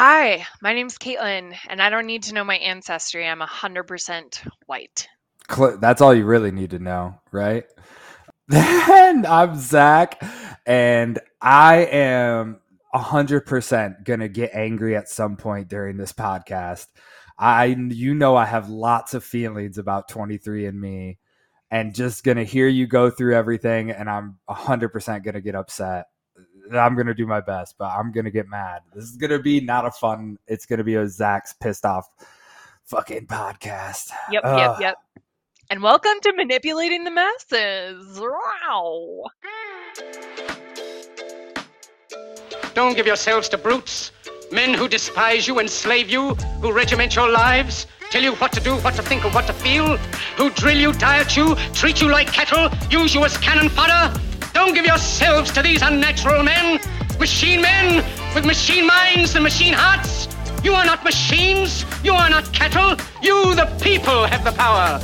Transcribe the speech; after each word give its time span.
Hi, 0.00 0.46
my 0.62 0.74
name's 0.74 0.96
Kaitlin, 0.96 1.56
and 1.68 1.82
I 1.82 1.90
don't 1.90 2.06
need 2.06 2.22
to 2.22 2.32
know 2.32 2.44
my 2.44 2.54
ancestry. 2.58 3.26
I'm 3.26 3.40
100% 3.40 4.48
white. 4.66 5.08
Cl- 5.50 5.78
That's 5.78 6.00
all 6.00 6.14
you 6.14 6.24
really 6.24 6.52
need 6.52 6.70
to 6.70 6.78
know, 6.78 7.16
right? 7.32 7.64
And 8.52 9.26
I'm 9.26 9.58
Zach, 9.58 10.22
and 10.64 11.18
I 11.42 11.78
am 11.86 12.60
100% 12.94 14.04
going 14.04 14.20
to 14.20 14.28
get 14.28 14.54
angry 14.54 14.94
at 14.94 15.08
some 15.08 15.36
point 15.36 15.66
during 15.66 15.96
this 15.96 16.12
podcast. 16.12 16.86
I, 17.36 17.64
you 17.64 18.14
know, 18.14 18.36
I 18.36 18.44
have 18.44 18.68
lots 18.68 19.14
of 19.14 19.24
feelings 19.24 19.78
about 19.78 20.08
23andMe 20.08 21.18
and 21.72 21.92
just 21.92 22.22
going 22.22 22.36
to 22.36 22.44
hear 22.44 22.68
you 22.68 22.86
go 22.86 23.10
through 23.10 23.34
everything, 23.34 23.90
and 23.90 24.08
I'm 24.08 24.38
100% 24.48 25.24
going 25.24 25.34
to 25.34 25.40
get 25.40 25.56
upset. 25.56 26.06
I'm 26.74 26.94
going 26.94 27.06
to 27.06 27.14
do 27.14 27.26
my 27.26 27.40
best, 27.40 27.76
but 27.78 27.86
I'm 27.86 28.12
going 28.12 28.24
to 28.24 28.30
get 28.30 28.48
mad. 28.48 28.82
This 28.94 29.04
is 29.04 29.16
going 29.16 29.30
to 29.30 29.38
be 29.38 29.60
not 29.60 29.86
a 29.86 29.90
fun, 29.90 30.38
it's 30.46 30.66
going 30.66 30.78
to 30.78 30.84
be 30.84 30.96
a 30.96 31.08
Zach's 31.08 31.54
pissed 31.54 31.84
off 31.84 32.08
fucking 32.84 33.26
podcast. 33.26 34.10
Yep, 34.30 34.42
Ugh. 34.44 34.58
yep, 34.58 34.80
yep. 34.80 34.96
And 35.70 35.82
welcome 35.82 36.18
to 36.22 36.32
Manipulating 36.34 37.04
the 37.04 37.10
Masses. 37.10 38.20
Wow. 38.20 39.24
Don't 42.74 42.96
give 42.96 43.06
yourselves 43.06 43.48
to 43.50 43.58
brutes, 43.58 44.12
men 44.50 44.72
who 44.72 44.88
despise 44.88 45.46
you, 45.46 45.60
enslave 45.60 46.08
you, 46.08 46.34
who 46.60 46.72
regiment 46.72 47.14
your 47.14 47.30
lives, 47.30 47.86
tell 48.10 48.22
you 48.22 48.34
what 48.36 48.52
to 48.52 48.60
do, 48.60 48.76
what 48.76 48.94
to 48.94 49.02
think, 49.02 49.24
or 49.24 49.30
what 49.30 49.46
to 49.46 49.52
feel, 49.52 49.96
who 50.36 50.50
drill 50.50 50.78
you, 50.78 50.92
diet 50.94 51.36
you, 51.36 51.54
treat 51.74 52.00
you 52.00 52.08
like 52.08 52.28
cattle, 52.28 52.70
use 52.90 53.14
you 53.14 53.24
as 53.24 53.36
cannon 53.38 53.68
fodder. 53.68 54.18
Don't 54.58 54.74
give 54.74 54.84
yourselves 54.86 55.52
to 55.52 55.62
these 55.62 55.82
unnatural 55.82 56.42
men, 56.42 56.80
machine 57.20 57.62
men 57.62 58.04
with 58.34 58.44
machine 58.44 58.88
minds 58.88 59.36
and 59.36 59.44
machine 59.44 59.72
hearts. 59.72 60.26
You 60.64 60.74
are 60.74 60.84
not 60.84 61.04
machines. 61.04 61.84
You 62.02 62.12
are 62.14 62.28
not 62.28 62.52
cattle. 62.52 62.96
You, 63.22 63.54
the 63.54 63.66
people, 63.80 64.26
have 64.26 64.42
the 64.42 64.50
power. 64.50 65.00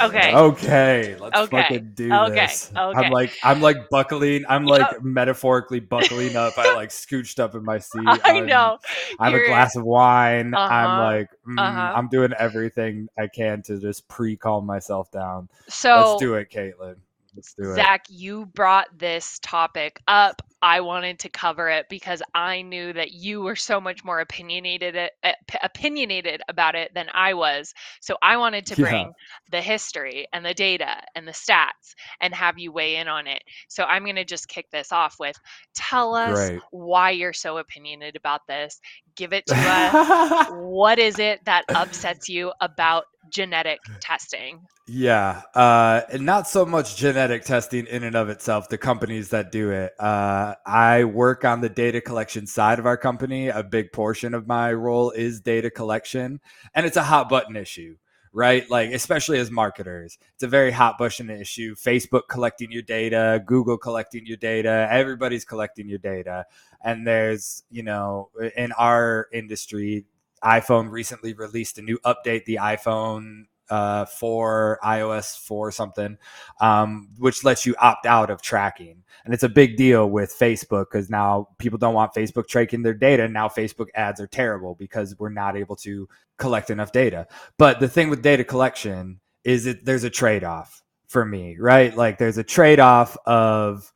Okay. 0.00 0.34
Okay, 0.34 1.16
let's 1.20 1.36
Okay, 1.38 1.62
fucking 1.62 1.92
do 1.94 2.10
okay, 2.14 2.34
this. 2.34 2.72
okay. 2.74 2.98
I'm 2.98 3.12
like 3.12 3.36
I'm 3.44 3.60
like 3.60 3.90
buckling. 3.90 4.42
I'm 4.48 4.64
like 4.64 4.90
Yep. 4.90 5.02
metaphorically 5.02 5.80
buckling 5.80 6.34
up. 6.34 6.56
I 6.56 6.74
like 6.74 6.88
scooched 6.88 7.38
up 7.38 7.54
in 7.54 7.62
my 7.64 7.78
seat. 7.78 8.00
I 8.06 8.18
I'm- 8.24 8.46
know. 8.46 8.78
I 9.20 9.26
have 9.26 9.34
a 9.34 9.36
You're- 9.36 9.48
glass 9.48 9.76
of 9.76 9.84
wine. 9.84 10.54
Uh-huh, 10.54 10.74
I'm 10.74 10.98
like 11.18 11.28
mm, 11.46 11.58
uh-huh. 11.60 11.92
I'm 11.94 12.08
doing 12.08 12.32
everything 12.38 13.08
I 13.18 13.26
can 13.26 13.60
to 13.64 13.78
just 13.78 14.08
pre-calm 14.08 14.64
myself 14.64 15.10
down. 15.12 15.50
So, 15.68 15.94
Let's 16.12 16.22
do 16.22 16.34
it, 16.36 16.50
Kaitlin. 16.50 16.96
Let's 17.34 17.54
do 17.54 17.74
it. 17.74 17.88
Zach, 17.88 18.04
you 18.08 18.46
brought 18.46 18.86
this 18.98 19.38
topic 19.40 20.00
up. 20.06 20.42
I 20.62 20.80
wanted 20.80 21.18
to 21.20 21.28
cover 21.30 21.68
it 21.70 21.86
because 21.88 22.22
I 22.34 22.62
knew 22.62 22.92
that 22.92 23.12
you 23.12 23.42
were 23.42 23.56
so 23.56 23.80
much 23.80 24.04
more 24.04 24.20
opinionated 24.20 24.96
uh, 25.22 25.32
opinionated 25.62 26.40
about 26.48 26.74
it 26.74 26.92
than 26.94 27.08
I 27.12 27.34
was. 27.34 27.72
So 28.00 28.16
I 28.22 28.36
wanted 28.36 28.66
to 28.66 28.76
Yeah. 28.76 28.76
bring 28.76 29.14
the 29.50 29.60
history 29.60 30.26
and 30.32 30.44
the 30.44 30.54
data 30.54 31.02
and 31.14 31.26
the 31.26 31.32
stats 31.32 31.94
and 32.20 32.34
have 32.34 32.58
you 32.58 32.72
weigh 32.72 32.96
in 32.96 33.08
on 33.08 33.26
it. 33.26 33.42
So 33.68 33.84
I'm 33.84 34.04
going 34.04 34.16
to 34.16 34.24
just 34.24 34.48
kick 34.48 34.70
this 34.70 34.92
off 34.92 35.16
with 35.18 35.36
tell 35.74 36.14
us 36.14 36.50
Great. 36.50 36.62
why 36.70 37.10
you're 37.10 37.32
so 37.32 37.58
opinionated 37.58 38.16
about 38.16 38.42
this. 38.48 38.80
Give 39.16 39.32
it 39.32 39.46
to 39.48 39.66
us. 39.68 40.10
what 40.46 40.98
is 40.98 41.18
it 41.18 41.44
that 41.44 41.64
upsets 41.74 42.28
you 42.28 42.52
about 42.60 43.04
genetic 43.32 43.80
testing? 44.00 44.60
Yeah, 44.86 45.42
uh, 45.54 46.02
and 46.12 46.26
not 46.26 46.48
so 46.48 46.66
much 46.66 46.96
genetic 46.96 47.44
testing 47.44 47.86
in 47.86 48.02
and 48.02 48.14
of 48.16 48.28
itself. 48.28 48.68
The 48.68 48.78
companies 48.78 49.30
that 49.30 49.50
do 49.52 49.70
it. 49.70 49.92
Uh, 49.98 50.54
I 50.66 51.04
work 51.04 51.44
on 51.44 51.60
the 51.60 51.68
data 51.68 52.00
collection 52.00 52.46
side 52.46 52.78
of 52.78 52.86
our 52.86 52.96
company. 52.96 53.48
A 53.48 53.62
big 53.62 53.92
portion 53.92 54.34
of 54.34 54.46
my 54.46 54.72
role 54.72 55.10
is 55.10 55.40
data 55.40 55.70
collection, 55.70 56.40
and 56.74 56.84
it's 56.84 56.96
a 56.96 57.04
hot 57.04 57.28
button 57.28 57.56
issue, 57.56 57.96
right? 58.32 58.68
Like 58.68 58.90
especially 58.90 59.38
as 59.38 59.50
marketers, 59.50 60.18
it's 60.34 60.42
a 60.42 60.48
very 60.48 60.72
hot 60.72 60.98
button 60.98 61.30
issue. 61.30 61.74
Facebook 61.74 62.22
collecting 62.28 62.72
your 62.72 62.82
data, 62.82 63.42
Google 63.46 63.78
collecting 63.78 64.26
your 64.26 64.36
data, 64.36 64.88
everybody's 64.90 65.44
collecting 65.44 65.88
your 65.88 65.98
data, 65.98 66.44
and 66.84 67.06
there's 67.06 67.62
you 67.70 67.84
know 67.84 68.30
in 68.56 68.72
our 68.72 69.28
industry, 69.32 70.06
iPhone 70.44 70.90
recently 70.90 71.34
released 71.34 71.78
a 71.78 71.82
new 71.82 71.98
update, 72.04 72.44
the 72.44 72.56
iPhone 72.56 73.44
uh, 73.70 74.04
for 74.04 74.78
iOS 74.84 75.38
4 75.38 75.72
something, 75.72 76.18
um, 76.60 77.08
which 77.18 77.42
lets 77.42 77.64
you 77.64 77.74
opt 77.80 78.04
out 78.04 78.28
of 78.28 78.42
tracking. 78.42 79.02
And 79.24 79.32
it's 79.32 79.44
a 79.44 79.48
big 79.48 79.76
deal 79.76 80.10
with 80.10 80.36
Facebook 80.38 80.86
because 80.90 81.08
now 81.08 81.48
people 81.58 81.78
don't 81.78 81.94
want 81.94 82.12
Facebook 82.12 82.48
tracking 82.48 82.82
their 82.82 82.92
data. 82.92 83.28
Now 83.28 83.48
Facebook 83.48 83.86
ads 83.94 84.20
are 84.20 84.26
terrible 84.26 84.74
because 84.74 85.18
we're 85.18 85.30
not 85.30 85.56
able 85.56 85.76
to 85.76 86.06
collect 86.36 86.68
enough 86.68 86.92
data. 86.92 87.26
But 87.56 87.80
the 87.80 87.88
thing 87.88 88.10
with 88.10 88.20
data 88.20 88.44
collection 88.44 89.20
is 89.44 89.64
that 89.64 89.84
there's 89.84 90.04
a 90.04 90.10
trade 90.10 90.44
off 90.44 90.82
for 91.06 91.24
me, 91.24 91.56
right? 91.58 91.96
Like 91.96 92.18
there's 92.18 92.38
a 92.38 92.44
trade 92.44 92.80
off 92.80 93.16
of 93.26 93.90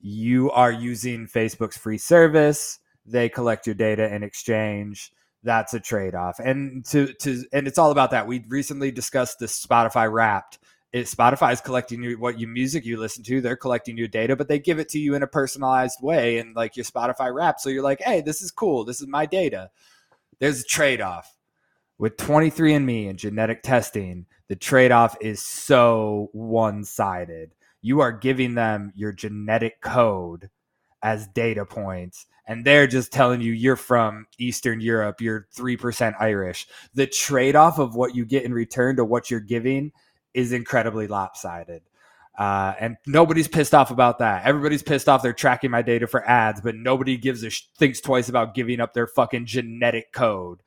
you 0.00 0.50
are 0.50 0.72
using 0.72 1.28
Facebook's 1.28 1.76
free 1.76 1.98
service, 1.98 2.80
they 3.06 3.28
collect 3.28 3.66
your 3.66 3.74
data 3.74 4.12
in 4.12 4.22
exchange 4.22 5.12
that's 5.42 5.74
a 5.74 5.80
trade-off. 5.80 6.38
And 6.38 6.84
to 6.86 7.12
to 7.14 7.44
and 7.52 7.66
it's 7.66 7.78
all 7.78 7.90
about 7.90 8.10
that. 8.12 8.26
We 8.26 8.44
recently 8.48 8.90
discussed 8.90 9.38
the 9.38 9.46
spotify 9.46 10.10
wrapped. 10.10 10.58
It, 10.92 11.06
spotify 11.06 11.52
is 11.52 11.60
collecting 11.60 12.02
you 12.02 12.18
what 12.18 12.38
you 12.38 12.46
music 12.46 12.84
you 12.84 12.98
listen 12.98 13.24
to 13.24 13.40
they're 13.40 13.56
collecting 13.56 13.96
your 13.96 14.08
data 14.08 14.36
but 14.36 14.46
they 14.46 14.58
give 14.58 14.78
it 14.78 14.90
to 14.90 14.98
you 14.98 15.14
in 15.14 15.22
a 15.22 15.26
personalized 15.26 16.02
way 16.02 16.36
and 16.36 16.54
like 16.54 16.76
your 16.76 16.84
spotify 16.84 17.32
wrap 17.32 17.58
so 17.58 17.70
you're 17.70 17.82
like 17.82 18.02
hey 18.02 18.20
this 18.20 18.42
is 18.42 18.50
cool. 18.50 18.84
This 18.84 19.00
is 19.00 19.06
my 19.06 19.24
data. 19.24 19.70
There's 20.38 20.60
a 20.60 20.64
trade-off. 20.64 21.34
With 21.98 22.16
23andme 22.18 23.08
and 23.08 23.18
genetic 23.18 23.62
testing 23.62 24.26
the 24.48 24.56
trade-off 24.56 25.16
is 25.22 25.40
so 25.40 26.28
one-sided. 26.32 27.54
You 27.80 28.00
are 28.00 28.12
giving 28.12 28.54
them 28.54 28.92
your 28.94 29.12
genetic 29.12 29.80
code 29.80 30.50
as 31.02 31.26
data 31.28 31.64
points 31.64 32.26
and 32.46 32.64
they're 32.64 32.86
just 32.86 33.12
telling 33.12 33.40
you 33.40 33.52
you're 33.52 33.76
from 33.76 34.26
Eastern 34.38 34.80
Europe, 34.80 35.20
you're 35.20 35.46
3% 35.56 36.14
Irish. 36.20 36.66
The 36.94 37.06
trade 37.06 37.56
off 37.56 37.78
of 37.78 37.94
what 37.94 38.14
you 38.14 38.24
get 38.24 38.44
in 38.44 38.52
return 38.52 38.96
to 38.96 39.04
what 39.04 39.30
you're 39.30 39.40
giving 39.40 39.92
is 40.34 40.52
incredibly 40.52 41.06
lopsided. 41.06 41.82
Uh, 42.38 42.72
and 42.80 42.96
nobody's 43.06 43.46
pissed 43.46 43.74
off 43.74 43.90
about 43.90 44.18
that. 44.18 44.44
Everybody's 44.46 44.82
pissed 44.82 45.08
off 45.08 45.22
they're 45.22 45.34
tracking 45.34 45.70
my 45.70 45.82
data 45.82 46.06
for 46.06 46.26
ads, 46.28 46.60
but 46.60 46.74
nobody 46.74 47.16
gives 47.16 47.42
a 47.42 47.50
sh- 47.50 47.68
thinks 47.76 48.00
twice 48.00 48.28
about 48.28 48.54
giving 48.54 48.80
up 48.80 48.94
their 48.94 49.06
fucking 49.06 49.44
genetic 49.44 50.12
code. 50.12 50.60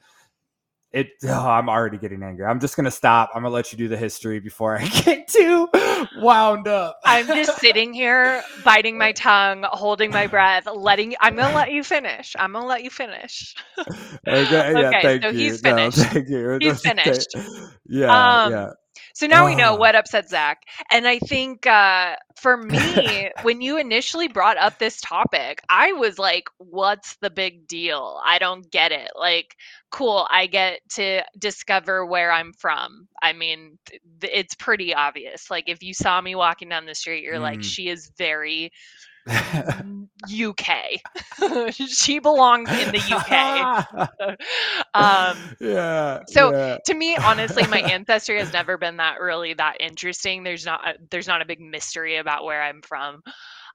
It. 0.96 1.10
Oh, 1.26 1.50
I'm 1.50 1.70
already 1.70 1.98
getting 2.00 2.24
angry. 2.24 2.46
I'm 2.46 2.60
just 2.62 2.76
gonna 2.78 2.92
stop. 2.92 3.32
I'm 3.36 3.44
gonna 3.44 3.54
let 3.54 3.72
you 3.72 3.78
do 3.78 3.90
the 3.90 3.98
history 3.98 4.40
before 4.40 4.78
I 4.80 4.88
get 5.06 5.28
too 5.28 5.70
wound 6.18 6.68
up. 6.68 7.00
I'm 7.06 7.28
just 7.28 7.58
sitting 7.60 7.94
here 7.94 8.44
biting 8.64 8.98
my 8.98 9.12
tongue, 9.12 9.66
holding 9.68 10.12
my 10.12 10.28
breath, 10.28 10.68
letting 10.74 11.16
I'm 11.22 11.36
gonna 11.36 11.54
let 11.56 11.72
you 11.72 11.84
finish. 11.84 12.36
I'm 12.40 12.54
gonna 12.54 12.66
let 12.68 12.84
you 12.84 12.90
finish. 12.90 13.56
Okay, 14.28 14.80
yeah, 14.80 14.94
Okay, 14.94 15.02
thank 15.02 15.24
so 15.24 15.32
you. 15.32 15.38
he's 15.40 15.64
No, 15.64 15.92
finished. 15.92 15.98
thank 15.98 16.30
you. 16.30 16.60
He's 16.60 16.82
finished. 16.82 17.36
Yeah, 17.88 18.40
Um, 18.46 18.52
yeah. 18.52 18.70
So 19.16 19.28
now 19.28 19.46
we 19.48 19.56
know 19.56 19.74
Oh. 19.74 19.78
what 19.78 19.96
upset 19.96 20.30
Zach. 20.30 20.64
And 20.92 21.08
I 21.08 21.20
think 21.20 21.66
uh, 21.66 22.16
for 22.40 22.58
me, 22.58 23.32
when 23.44 23.62
you 23.62 23.78
initially 23.80 24.28
brought 24.28 24.58
up 24.58 24.78
this 24.80 25.02
topic, 25.02 25.62
I 25.70 25.94
was 25.94 26.20
like, 26.20 26.46
what's 26.60 27.16
the 27.18 27.32
big 27.32 27.68
deal? 27.68 28.22
I 28.26 28.40
don't 28.40 28.70
get 28.72 28.92
it. 28.92 29.12
Like, 29.18 29.56
cool, 29.92 30.28
I 30.30 30.48
get 30.48 30.82
to 30.96 31.24
discover 31.40 32.06
where 32.06 32.32
I'm 32.32 32.54
from. 32.54 33.08
I 33.24 33.34
mean, 33.34 33.80
th- 34.22 34.34
it's 34.36 34.56
pretty 34.56 34.94
obvious. 34.94 35.50
Like, 35.50 35.70
if 35.70 35.82
you 35.84 35.94
saw 35.94 36.22
me 36.22 36.36
walking 36.36 36.70
down 36.70 36.86
the 36.86 36.96
street, 36.96 37.24
you're 37.24 37.40
like, 37.40 37.62
Mm. 37.62 37.64
she 37.64 37.90
is 37.90 38.12
very 38.18 38.72
UK. 39.28 41.02
she 41.72 42.20
belongs 42.20 42.70
in 42.72 42.92
the 42.92 43.02
UK. 43.12 44.38
Um, 44.94 45.38
yeah. 45.60 46.22
so 46.28 46.52
yeah. 46.54 46.78
to 46.86 46.94
me 46.94 47.18
honestly 47.18 47.68
my 47.68 47.80
ancestry 47.92 48.40
has 48.40 48.54
never 48.54 48.78
been 48.78 48.98
that 48.98 49.20
really 49.20 49.54
that 49.54 49.76
interesting 49.82 50.44
there's 50.44 50.66
not 50.66 50.88
a, 50.88 50.94
there's 51.12 51.28
not 51.28 51.42
a 51.42 51.46
big 51.46 51.60
mystery 51.60 52.16
about 52.16 52.46
where 52.46 52.64
i'm 52.64 52.82
from 52.82 53.22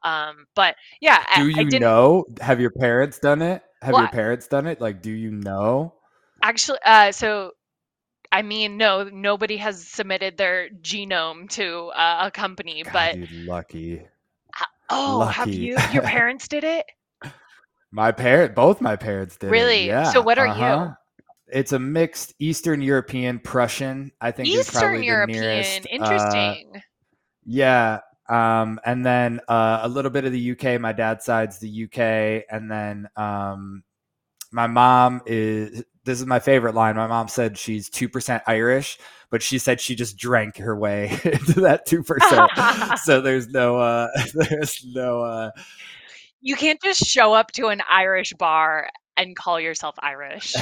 um 0.02 0.46
but 0.54 0.76
yeah 1.02 1.22
do 1.36 1.42
I 1.42 1.44
you 1.44 1.54
didn't 1.54 1.80
know? 1.82 2.24
Have 2.40 2.58
your 2.58 2.70
parents 2.70 3.18
done 3.18 3.42
it? 3.42 3.62
Have 3.82 3.94
your 3.94 4.08
parents 4.08 4.46
done 4.46 4.66
it? 4.66 4.80
Like, 4.80 5.02
do 5.02 5.10
you 5.10 5.30
know? 5.30 5.94
actually 6.42 6.78
uh 6.86 7.12
so 7.12 7.52
i 8.32 8.40
mean 8.40 8.78
no 8.78 9.04
nobody 9.04 9.58
has 9.58 9.86
submitted 9.86 10.38
their 10.38 10.70
genome 10.80 11.50
to 11.50 11.88
uh, 11.88 12.22
a 12.26 12.30
company 12.30 12.82
God, 12.82 12.92
but 12.92 13.16
lucky. 13.32 14.02
Oh 14.90 15.22
have 15.22 15.48
you 15.48 15.76
your 15.92 16.02
parents 16.16 16.48
did 16.48 16.64
it 16.64 16.84
My 17.92 18.12
parent, 18.12 18.54
both 18.54 18.80
my 18.80 18.96
parents 18.96 19.36
did. 19.36 19.48
it, 19.48 19.50
Really? 19.50 19.86
Yeah. 19.86 20.12
So 20.12 20.20
what 20.20 20.38
are 20.38 20.46
you? 20.46 20.52
uh-huh. 20.52 20.94
It's 21.52 21.72
a 21.72 21.78
mixed 21.78 22.34
Eastern 22.38 22.80
European 22.80 23.40
Prussian. 23.40 24.12
I 24.20 24.30
think 24.30 24.48
eastern 24.48 25.02
european 25.02 25.40
nearest, 25.40 25.86
uh, 25.86 25.88
interesting 25.90 26.82
Yeah. 27.44 28.00
Um, 28.28 28.78
and 28.84 29.04
then 29.04 29.40
uh, 29.48 29.80
a 29.82 29.88
little 29.88 30.12
bit 30.12 30.24
of 30.24 30.30
the 30.30 30.52
UK. 30.52 30.80
My 30.80 30.92
dad's 30.92 31.24
side's 31.24 31.58
the 31.58 31.84
UK, 31.84 32.44
and 32.48 32.70
then 32.70 33.08
um, 33.16 33.82
my 34.52 34.68
mom 34.68 35.22
is 35.26 35.82
this 36.10 36.20
is 36.20 36.26
my 36.26 36.40
favorite 36.40 36.74
line. 36.74 36.96
My 36.96 37.06
mom 37.06 37.28
said 37.28 37.56
she's 37.56 37.88
2% 37.88 38.42
Irish, 38.48 38.98
but 39.30 39.42
she 39.42 39.58
said 39.58 39.80
she 39.80 39.94
just 39.94 40.16
drank 40.16 40.56
her 40.56 40.76
way 40.76 41.08
into 41.24 41.60
that 41.60 41.86
2%. 41.86 42.98
so 43.04 43.20
there's 43.20 43.48
no 43.48 43.78
uh 43.78 44.08
there's 44.34 44.84
no 44.86 45.20
uh 45.20 45.50
You 46.40 46.56
can't 46.56 46.82
just 46.82 47.04
show 47.04 47.32
up 47.32 47.52
to 47.52 47.68
an 47.68 47.80
Irish 47.88 48.32
bar 48.32 48.90
and 49.16 49.36
call 49.36 49.60
yourself 49.60 49.94
Irish. 50.00 50.54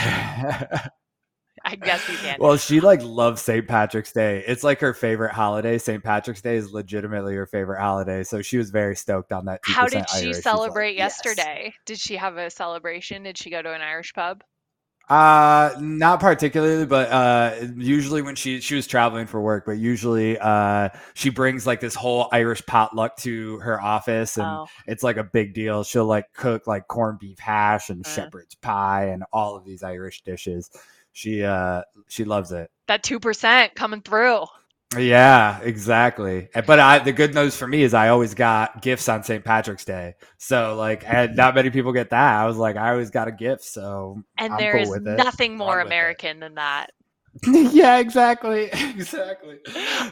I 1.65 1.75
guess 1.75 2.09
you 2.09 2.17
can. 2.19 2.37
well, 2.39 2.57
she 2.57 2.81
like 2.81 3.03
loves 3.03 3.43
St. 3.43 3.67
Patrick's 3.67 4.13
Day. 4.13 4.45
It's 4.47 4.63
like 4.63 4.81
her 4.81 4.95
favorite 4.95 5.33
holiday. 5.33 5.79
St. 5.79 6.05
Patrick's 6.05 6.41
Day 6.41 6.57
is 6.57 6.73
legitimately 6.73 7.35
her 7.35 7.47
favorite 7.47 7.81
holiday. 7.81 8.23
So 8.23 8.43
she 8.43 8.59
was 8.59 8.71
very 8.71 8.95
stoked 8.95 9.33
on 9.33 9.47
that. 9.47 9.63
2% 9.65 9.73
How 9.73 9.87
did 9.87 10.09
she 10.09 10.27
Irish. 10.27 10.37
She's 10.37 10.37
like, 10.37 10.43
celebrate 10.43 10.97
"Yes." 10.97 11.21
yesterday? 11.25 11.75
Did 11.85 11.99
she 11.99 12.17
have 12.17 12.37
a 12.37 12.49
celebration? 12.51 13.25
Did 13.25 13.37
she 13.39 13.51
go 13.51 13.61
to 13.61 13.73
an 13.73 13.81
Irish 13.81 14.13
pub? 14.13 14.43
Uh, 15.09 15.75
not 15.81 16.21
particularly, 16.21 16.85
but 16.85 17.11
uh, 17.11 17.55
usually 17.77 18.21
when 18.21 18.35
she 18.35 18.61
she 18.61 18.75
was 18.75 18.87
traveling 18.87 19.27
for 19.27 19.41
work, 19.41 19.65
but 19.65 19.79
usually 19.79 20.39
uh, 20.39 20.91
she 21.15 21.31
brings 21.31 21.67
like 21.67 21.81
this 21.81 21.95
whole 21.95 22.29
Irish 22.31 22.65
potluck 22.67 23.17
to 23.19 23.59
her 23.61 23.81
office, 23.81 24.37
and 24.37 24.47
Oh, 24.47 24.67
it's 24.87 25.03
like 25.03 25.17
a 25.17 25.25
big 25.25 25.55
deal. 25.55 25.83
She'll 25.83 26.05
like 26.05 26.27
cook 26.35 26.67
like 26.67 26.89
corned 26.89 27.21
beef 27.21 27.39
hash 27.39 27.89
and 27.89 28.05
Uh. 28.07 28.11
shepherd's 28.11 28.55
pie 28.57 29.07
and 29.07 29.25
all 29.33 29.57
of 29.57 29.65
these 29.65 29.83
Irish 29.83 30.21
dishes. 30.23 30.71
She 31.13 31.43
uh 31.43 31.83
she 32.09 32.25
loves 32.25 32.53
it. 32.53 32.71
that 32.87 33.03
two 33.03 33.19
percent 33.19 33.75
coming 33.75 34.03
through. 34.03 34.45
Yeah, 34.97 35.61
exactly. 35.61 36.49
But 36.55 36.81
I 36.81 36.99
the 37.01 37.13
good 37.13 37.35
news 37.35 37.55
for 37.55 37.67
me 37.67 37.83
is 37.83 37.93
I 37.93 38.09
always 38.09 38.33
got 38.33 38.81
gifts 38.81 39.07
on 39.09 39.23
St. 39.23 39.45
Patrick's 39.45 39.85
Day. 39.85 40.15
So 40.39 40.77
like 40.77 41.05
and 41.07 41.37
not 41.37 41.55
many 41.55 41.69
people 41.69 41.93
get 41.93 42.11
that. 42.11 42.41
I 42.41 42.47
was 42.47 42.57
like 42.57 42.77
I 42.77 42.91
always 42.91 43.11
got 43.11 43.29
a 43.29 43.33
gift, 43.33 43.65
so 43.65 44.23
And 44.39 44.55
I'm 44.55 44.59
there 44.59 44.83
cool 44.83 44.95
is 44.95 45.01
nothing 45.03 45.59
more. 45.59 45.81
American 45.81 46.41
than 46.41 46.55
that. 46.55 46.93
yeah, 47.47 47.99
exactly. 47.99 48.71
Exactly. 48.73 49.59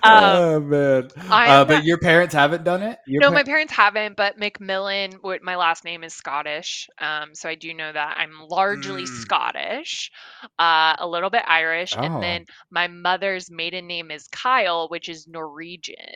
oh 0.05 0.61
man. 0.61 1.09
I 1.29 1.49
Uh, 1.49 1.65
but 1.65 1.75
not- 1.75 1.85
your 1.85 1.99
parents 1.99 2.35
haven't 2.35 2.63
done 2.65 2.83
it? 2.83 2.99
Your 3.07 3.21
no, 3.21 3.29
pa- 3.29 3.35
my 3.35 3.43
parents 3.43 3.73
haven't, 3.73 4.17
but 4.17 4.39
Macmillan, 4.39 5.13
what 5.23 5.43
my 5.43 5.57
last 5.57 5.85
name 5.85 6.05
is 6.05 6.15
Scottish. 6.15 6.89
Um, 7.01 7.35
so 7.35 7.49
I 7.49 7.55
do 7.57 7.75
know 7.75 7.93
that 7.93 8.17
I'm 8.19 8.47
largely 8.49 9.03
Mm. 9.05 9.09
Scottish, 9.09 10.13
uh, 10.59 10.95
a 10.99 11.07
little 11.07 11.31
bit 11.31 11.43
Irish, 11.47 11.95
Oh. 11.97 12.03
and 12.03 12.23
then 12.23 12.45
my 12.71 12.87
mother's 12.87 13.51
maiden 13.51 13.87
name 13.87 14.11
is 14.11 14.29
Kyle, 14.29 14.89
which 14.89 15.09
is 15.09 15.27
Norwegian. 15.27 16.15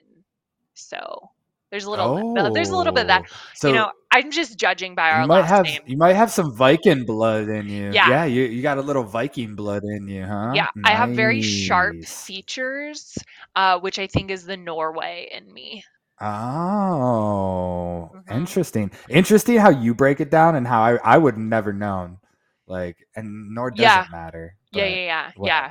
So 0.75 1.31
there's 1.71 1.85
a 1.85 1.91
little, 1.91 2.33
but 2.35 2.53
there's 2.55 2.71
a 2.71 2.77
little 2.77 2.93
bit 2.93 3.03
of 3.03 3.09
that. 3.09 3.23
Oh. 3.27 3.37
So 3.55 3.69
you 3.69 3.75
know, 3.75 3.91
I'm 4.13 4.31
just 4.31 4.59
judging 4.59 4.95
by 4.95 5.11
our 5.11 5.23
you 5.23 5.29
might 5.29 5.41
last 5.41 5.49
have 5.49 5.65
name. 5.65 5.81
you 5.87 5.97
might 5.97 6.15
have 6.15 6.31
some 6.31 6.55
Viking 6.55 7.05
blood 7.05 7.49
in 7.49 7.69
you. 7.69 7.93
Yeah. 7.93 8.09
Yeah, 8.09 8.25
you, 8.25 8.43
you 8.43 8.63
got 8.63 8.79
a 8.79 8.83
little 8.83 9.05
Viking 9.05 9.55
blood 9.55 9.83
in 9.85 10.09
you, 10.09 10.25
huh? 10.25 10.53
Yeah, 10.55 10.69
I 10.85 10.93
have 10.93 11.11
very 11.11 11.41
sharp 11.43 12.05
features, 12.05 13.17
uh, 13.57 13.79
which 13.81 13.99
I 13.99 14.07
think 14.07 14.31
is 14.31 14.45
the 14.45 14.57
Norway 14.57 15.29
in 15.33 15.53
me. 15.53 15.85
Oh, 16.21 18.11
Mhm. 18.15 18.37
interesting. 18.37 18.91
Interesting 19.09 19.57
how 19.59 19.71
you 19.71 19.95
break 19.95 20.21
it 20.21 20.31
down 20.31 20.55
and 20.57 20.67
how 20.67 20.83
I, 20.83 20.97
I 20.97 21.19
would 21.19 21.39
never 21.39 21.73
known. 21.73 22.19
Like, 22.67 22.97
and 23.17 23.55
nor 23.55 23.71
does 23.71 23.81
Yeah. 23.83 24.05
it 24.05 24.11
matter. 24.11 24.55
Yeah, 24.73 24.87
yeah, 24.87 25.33
yeah, 25.37 25.71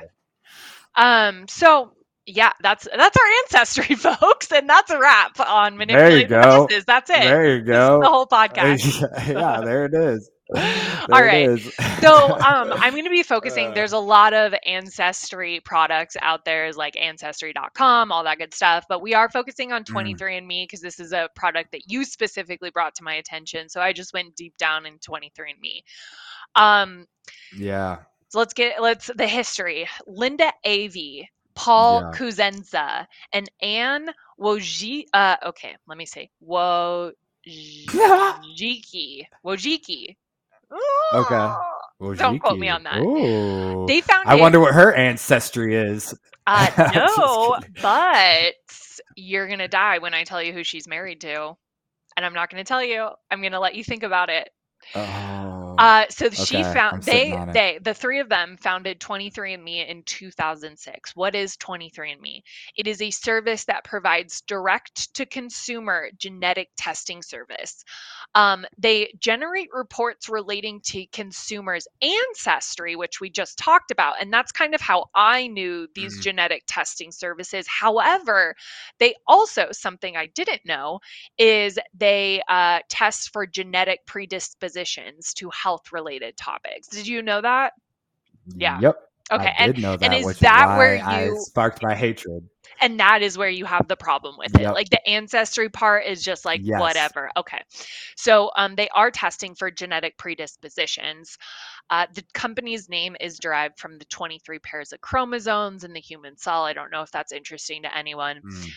Um, 0.96 1.46
so 1.48 1.92
yeah, 2.34 2.52
that's 2.62 2.86
that's 2.96 3.16
our 3.16 3.26
ancestry, 3.44 3.94
folks, 3.96 4.52
and 4.52 4.68
that's 4.68 4.90
a 4.90 4.98
wrap 4.98 5.38
on 5.40 5.76
There 5.76 5.78
manipulating 5.78 6.28
go. 6.28 6.68
That's 6.86 7.10
it. 7.10 7.20
There 7.20 7.56
you 7.56 7.64
This 7.64 7.80
is 7.80 7.88
go. 7.88 8.00
the 8.00 8.08
whole 8.08 8.26
podcast. 8.26 9.28
yeah, 9.28 9.60
there 9.62 9.84
it 9.86 9.94
is. 9.94 10.30
There 10.52 11.06
All 11.12 11.22
right. 11.22 11.58
So 12.00 12.12
um, 12.38 12.72
I'm 12.72 12.92
going 12.92 13.04
to 13.04 13.10
be 13.10 13.22
focusing. 13.22 13.68
Uh. 13.68 13.70
There's 13.72 13.92
a 13.92 13.98
lot 13.98 14.34
of 14.34 14.52
ancestry 14.66 15.60
products 15.64 16.16
out 16.20 16.44
there, 16.44 16.72
like 16.72 16.96
Ancestry.com, 16.96 18.10
all 18.10 18.24
that 18.24 18.38
good 18.38 18.52
stuff. 18.52 18.84
But 18.88 19.00
we 19.00 19.14
are 19.14 19.28
focusing 19.28 19.72
on 19.72 19.84
Mm. 19.84 20.16
23andMe 20.18 20.64
because 20.64 20.80
this 20.80 20.98
is 20.98 21.12
a 21.12 21.28
product 21.36 21.70
that 21.72 21.82
you 21.86 22.04
specifically 22.04 22.70
brought 22.70 22.96
to 22.96 23.04
my 23.04 23.14
attention. 23.14 23.68
So 23.68 23.80
I 23.80 23.92
just 23.92 24.12
went 24.12 24.34
deep 24.34 24.56
down 24.56 24.86
in 24.86 24.98
23andMe. 24.98 25.82
Um, 26.56 27.06
yeah. 27.56 27.98
So 28.30 28.38
let's 28.40 28.52
get 28.54 28.82
let's 28.82 29.10
the 29.14 29.26
history. 29.26 29.88
Linda 30.06 30.52
Avey, 30.66 31.26
Paul 31.54 32.00
Yeah. 32.02 32.10
Cusenza, 32.12 33.06
and 33.32 33.50
Anne 33.60 34.10
Wojcicki. 34.40 35.04
Uh, 35.12 35.36
okay, 35.46 35.76
let 35.86 35.98
me 35.98 36.06
say 36.06 36.30
Wojcicki. 36.46 37.12
Wojcicki. 39.46 40.16
Okay. 41.12 41.54
Don't 42.16 42.38
quote 42.38 42.58
me 42.58 42.68
on 42.68 42.84
that. 42.84 42.98
Ooh. 42.98 43.84
They 43.86 44.00
found 44.00 44.28
I 44.28 44.36
it. 44.36 44.40
wonder 44.40 44.60
what 44.60 44.74
her 44.74 44.92
ancestry 44.94 45.74
is. 45.74 46.14
uh, 46.46 46.90
no, 46.94 47.58
but 47.82 48.54
you're 49.16 49.48
gonna 49.48 49.68
die 49.68 49.98
when 49.98 50.14
I 50.14 50.24
tell 50.24 50.42
you 50.42 50.52
who 50.52 50.64
she's 50.64 50.86
married 50.88 51.20
to, 51.22 51.56
and 52.16 52.24
I'm 52.26 52.34
not 52.34 52.50
gonna 52.50 52.64
tell 52.64 52.82
you. 52.82 53.08
I'm 53.30 53.42
gonna 53.42 53.60
let 53.60 53.74
you 53.74 53.84
think 53.84 54.02
about 54.02 54.30
it. 54.30 54.48
Oh. 54.94 55.59
Uh, 55.80 56.04
so 56.10 56.30
she 56.30 56.62
Okay, 56.62 56.64
I'm 56.64 56.80
found 56.80 57.06
they 57.06 57.38
they 57.52 57.80
the 57.82 57.94
three 57.94 58.20
of 58.20 58.28
them 58.28 58.56
founded 58.60 59.00
23andMe 59.00 59.88
in 59.88 60.02
2006. 60.04 61.16
What 61.16 61.34
is 61.34 61.56
23andMe? 61.56 62.42
It 62.76 62.86
is 62.86 63.02
a 63.02 63.10
service 63.10 63.64
that 63.66 63.84
provides 63.84 64.42
direct 64.42 65.14
to 65.14 65.26
consumer 65.26 66.10
genetic 66.18 66.70
testing 66.78 67.22
service. 67.22 67.84
Um, 68.34 68.66
they 68.78 69.12
generate 69.20 69.70
reports 69.72 70.28
relating 70.28 70.80
to 70.86 71.06
consumers' 71.12 71.88
ancestry, 72.02 72.96
which 72.96 73.20
we 73.20 73.30
just 73.30 73.58
talked 73.58 73.90
about, 73.90 74.16
and 74.20 74.32
that's 74.32 74.52
kind 74.52 74.74
of 74.74 74.82
how 74.82 75.06
I 75.14 75.48
knew 75.48 75.88
these 75.96 76.18
Mhm. 76.18 76.20
genetic 76.20 76.64
testing 76.68 77.12
services. 77.12 77.66
However, 77.68 78.54
they 78.98 79.14
also 79.26 79.68
something 79.72 80.16
I 80.16 80.26
didn't 80.26 80.64
know 80.66 81.00
is 81.38 81.78
they 81.94 82.42
uh, 82.48 82.80
test 82.88 83.30
for 83.32 83.46
genetic 83.46 84.06
predispositions 84.06 85.32
to 85.34 85.50
health 85.50 85.69
related 85.92 86.36
topics. 86.36 86.88
Did 86.88 87.06
you 87.06 87.22
know 87.22 87.40
that? 87.40 87.72
Yeah. 88.56 88.78
Yep. 88.80 88.96
Okay, 89.32 89.46
I 89.46 89.54
and 89.64 89.74
did 89.76 89.82
know 89.82 89.96
that, 89.96 90.12
is 90.12 90.26
which 90.26 90.38
that 90.40 90.72
is 90.72 90.78
where 90.78 90.98
why 90.98 91.04
I 91.04 91.24
you- 91.26 91.40
sparked 91.40 91.82
my 91.84 91.94
hatred. 91.94 92.48
and 92.80 92.98
that 92.98 93.22
is 93.22 93.38
where 93.38 93.48
you 93.48 93.64
have 93.64 93.86
the 93.86 93.94
problem 93.96 94.34
with 94.36 94.58
it. 94.58 94.68
Like 94.72 94.90
the 94.90 95.06
ancestry 95.08 95.68
part 95.68 96.04
is 96.06 96.20
just 96.24 96.44
like 96.44 96.62
Yes. 96.64 96.80
whatever. 96.80 97.30
Okay, 97.36 97.60
so 98.16 98.50
um, 98.56 98.74
they 98.74 98.88
are 98.88 99.12
testing 99.12 99.54
for 99.54 99.70
genetic 99.70 100.18
predispositions. 100.18 101.38
Uh, 101.90 102.06
the 102.12 102.24
company's 102.34 102.88
name 102.88 103.16
is 103.20 103.38
derived 103.38 103.78
from 103.78 103.98
the 103.98 104.04
23 104.06 104.58
pairs 104.60 104.92
of 104.92 105.00
chromosomes 105.00 105.84
in 105.84 105.92
the 105.92 106.00
human 106.00 106.36
cell. 106.36 106.64
I 106.64 106.72
don't 106.72 106.90
know 106.90 107.02
if 107.02 107.12
that's 107.12 107.30
interesting 107.32 107.82
to 107.82 107.96
anyone. 107.96 108.40
Mm. 108.44 108.68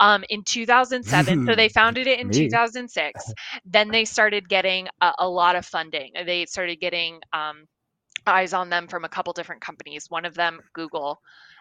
Um, 0.00 0.24
in 0.30 0.42
2007. 0.42 1.46
so 1.46 1.54
they 1.54 1.68
founded 1.80 2.06
it 2.06 2.18
in 2.18 2.28
Me. 2.28 2.34
2006. 2.34 3.32
Then 3.64 3.88
they 3.90 4.04
started 4.04 4.48
getting 4.48 4.88
a, 5.00 5.12
a 5.20 5.28
lot 5.28 5.54
of 5.56 5.64
funding. 5.66 6.12
They 6.26 6.46
started 6.46 6.80
getting 6.80 7.20
um, 7.32 7.66
eyes 8.26 8.52
on 8.52 8.70
them 8.70 8.88
from 8.88 9.04
a 9.04 9.08
couple 9.08 9.32
different 9.32 9.60
companies. 9.62 10.06
One 10.08 10.24
of 10.24 10.34
them, 10.34 10.60
Google. 10.72 11.20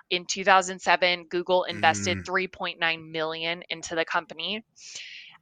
In 0.10 0.26
2007, 0.26 1.26
Google 1.30 1.66
invested 1.66 2.18
Mm. 2.20 2.26
3.9 2.26 3.12
million 3.12 3.64
into 3.70 3.96
the 3.96 4.06
company. 4.06 4.64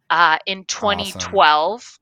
Uh, 0.09 0.37
in 0.45 0.65
2012, 0.65 1.99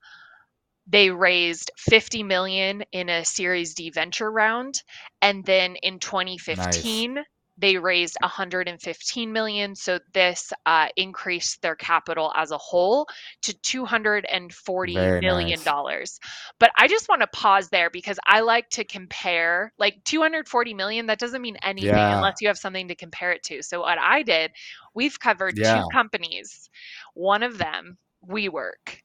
they 0.88 1.10
raised 1.10 1.72
50 1.78 2.24
million 2.24 2.84
in 2.92 3.10
a 3.10 3.26
Series 3.26 3.74
D 3.74 3.90
venture 3.90 4.32
round, 4.32 4.82
and 5.22 5.44
then 5.46 5.76
in 5.78 6.00
2015 6.00 7.24
they 7.58 7.78
raised 7.78 8.18
115 8.22 9.32
million. 9.32 9.76
So 9.76 10.00
this 10.14 10.52
uh, 10.66 10.88
increased 10.98 11.62
their 11.62 11.76
capital 11.76 12.32
as 12.36 12.52
a 12.52 12.58
whole 12.58 13.08
to 13.44 13.54
240 13.62 15.10
Very 15.10 15.22
million 15.22 15.62
nice. 15.62 15.64
dollars. 15.64 16.20
But 16.60 16.72
I 16.78 16.88
just 16.88 17.10
want 17.10 17.22
to 17.22 17.28
pause 17.28 17.70
there 17.70 17.90
because 17.90 18.20
I 18.26 18.42
like 18.42 18.70
to 18.72 18.84
compare 18.84 19.74
like 19.78 20.04
240 20.06 20.74
million. 20.74 21.08
That 21.08 21.20
doesn't 21.20 21.42
mean 21.42 21.58
anything 21.64 22.12
Yeah. 22.12 22.12
unless 22.12 22.36
you 22.42 22.48
have 22.50 22.58
something 22.58 22.90
to 22.90 22.96
compare 22.96 23.32
it 23.32 23.44
to. 23.44 23.62
So 23.64 23.82
what 23.82 23.98
I 24.00 24.24
did, 24.24 24.52
we've 24.94 25.20
covered 25.20 25.56
Yeah. 25.56 25.64
two 25.64 25.86
companies. 25.86 26.70
One 27.14 27.44
of 27.44 27.58
them, 27.58 27.98
WeWork. 28.30 29.00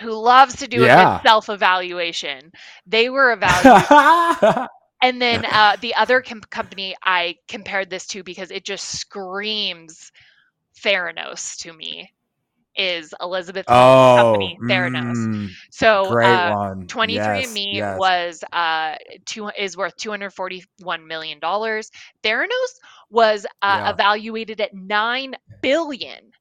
Who 0.00 0.12
loves 0.12 0.56
to 0.56 0.68
do 0.68 0.84
a 0.84 0.90
Yeah. 0.90 0.90
good 0.90 1.10
self-evaluation? 1.26 2.52
They 2.86 3.10
were 3.10 3.32
evaluated 3.32 3.90
and 5.06 5.22
then 5.22 5.44
uh, 5.52 5.76
the 5.80 5.94
other 5.94 6.22
com- 6.22 6.40
company 6.50 6.94
I 7.02 7.36
compared 7.48 7.90
this 7.90 8.06
to 8.08 8.22
because 8.24 8.50
it 8.50 8.64
just 8.64 8.98
screams 9.00 10.12
Theranos 10.82 11.56
to 11.62 11.72
me 11.72 12.12
is 12.76 13.14
Elizabeth 13.20 13.66
oh, 13.68 14.08
company 14.14 14.58
Theranos. 14.68 15.28
mm, 15.28 15.56
So 15.70 16.16
great 16.16 16.22
uh, 16.22 16.54
one. 16.54 16.88
23andMe 16.88 17.82
Yes, 17.82 17.98
yes. 18.00 18.00
was 18.00 18.44
uh 18.52 18.96
two 19.26 19.50
is 19.58 19.76
worth 19.76 19.96
241 19.96 21.06
million 21.06 21.38
dollars. 21.40 21.90
Theranos 22.22 22.80
was 23.10 23.46
uh, 23.62 23.80
Yeah. 23.80 23.90
evaluated 23.92 24.60
at 24.60 24.74
9 24.74 25.34
billion 25.62 26.32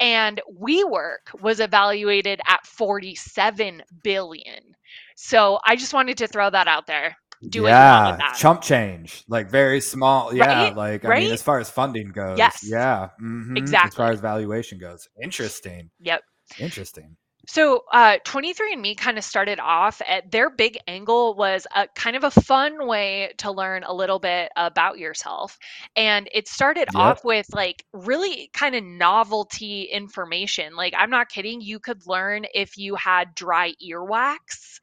and 0.00 0.40
WeWork 0.60 1.40
was 1.40 1.60
evaluated 1.60 2.40
at 2.48 2.66
47 2.66 3.82
billion. 4.02 4.74
So 5.16 5.58
I 5.66 5.76
just 5.76 5.94
wanted 5.94 6.18
to 6.18 6.28
throw 6.28 6.50
that 6.50 6.68
out 6.68 6.86
there. 6.86 7.16
Do 7.48 7.62
yeah, 7.62 8.16
that. 8.18 8.36
chump 8.38 8.60
change, 8.60 9.24
like 9.28 9.48
very 9.48 9.80
small. 9.80 10.34
Yeah, 10.34 10.64
Right? 10.64 10.76
like 10.76 11.04
I 11.04 11.08
Right? 11.08 11.22
mean, 11.22 11.32
as 11.32 11.42
far 11.42 11.58
as 11.58 11.70
funding 11.70 12.08
goes, 12.08 12.36
Yes. 12.38 12.58
yeah, 12.62 13.08
mhm, 13.20 13.82
As 13.82 13.94
far 13.94 14.10
as 14.10 14.20
valuation 14.20 14.78
goes, 14.78 15.08
interesting, 15.22 15.90
Yep. 16.00 16.22
interesting. 16.58 17.16
So, 17.48 17.84
uh, 17.92 18.18
23andMe 18.24 18.94
kind 18.96 19.18
of 19.18 19.24
started 19.24 19.58
off 19.58 20.00
at 20.06 20.30
their 20.30 20.50
big 20.50 20.78
angle 20.86 21.34
was 21.34 21.66
a 21.74 21.88
kind 21.96 22.14
of 22.14 22.22
a 22.22 22.30
fun 22.30 22.86
way 22.86 23.32
to 23.38 23.50
learn 23.50 23.82
a 23.82 23.92
little 23.92 24.18
bit 24.20 24.52
about 24.56 24.98
yourself. 24.98 25.58
And 25.96 26.28
it 26.32 26.46
started 26.48 26.88
Yep. 26.88 26.94
off 26.94 27.24
with 27.24 27.48
like 27.52 27.84
really 27.92 28.50
kind 28.52 28.74
of 28.76 28.84
novelty 28.84 29.82
information. 29.84 30.76
Like, 30.76 30.94
I'm 30.96 31.10
not 31.10 31.28
kidding, 31.28 31.60
you 31.60 31.80
could 31.80 32.06
learn 32.06 32.44
if 32.54 32.76
you 32.76 32.94
had 32.94 33.34
dry 33.34 33.72
earwax 33.84 34.78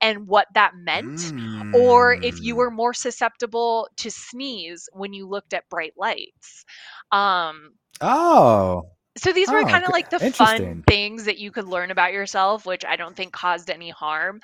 and 0.00 0.26
what 0.26 0.48
that 0.54 0.72
meant, 0.76 1.32
or 1.72 2.18
if 2.22 2.40
you 2.40 2.54
Mm. 2.54 2.56
were 2.56 2.70
more 2.70 2.92
susceptible 2.92 3.88
to 3.98 4.10
sneeze 4.10 4.88
when 4.92 5.12
you 5.14 5.26
looked 5.28 5.54
at 5.54 5.68
bright 5.70 5.94
lights. 5.96 6.64
Um, 7.12 7.72
Oh, 8.02 8.90
so 9.20 9.32
these 9.32 9.52
were 9.52 9.64
Oh, 9.64 9.64
kind 9.64 9.84
of 9.84 9.90
like 9.92 10.10
the 10.10 10.20
fun 10.20 10.82
things 10.88 11.24
that 11.26 11.38
you 11.38 11.50
could 11.52 11.66
learn 11.66 11.90
about 11.90 12.12
yourself, 12.12 12.66
which 12.66 12.84
I 12.84 12.96
don't 12.96 13.16
think 13.16 13.32
caused 13.32 13.70
any 13.70 13.90
harm. 13.90 14.40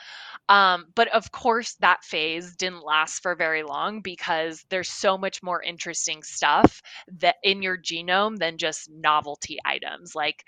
Um, 0.49 0.87
but 0.95 1.09
of 1.09 1.33
course, 1.33 1.75
that 1.81 2.05
phase 2.05 2.57
didn't 2.57 2.85
last 2.85 3.23
for 3.23 3.35
very 3.35 3.63
long 3.63 4.01
because 4.03 4.65
there's 4.71 4.91
so 4.91 5.19
much 5.19 5.43
more 5.43 5.63
interesting 5.63 6.23
stuff 6.23 6.83
that 7.21 7.37
in 7.43 7.63
your 7.63 7.79
genome 7.79 8.39
than 8.39 8.59
just 8.59 8.91
novelty 8.91 9.59
items 9.65 10.15
like 10.15 10.45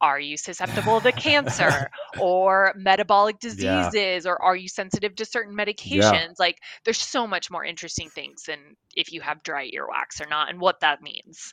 are 0.00 0.20
you 0.20 0.36
susceptible 0.36 1.00
to 1.00 1.12
cancer 1.12 1.88
or 2.16 2.72
metabolic 2.76 3.38
Yeah. 3.52 3.92
diseases 3.92 4.26
or 4.26 4.40
are 4.42 4.56
you 4.56 4.68
sensitive 4.68 5.14
to 5.16 5.24
certain 5.24 5.54
medications 5.56 6.34
like 6.38 6.58
there's 6.84 6.98
so 7.00 7.26
much 7.26 7.50
more 7.50 7.64
interesting 7.64 8.10
things 8.10 8.44
than 8.44 8.58
if 8.94 9.12
you 9.12 9.20
have 9.20 9.42
dry 9.42 9.70
earwax 9.70 10.20
or 10.20 10.26
not 10.28 10.48
and 10.50 10.60
what 10.60 10.80
that 10.80 11.02
means 11.02 11.52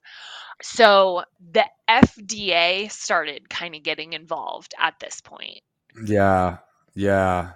so 0.62 1.24
the 1.52 1.66
FDA 1.90 2.92
started 2.92 3.50
kind 3.50 3.75
of 3.75 3.84
getting 3.84 4.14
involved 4.14 4.74
at 4.80 5.00
this 5.00 5.22
point. 5.22 5.62
yeah, 6.06 6.58
yeah. 6.96 7.54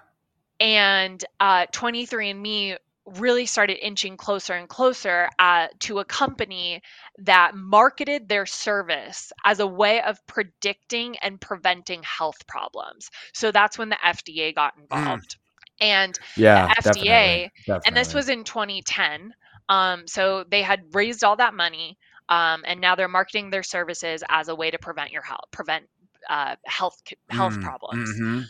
And 0.59 1.23
uh, 1.39 1.65
23andMe 1.71 2.77
really 3.17 3.45
started 3.45 3.83
inching 3.85 4.17
closer 4.17 4.53
and 4.53 4.67
closer 4.69 5.29
uh, 5.39 5.67
to 5.79 5.99
a 5.99 6.05
company 6.05 6.81
that 7.19 7.55
marketed 7.55 8.27
their 8.29 8.45
service 8.45 9.31
as 9.45 9.59
a 9.59 9.67
way 9.67 10.01
of 10.01 10.25
predicting 10.27 11.17
and 11.19 11.39
preventing 11.39 12.03
health 12.03 12.45
problems. 12.47 13.09
So 13.33 13.51
that's 13.51 13.77
when 13.77 13.89
the 13.89 13.97
FDA 14.05 14.51
got 14.53 14.73
involved. 14.77 15.37
And 15.81 16.17
Yeah, 16.35 16.73
FDA, 16.77 17.49
definitely, 17.67 17.85
and 17.85 17.95
this 17.95 18.13
was 18.13 18.29
in 18.29 18.43
2010. 18.43 19.33
Um, 19.69 20.07
so 20.07 20.43
they 20.49 20.61
had 20.61 20.81
raised 20.93 21.23
all 21.23 21.35
that 21.37 21.53
money, 21.53 21.97
um, 22.29 22.63
and 22.65 22.79
now 22.81 22.95
they're 22.95 23.07
marketing 23.07 23.49
their 23.49 23.63
services 23.63 24.23
as 24.29 24.47
a 24.47 24.55
way 24.55 24.69
to 24.71 24.77
prevent 24.79 25.11
your 25.11 25.21
health, 25.23 25.45
prevent 25.51 25.85
uh, 26.29 26.55
health 26.65 27.01
health 27.29 27.59
Mm, 27.59 27.61
problems. 27.61 28.21
mhm. 28.21 28.49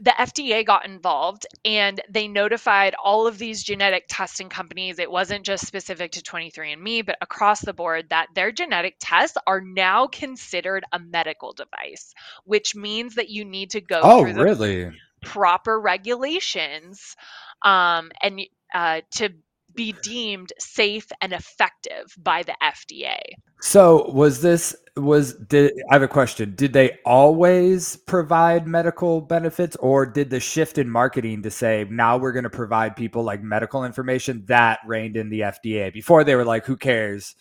The 0.00 0.14
FDA 0.18 0.64
got 0.64 0.86
involved, 0.86 1.46
and 1.64 2.00
they 2.08 2.26
notified 2.28 2.94
all 2.94 3.26
of 3.26 3.38
these 3.38 3.62
genetic 3.62 4.06
testing 4.08 4.48
companies. 4.48 4.98
It 4.98 5.10
wasn't 5.10 5.44
just 5.44 5.66
specific 5.66 6.12
to 6.12 6.22
23andMe, 6.22 7.04
but 7.04 7.18
across 7.20 7.60
the 7.60 7.74
board 7.74 8.08
that 8.10 8.28
their 8.34 8.50
genetic 8.52 8.96
tests 8.98 9.36
are 9.46 9.60
now 9.60 10.06
considered 10.06 10.84
a 10.92 10.98
medical 10.98 11.52
device, 11.52 12.14
which 12.44 12.74
means 12.74 13.16
that 13.16 13.28
you 13.28 13.44
need 13.44 13.70
to 13.72 13.80
go 13.80 14.00
Oh, 14.02 14.22
through 14.22 14.34
the 14.34 14.42
really? 14.44 14.90
proper 15.22 15.78
regulations 15.78 17.16
um, 17.62 18.10
and 18.22 18.40
uh, 18.74 19.02
to 19.12 19.30
be 19.74 19.92
deemed 19.92 20.52
safe 20.58 21.06
and 21.20 21.32
effective 21.32 22.14
by 22.18 22.42
the 22.42 22.56
FDA. 22.62 23.18
So 23.60 24.10
was 24.10 24.40
this 24.40 24.74
was 24.96 25.34
did 25.34 25.72
I 25.90 25.94
have 25.94 26.02
a 26.02 26.08
question. 26.08 26.54
Did 26.54 26.72
they 26.72 26.98
always 27.04 27.96
provide 27.96 28.66
medical 28.66 29.20
benefits 29.20 29.76
or 29.76 30.06
did 30.06 30.30
the 30.30 30.40
shift 30.40 30.78
in 30.78 30.88
marketing 30.88 31.42
to 31.42 31.50
say 31.50 31.86
now 31.90 32.16
we're 32.16 32.32
going 32.32 32.44
to 32.44 32.50
provide 32.50 32.96
people 32.96 33.22
like 33.22 33.42
medical 33.42 33.84
information 33.84 34.44
that 34.46 34.80
reigned 34.86 35.16
in 35.16 35.28
the 35.28 35.40
FDA? 35.40 35.92
Before 35.92 36.24
they 36.24 36.34
were 36.34 36.44
like 36.44 36.64
who 36.64 36.76
cares, 36.76 37.34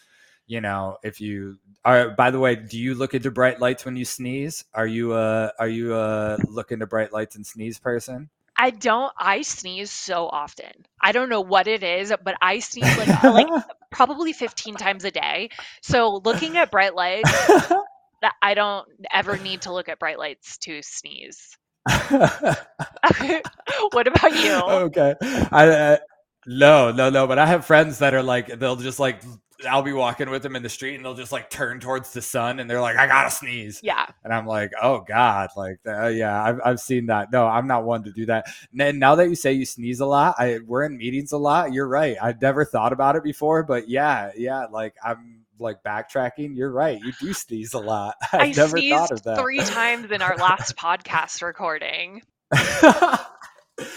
you 0.48 0.62
know, 0.62 0.98
if 1.04 1.22
you 1.22 1.58
are 1.86 2.10
by 2.12 2.32
the 2.32 2.40
way, 2.40 2.56
do 2.56 2.78
you 2.78 2.96
look 2.96 3.14
into 3.14 3.32
bright 3.32 3.60
lights 3.60 3.86
when 3.86 3.96
you 3.96 4.06
sneeze? 4.06 4.66
Are 4.74 4.88
you 4.88 5.14
uh 5.14 5.52
are 5.58 5.70
you 5.70 5.94
uh 5.94 6.38
look 6.48 6.72
into 6.72 6.86
bright 6.86 7.14
lights 7.14 7.36
and 7.36 7.46
sneeze 7.46 7.80
person? 7.80 8.30
I 8.62 8.72
don't. 8.72 9.14
I 9.18 9.42
sneeze 9.42 9.90
so 9.90 10.28
often. 10.28 10.86
I 11.02 11.14
don't 11.14 11.30
know 11.30 11.40
what 11.40 11.68
it 11.68 11.82
is, 11.82 12.14
but 12.22 12.36
I 12.42 12.60
sneeze 12.60 12.98
like 12.98 13.24
like 13.24 13.64
probably 13.92 14.34
15 14.34 14.76
times 14.76 15.06
a 15.06 15.12
day. 15.12 15.50
So 15.82 16.22
looking 16.24 16.58
at 16.58 16.72
bright 16.72 16.96
lights, 16.96 17.32
that 18.22 18.34
I 18.42 18.54
don't 18.54 18.88
ever 19.12 19.38
need 19.38 19.62
to 19.64 19.74
look 19.74 19.90
at 19.90 20.00
bright 20.00 20.20
lights 20.20 20.58
to 20.60 20.82
sneeze. 20.82 21.58
what 22.10 24.08
about 24.08 24.36
you? 24.36 24.54
okay. 24.54 25.16
I, 25.52 25.68
uh, 25.70 25.98
no, 26.46 26.92
no, 26.92 27.10
no. 27.10 27.28
But 27.28 27.40
I 27.40 27.46
have 27.46 27.66
friends 27.66 28.00
that 28.00 28.14
are 28.14 28.24
like, 28.24 28.60
they'll 28.60 28.76
just 28.76 29.00
like, 29.00 29.22
I'll 29.68 29.82
be 29.82 29.94
walking 29.94 30.30
with 30.30 30.44
them 30.44 30.56
in 30.56 30.64
the 30.64 30.70
street 30.70 30.96
and 30.96 31.04
they'll 31.04 31.16
just 31.16 31.32
like 31.32 31.50
turn 31.50 31.80
towards 31.80 32.14
the 32.14 32.22
sun 32.22 32.60
and 32.60 32.70
they're 32.70 32.82
like, 32.82 32.98
I 32.98 33.08
gotta 33.08 33.32
sneeze. 33.32 33.82
Yeah. 33.84 34.06
And 34.24 34.34
I'm 34.34 34.46
like, 34.46 34.72
oh 34.82 35.02
God, 35.02 35.50
like, 35.58 35.80
uh, 35.88 36.08
yeah, 36.08 36.42
I've, 36.42 36.60
I've 36.64 36.80
seen 36.80 37.08
that. 37.08 37.32
No, 37.32 37.46
I'm 37.46 37.68
not 37.68 37.84
one 37.84 38.04
to 38.04 38.12
do 38.12 38.26
that. 38.28 38.48
And 38.78 39.00
now 39.00 39.16
that 39.16 39.28
you 39.28 39.36
say 39.36 39.54
you 39.54 39.66
sneeze 39.66 40.00
a 40.00 40.06
lot, 40.06 40.36
I 40.38 40.60
we're 40.66 40.84
in 40.84 40.98
meetings 40.98 41.32
a 41.32 41.38
lot. 41.38 41.74
You're 41.74 41.88
right. 41.88 42.16
I've 42.22 42.42
never 42.42 42.64
thought 42.66 42.94
about 42.94 43.16
it 43.16 43.24
before, 43.24 43.64
but 43.64 43.90
yeah, 43.90 44.32
yeah, 44.38 44.66
like 44.72 44.96
I'm 45.04 45.46
like 45.60 45.84
backtracking. 45.84 46.56
You're 46.56 46.72
right. 46.72 47.00
You 47.02 47.12
do 47.20 47.34
sneeze 47.34 47.74
a 47.74 47.80
lot. 47.80 48.16
I 48.34 48.50
I've 48.50 48.58
never 48.58 48.78
sneezed 48.78 48.96
thought 48.96 49.12
of 49.12 49.24
that. 49.24 49.40
three 49.40 49.60
times 49.60 50.12
in 50.12 50.22
our 50.22 50.38
last 50.38 50.76
podcast 50.78 51.42
recording. 51.42 52.22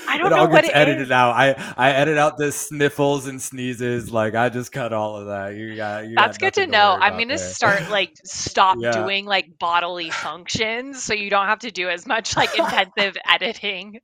I 0.08 0.16
it 0.16 0.18
don't 0.18 0.32
all 0.32 0.46
know 0.46 0.52
what 0.52 0.62
gets 0.62 0.68
it 0.68 0.76
edited 0.76 1.02
is. 1.02 1.10
out. 1.10 1.32
I 1.32 1.54
I 1.76 1.90
edit 1.92 2.18
out 2.18 2.36
the 2.38 2.52
sniffles 2.52 3.26
and 3.26 3.40
sneezes. 3.40 4.10
Like 4.10 4.34
I 4.34 4.48
just 4.48 4.72
cut 4.72 4.92
all 4.92 5.16
of 5.16 5.26
that. 5.26 5.54
You 5.56 5.74
got 5.76 6.06
you. 6.08 6.14
got 6.16 6.26
That's 6.26 6.38
good 6.38 6.54
to 6.54 6.66
know. 6.66 6.92
worry 6.94 7.02
I'm 7.02 7.12
gonna 7.14 7.26
there. 7.28 7.38
start 7.38 7.90
like 7.90 8.12
stop 8.24 8.76
Yeah. 8.80 8.92
doing 8.92 9.24
like 9.26 9.58
bodily 9.58 10.10
functions 10.10 11.02
so 11.02 11.14
you 11.14 11.30
don't 11.30 11.46
have 11.46 11.60
to 11.60 11.70
do 11.70 11.88
as 11.88 12.06
much 12.06 12.36
like 12.36 12.56
intensive 12.58 13.16
editing. 13.28 14.00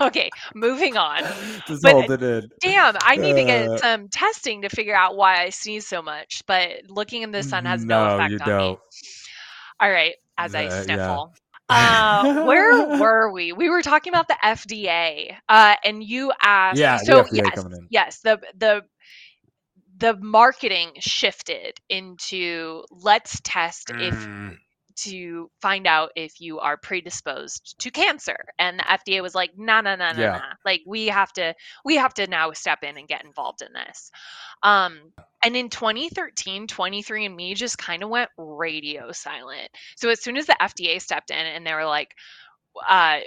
Okay, 0.00 0.28
moving 0.56 0.96
on. 0.96 1.22
just 1.68 1.82
but- 1.84 1.92
hold 1.92 2.10
it 2.10 2.22
in. 2.22 2.48
Damn, 2.60 2.96
I 3.00 3.14
need 3.16 3.34
to 3.34 3.42
Uh, 3.42 3.44
get 3.44 3.78
some 3.80 4.08
testing 4.08 4.62
to 4.62 4.68
figure 4.68 4.94
out 4.94 5.16
why 5.16 5.40
I 5.42 5.50
sneeze 5.50 5.86
so 5.86 6.02
much, 6.02 6.42
but 6.48 6.68
looking 6.88 7.22
in 7.22 7.30
the 7.30 7.44
sun 7.44 7.64
has 7.66 7.84
no, 7.84 8.08
no, 8.08 8.14
effect 8.16 8.30
you 8.32 8.38
on 8.40 8.48
don't. 8.48 8.80
All 9.80 9.90
right, 9.90 10.14
as 10.36 10.54
I 10.56 10.66
Uh, 10.66 10.82
sniffle. 10.82 11.34
Uh, 11.72 12.26
where 12.40 12.86
were 12.96 13.32
we? 13.32 13.52
We 13.52 13.68
were 13.70 13.82
talking 13.82 14.12
about 14.12 14.28
the 14.28 14.36
FDA, 14.44 15.36
uh, 15.48 15.76
and 15.84 16.02
you 16.02 16.32
asked. 16.42 16.88
Yeah, 16.88 17.04
the 17.04 17.14
so 17.14 17.24
FDA 17.24 17.50
yes, 17.50 17.52
coming 17.52 17.72
in. 17.74 17.90
yes, 17.90 18.20
the 18.20 18.40
the 18.56 18.82
the 19.98 20.16
marketing 20.18 20.92
shifted 21.00 21.78
into 21.88 22.84
let's 22.90 23.40
test 23.44 23.92
if 23.98 24.26
Mm, 24.30 24.58
to 24.94 25.50
find 25.60 25.86
out 25.86 26.10
if 26.16 26.40
you 26.40 26.58
are 26.60 26.76
predisposed 26.76 27.76
to 27.78 27.90
cancer 27.90 28.36
and 28.58 28.78
the 28.78 28.90
FDA 28.90 29.22
was 29.22 29.34
like 29.34 29.50
no 29.56 29.80
no 29.80 29.94
no 29.96 30.12
no 30.12 30.28
no 30.28 30.40
like 30.64 30.82
we 30.86 31.06
have 31.06 31.32
to 31.34 31.54
we 31.84 31.96
have 31.96 32.14
to 32.14 32.26
now 32.26 32.52
step 32.52 32.82
in 32.82 32.96
and 32.98 33.08
get 33.08 33.24
involved 33.24 33.62
in 33.62 33.72
this 33.72 34.10
um 34.62 34.98
and 35.44 35.56
in 35.56 35.68
2013 35.68 36.66
23andme 36.66 37.54
just 37.54 37.78
kind 37.78 38.02
of 38.02 38.08
went 38.08 38.30
radio 38.36 39.12
silent 39.12 39.68
so 39.96 40.08
as 40.08 40.22
soon 40.22 40.36
as 40.36 40.46
the 40.46 40.56
FDA 40.60 41.00
stepped 41.00 41.30
in 41.30 41.38
and 41.38 41.66
they 41.66 41.74
were 41.74 41.84
like 41.84 42.14
uh 42.88 43.18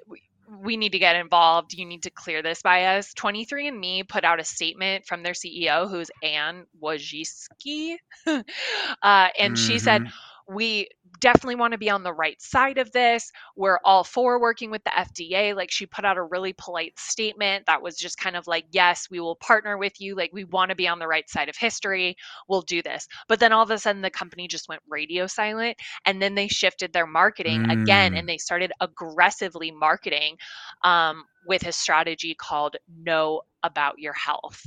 we, 0.62 0.78
need 0.78 0.92
to 0.92 1.00
get 1.00 1.16
involved 1.16 1.74
you 1.74 1.86
need 1.86 2.04
to 2.04 2.10
clear 2.12 2.42
this 2.42 2.62
by 2.62 2.84
us 2.98 3.14
23andme 3.14 4.08
put 4.08 4.24
out 4.24 4.40
a 4.40 4.44
statement 4.44 5.06
from 5.06 5.24
their 5.24 5.34
ceo 5.34 5.90
who's 5.90 6.12
anne 6.22 6.66
wojcicki 6.82 7.96
uh, 8.28 9.28
and 9.40 9.58
she 9.58 9.80
said 9.80 10.04
mhm. 10.04 10.12
we 10.48 10.88
definitely 11.20 11.56
want 11.56 11.74
to 11.74 11.78
be 11.78 11.90
on 11.90 12.04
the 12.04 12.14
right 12.14 12.42
side 12.42 12.78
of 12.78 12.92
this. 12.92 13.32
We're 13.56 13.80
all 13.84 14.04
for 14.04 14.40
working 14.40 14.72
with 14.72 14.84
the 14.84 14.92
FDA. 14.92 15.56
Like 15.56 15.72
she 15.72 15.86
put 15.86 16.06
out 16.06 16.18
a 16.18 16.24
really 16.24 16.54
polite 16.54 16.98
statement 17.00 17.66
that 17.68 17.82
was 17.82 17.98
just 17.98 18.18
kind 18.18 18.36
of 18.36 18.48
like, 18.48 18.66
yes, 18.72 19.08
we 19.10 19.20
will 19.20 19.36
partner 19.38 19.78
with 19.78 20.00
you. 20.02 20.16
Like 20.16 20.32
we 20.34 20.44
want 20.46 20.70
to 20.70 20.76
be 20.76 20.88
on 20.88 21.00
the 21.00 21.08
right 21.08 21.30
side 21.30 21.50
of 21.50 21.58
history. 21.58 22.16
We'll 22.48 22.62
do 22.62 22.82
this. 22.82 23.08
But 23.28 23.40
then 23.40 23.52
all 23.54 23.64
of 23.64 23.72
a 23.72 23.78
sudden 23.80 24.02
the 24.02 24.10
company 24.10 24.48
just 24.48 24.70
went 24.70 24.82
radio 24.90 25.28
silent 25.28 25.78
and 26.06 26.22
then 26.22 26.36
they 26.36 26.48
shifted 26.48 26.94
their 26.94 27.08
marketing 27.08 27.66
again 27.70 28.14
Mm. 28.14 28.20
and 28.20 28.30
they 28.30 28.38
started 28.38 28.72
aggressively 28.82 29.72
marketing 29.72 30.38
um, 30.84 31.26
with 31.48 31.66
a 31.66 31.72
strategy 31.72 32.36
called 32.36 32.76
Know 32.88 33.42
About 33.64 34.00
Your 34.00 34.14
Health. 34.14 34.64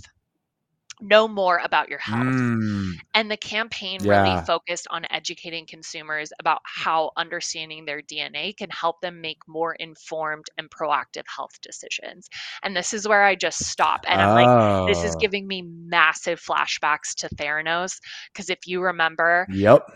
Know 1.01 1.29
more 1.29 1.59
about 1.59 1.89
your 1.89 1.99
health. 1.99 2.53
Mm, 2.61 3.01
And 3.15 3.31
the 3.31 3.37
campaign 3.37 4.03
Yeah. 4.03 4.05
really 4.05 4.37
focused 4.37 4.87
on 4.91 5.07
educating 5.11 5.67
consumers 5.67 6.33
about 6.39 6.61
how 6.65 7.11
understanding 7.17 7.85
their 7.85 8.03
DNA 8.03 8.53
can 8.53 8.71
help 8.71 9.01
them 9.01 9.21
make 9.21 9.39
more 9.47 9.75
informed 9.75 10.47
and 10.59 10.71
proactive 10.71 11.25
health 11.35 11.61
decisions. 11.63 12.29
And 12.63 12.77
this 12.77 12.93
is 12.93 13.09
where 13.09 13.25
I 13.25 13.35
just 13.35 13.65
stop. 13.67 14.01
And 14.09 14.23
I'm 14.23 14.33
like, 14.33 14.51
this 14.87 15.05
is 15.05 15.15
Oh. 15.15 15.29
giving 15.29 15.47
me 15.47 15.63
massive 15.63 16.41
flashbacks 16.43 17.15
to 17.19 17.29
Theranos. 17.31 17.99
Because 18.33 18.51
if 18.51 18.61
you 18.67 18.81
remember, 18.83 19.49
Yep. 19.49 19.91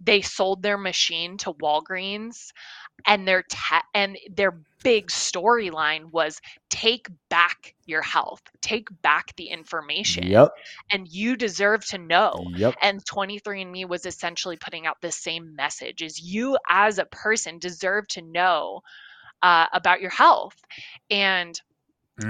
They 0.00 0.20
sold 0.22 0.62
their 0.62 0.78
machine 0.78 1.36
to 1.38 1.52
Walgreens 1.54 2.50
and 3.06 3.26
their 3.26 3.42
te- 3.42 3.86
and 3.94 4.16
their 4.34 4.60
big 4.82 5.08
storyline 5.08 6.10
was 6.12 6.40
take 6.70 7.08
back 7.28 7.74
your 7.86 8.02
health 8.02 8.40
take 8.62 8.88
back 9.02 9.34
the 9.36 9.46
information 9.46 10.24
Yep. 10.24 10.50
and 10.92 11.08
you 11.08 11.36
deserve 11.36 11.84
to 11.86 11.98
know 11.98 12.50
Yep. 12.54 12.76
and 12.82 13.04
23andme 13.04 13.88
was 13.88 14.06
essentially 14.06 14.56
putting 14.56 14.86
out 14.86 14.96
the 15.02 15.10
same 15.10 15.54
message 15.56 16.02
is 16.02 16.20
you 16.20 16.56
as 16.70 16.98
a 16.98 17.06
person 17.06 17.58
deserve 17.58 18.06
to 18.08 18.22
know 18.22 18.80
uh, 19.42 19.66
about 19.72 20.00
your 20.00 20.10
health 20.10 20.56
and 21.10 21.60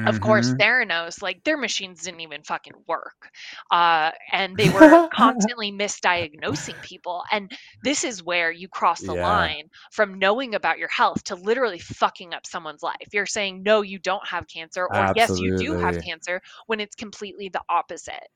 of 0.06 0.20
course 0.20 0.54
Mhm. 0.54 0.60
theranos 0.60 1.22
like 1.22 1.42
their 1.44 1.56
machines 1.56 2.02
didn't 2.02 2.20
even 2.20 2.42
fucking 2.42 2.72
work 2.86 3.30
uh, 3.70 4.10
and 4.32 4.56
they 4.56 4.70
were 4.70 5.00
constantly 5.14 5.72
misdiagnosing 5.72 6.80
people 6.82 7.22
and 7.32 7.50
this 7.82 8.04
is 8.04 8.22
where 8.22 8.50
you 8.50 8.68
cross 8.68 9.02
the 9.04 9.14
Yeah. 9.14 9.16
line 9.16 9.68
from 9.92 10.18
knowing 10.18 10.54
about 10.54 10.78
your 10.78 10.88
health 10.88 11.22
to 11.24 11.34
literally 11.36 11.78
fucking 11.78 12.34
up 12.34 12.46
someone's 12.46 12.82
life 12.82 13.08
you're 13.12 13.26
saying 13.26 13.62
no 13.62 13.82
you 13.82 13.98
don't 13.98 14.26
have 14.26 14.46
cancer 14.48 14.86
or 14.86 15.06
yes 15.14 15.38
you 15.40 15.50
do 15.52 15.76
have 15.76 15.98
cancer 16.00 16.40
when 16.66 16.80
it's 16.80 16.96
completely 16.96 17.48
the 17.48 17.62
opposite 17.68 18.28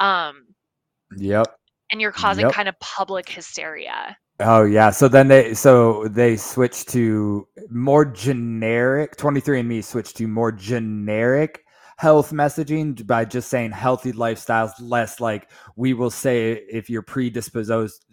um, 0.00 0.46
Yep. 1.16 1.58
and 1.90 2.00
you're 2.00 2.12
causing 2.12 2.48
Yep. 2.48 2.48
kind 2.48 2.68
of 2.68 2.78
public 2.80 3.28
hysteria 3.28 4.16
Oh 4.40 4.64
yeah. 4.64 4.90
So 4.90 5.06
then 5.06 5.28
they 5.28 5.54
so 5.54 6.08
they 6.08 6.36
switched 6.36 6.88
to 6.90 7.46
more 7.68 8.04
generic 8.06 9.16
23andme 9.16 9.84
switched 9.84 10.16
to 10.16 10.26
more 10.26 10.50
generic 10.50 11.64
health 11.98 12.32
messaging 12.32 13.06
by 13.06 13.24
just 13.26 13.50
saying 13.50 13.70
healthy 13.72 14.12
lifestyles 14.12 14.72
less 14.80 15.20
like 15.20 15.50
we 15.76 15.92
will 15.92 16.10
say 16.10 16.52
if 16.70 16.88
you're 16.88 17.02
predisposed 17.02 18.06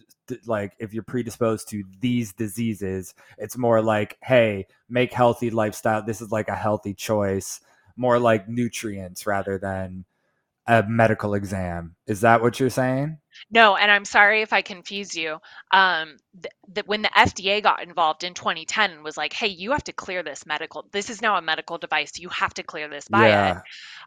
like 0.46 0.74
if 0.80 0.94
you're 0.94 1.04
predisposed 1.04 1.70
to 1.70 1.84
these 2.02 2.34
diseases 2.34 3.14
it's 3.38 3.58
more 3.58 3.82
like 3.82 4.18
hey 4.22 4.66
make 4.90 5.14
healthy 5.14 5.50
lifestyle 5.50 6.04
this 6.04 6.20
is 6.20 6.32
like 6.32 6.50
a 6.50 6.56
healthy 6.56 6.94
choice 6.94 7.62
more 7.96 8.20
like 8.20 8.50
nutrients 8.50 9.26
rather 9.26 9.58
than 9.58 10.04
a 10.68 10.84
medical 10.88 11.34
exam 11.34 11.96
is 12.08 12.22
that 12.22 12.42
what 12.42 12.60
you're 12.60 12.70
saying 12.70 13.18
No, 13.52 13.76
and 13.76 13.92
I'm 13.92 14.06
sorry 14.06 14.42
if 14.42 14.54
I 14.54 14.62
confuse 14.62 15.16
you. 15.16 15.38
Um, 15.72 16.18
th- 16.42 16.54
th- 16.74 16.88
when 16.88 17.02
the 17.02 17.18
FDA 17.18 17.62
got 17.62 17.82
involved 17.84 18.24
in 18.24 18.34
2010 18.34 18.92
and 18.92 19.04
was 19.04 19.18
like, 19.18 19.34
"Hey, 19.34 19.48
you 19.48 19.72
have 19.72 19.84
to 19.86 19.94
clear 19.94 20.24
this 20.24 20.46
medical. 20.46 20.88
This 20.92 21.10
is 21.10 21.22
now 21.22 21.38
a 21.38 21.42
medical 21.42 21.78
device. 21.78 22.18
You 22.18 22.30
have 22.30 22.54
to 22.56 22.64
clear 22.64 22.88
this 22.90 23.08
by 23.08 23.30
it." 23.30 23.58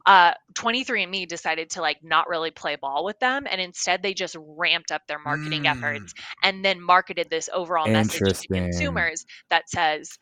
Uh, 0.07 0.35
23andMe 0.55 1.27
decided 1.27 1.71
to 1.71 1.81
like 1.81 1.99
not 2.03 2.29
really 2.29 2.51
play 2.51 2.77
ball 2.77 3.05
with 3.05 3.19
them, 3.21 3.47
and 3.51 3.61
instead 3.61 4.03
they 4.03 4.15
just 4.15 4.37
ramped 4.39 4.93
up 4.93 5.03
their 5.07 5.19
marketing 5.19 5.67
Mm. 5.67 5.67
efforts 5.67 6.13
and 6.43 6.65
then 6.65 6.81
marketed 6.81 7.29
this 7.31 7.49
overall 7.53 7.89
message 7.89 8.33
to 8.41 8.49
Interesting. 8.49 8.55
consumers 8.55 9.25
that 9.51 9.69
says, 9.71 10.19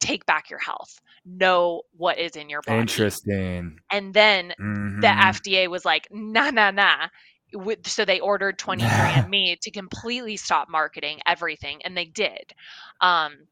"Take 0.00 0.26
back 0.26 0.50
your 0.50 0.60
health. 0.60 1.00
Know 1.24 1.82
what 1.92 2.18
is 2.18 2.36
in 2.36 2.48
your 2.50 2.62
body." 2.62 3.10
interesting 3.10 3.80
And 3.90 4.14
then 4.14 4.54
the 5.00 5.08
Mhm. 5.10 5.24
FDA 5.24 5.68
was 5.68 5.84
like, 5.84 6.08
nah, 6.10 6.50
nah, 6.50 6.70
nah. 6.70 7.08
With- 7.52 7.86
So 7.86 8.04
they 8.04 8.20
ordered 8.20 8.58
23andMe 8.58 9.58
to 9.62 9.70
completely 9.70 10.36
stop 10.36 10.68
marketing 10.68 11.20
everything, 11.26 11.82
and 11.84 11.96
they 11.96 12.06
did. 12.06 12.52
Um, 13.00 13.48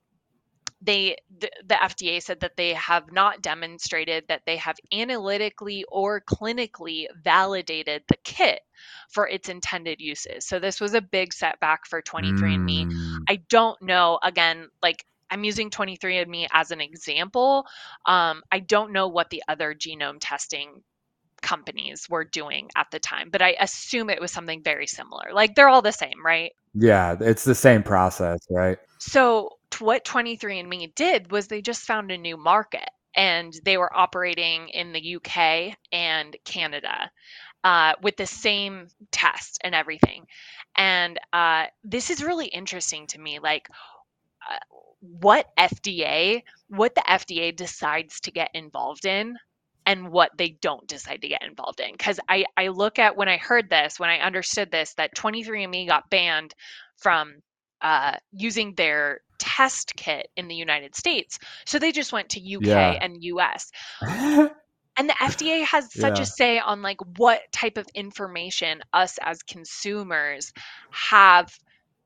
they 0.83 1.17
the, 1.38 1.50
the 1.67 1.75
FDA 1.75 2.23
said 2.23 2.41
that 2.41 2.57
they 2.57 2.75
have 2.75 3.11
not 3.11 3.41
demonstrated 3.43 4.25
that 4.29 4.43
they 4.47 4.57
have 4.59 4.76
analytically 4.93 5.85
or 5.88 6.21
clinically 6.21 7.07
validated 7.25 8.03
the 8.09 8.17
kit 8.25 8.61
for 9.11 9.26
its 9.26 9.49
intended 9.49 10.00
uses. 10.00 10.47
So 10.47 10.59
this 10.59 10.80
was 10.80 10.95
a 10.95 11.00
big 11.00 11.32
setback 11.32 11.87
for 11.87 12.02
23andMe. 12.02 12.87
Mm, 12.87 13.17
I 13.28 13.37
don't 13.49 13.80
know. 13.80 14.19
Again, 14.23 14.69
like 14.82 15.04
I'm 15.30 15.45
using 15.45 15.71
23andMe 15.71 16.47
as 16.52 16.71
an 16.71 16.80
example. 16.80 17.65
Um, 18.04 18.43
I 18.52 18.61
don't 18.61 18.93
know 18.93 19.09
what 19.09 19.30
the 19.30 19.43
other 19.49 19.75
genome 19.75 20.19
testing 20.21 20.82
companies 21.47 22.09
were 22.11 22.25
doing 22.25 22.69
at 22.76 22.89
the 22.91 22.99
time, 22.99 23.30
but 23.30 23.41
I 23.41 23.56
assume 23.61 24.11
it 24.11 24.21
was 24.21 24.32
something 24.32 24.63
very 24.63 24.87
similar. 24.87 25.32
Like 25.32 25.54
they're 25.54 25.69
all 25.69 25.82
the 25.82 25.93
same, 25.93 26.25
right? 26.25 26.52
yeah, 26.78 27.17
it's 27.19 27.45
the 27.45 27.54
same 27.54 27.82
process, 27.82 28.41
right? 28.50 28.78
So 28.99 29.50
t- 29.71 29.85
what 29.85 30.04
23andMe 30.04 30.95
did 30.95 31.30
was 31.32 31.49
they 31.49 31.63
just 31.63 31.82
found 31.82 32.11
a 32.11 32.19
new 32.19 32.37
market 32.37 32.89
and 33.15 33.59
they 33.65 33.78
were 33.78 33.97
operating 33.97 34.69
in 34.69 34.93
the 34.93 35.17
UK 35.17 35.75
and 35.91 36.37
Canada 36.45 37.11
uh, 37.65 37.95
with 38.02 38.19
the 38.19 38.26
same 38.26 38.89
test 39.11 39.59
and 39.65 39.75
everything. 39.75 40.26
And 40.76 41.19
uh, 41.32 41.67
this 41.82 42.11
is 42.11 42.23
really 42.23 42.47
interesting 42.47 43.06
to 43.09 43.19
me. 43.19 43.39
Like, 43.39 43.71
uh, 44.50 44.59
what 45.00 45.49
FDA, 45.59 46.43
what 46.69 46.95
the 46.95 47.04
FDA 47.09 47.56
decides 47.56 48.21
to 48.21 48.30
get 48.30 48.50
involved 48.52 49.06
in 49.06 49.37
and 49.87 50.11
what 50.11 50.33
they 50.37 50.51
don't 50.61 50.87
decide 50.89 51.23
to 51.23 51.29
get 51.29 51.45
involved 51.45 51.81
in. 51.81 51.93
Because 51.93 52.21
I, 52.29 52.45
I 52.57 52.69
look 52.69 52.99
at 52.99 53.17
when 53.17 53.29
I 53.29 53.39
heard 53.39 53.71
this, 53.71 53.99
when 54.01 54.11
I 54.11 54.19
understood 54.19 54.71
this, 54.71 54.95
that 54.95 55.15
23andMe 55.17 55.87
got 55.89 56.11
banned 56.11 56.55
from 56.99 57.37
uh, 57.83 58.17
using 58.33 58.75
their 58.75 59.21
test 59.39 59.95
kit 59.97 60.29
in 60.37 60.49
the 60.49 60.55
United 60.57 60.97
States. 60.97 61.39
So 61.67 61.79
they 61.79 61.93
just 61.93 62.13
went 62.13 62.31
to 62.31 62.41
UK 62.41 62.97
Yeah. 62.97 63.01
and 63.01 63.23
US. 63.23 63.71
And 64.97 65.09
the 65.09 65.21
FDA 65.23 65.65
has 65.65 65.93
such 65.95 66.19
Yeah. 66.19 66.21
a 66.21 66.27
say 66.27 66.59
on 66.59 66.83
like 66.83 67.01
what 67.19 67.41
type 67.53 67.79
of 67.79 67.87
information 67.95 68.83
us 68.93 69.19
as 69.23 69.43
consumers 69.43 70.53
have 70.91 71.59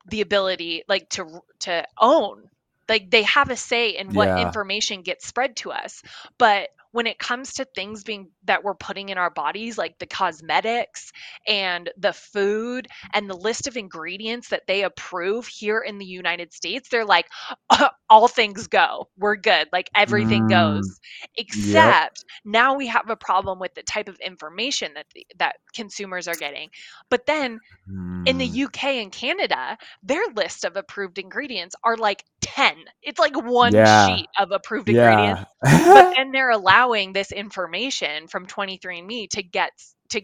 the 0.07 0.21
ability 0.21 0.85
like 0.89 1.09
to 1.11 1.41
to 1.61 1.85
own. 2.01 2.51
Like 2.89 3.11
they 3.11 3.23
have 3.25 3.51
a 3.51 3.57
say 3.57 3.91
in 3.91 4.13
what 4.15 4.33
Yeah. 4.33 4.37
information 4.37 5.03
gets 5.03 5.27
spread 5.27 5.57
to 5.59 5.73
us. 5.73 6.03
But 6.39 6.71
when 6.93 7.07
it 7.07 7.19
comes 7.19 7.55
to 7.55 7.65
things 7.75 8.03
being 8.05 8.31
that 8.45 8.65
we're 8.65 8.75
putting 8.75 9.09
in 9.09 9.19
our 9.19 9.31
bodies 9.31 9.79
like 9.79 9.99
the 9.99 10.07
cosmetics 10.07 11.11
and 11.47 11.91
the 11.99 12.13
food 12.13 12.87
and 13.13 13.29
the 13.29 13.37
list 13.37 13.67
of 13.67 13.77
ingredients 13.77 14.49
that 14.49 14.63
they 14.67 14.83
approve 14.83 15.47
here 15.47 15.81
in 15.81 15.99
the 15.99 16.05
United 16.07 16.53
States, 16.53 16.89
they're 16.89 17.05
like 17.05 17.27
all 18.11 18.29
things 18.29 18.67
go. 18.67 19.09
We're 19.17 19.37
good. 19.37 19.69
Like 19.73 19.91
everything 19.95 20.47
Mm, 20.47 20.49
goes. 20.49 21.01
Except 21.37 22.25
now 22.45 22.75
we 22.75 22.87
have 22.89 23.09
a 23.11 23.17
problem 23.17 23.59
with 23.59 23.75
the 23.75 23.83
type 23.83 24.09
of 24.09 24.19
information 24.21 24.93
that 24.95 25.07
the, 25.15 25.27
that 25.39 25.57
consumers 25.75 26.29
are 26.29 26.37
getting. 26.37 26.69
But 27.11 27.27
then 27.27 27.61
in 28.25 28.39
the 28.39 28.47
mm, 28.47 28.61
UK 28.63 28.85
and 29.03 29.13
Canada, 29.13 29.77
their 30.03 30.23
list 30.35 30.65
of 30.65 30.77
approved 30.77 31.19
ingredients 31.19 31.75
are 31.85 31.97
like 31.97 32.25
10. 32.41 32.77
It's 33.03 33.19
like 33.19 33.37
one 33.37 33.85
Yeah. 33.85 33.85
sheet 33.85 34.29
of 34.39 34.51
approved 34.53 34.89
ingredients. 34.89 35.41
But 35.93 36.07
then 36.17 36.31
they're 36.33 36.51
allowing 36.81 37.13
this 37.13 37.33
information 37.33 38.27
from 38.27 38.47
23andMe 38.47 39.29
to 39.31 39.43
get 39.43 39.71
to 40.11 40.23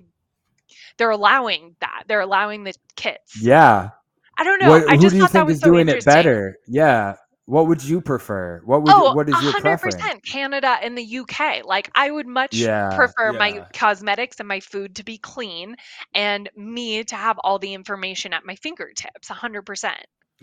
they're 0.98 1.10
allowing 1.10 1.76
that. 1.80 2.04
They're 2.08 2.20
allowing 2.20 2.64
the 2.64 2.74
kits. 2.96 3.40
yeah. 3.40 3.90
I 4.38 4.44
don't 4.44 4.60
know. 4.60 4.70
What, 4.70 4.90
I 4.90 4.96
just 4.96 5.16
thought 5.16 5.32
that 5.32 5.46
was 5.46 5.60
so 5.60 5.66
doing 5.66 5.88
it 5.88 6.04
better? 6.04 6.58
Yeah. 6.66 7.14
What 7.46 7.68
would 7.68 7.82
you 7.82 8.00
prefer? 8.00 8.60
What 8.64 8.82
would 8.82 8.92
Oh, 8.94 9.14
what 9.14 9.28
is 9.28 9.34
100% 9.34 9.60
preference? 9.60 10.02
Canada 10.28 10.76
and 10.82 10.98
the 10.98 11.18
UK. 11.18 11.64
Like 11.64 11.90
I 11.94 12.10
would 12.10 12.26
much 12.26 12.54
Yeah, 12.54 12.94
prefer 12.96 13.32
my 13.32 13.64
cosmetics 13.72 14.40
and 14.40 14.48
my 14.48 14.60
food 14.60 14.96
to 14.96 15.04
be 15.04 15.16
clean 15.16 15.76
and 16.12 16.50
me 16.56 17.04
to 17.04 17.14
have 17.14 17.38
all 17.38 17.58
the 17.58 17.72
information 17.72 18.32
at 18.32 18.44
my 18.44 18.56
fingertips 18.56 19.28
100%. 19.28 19.92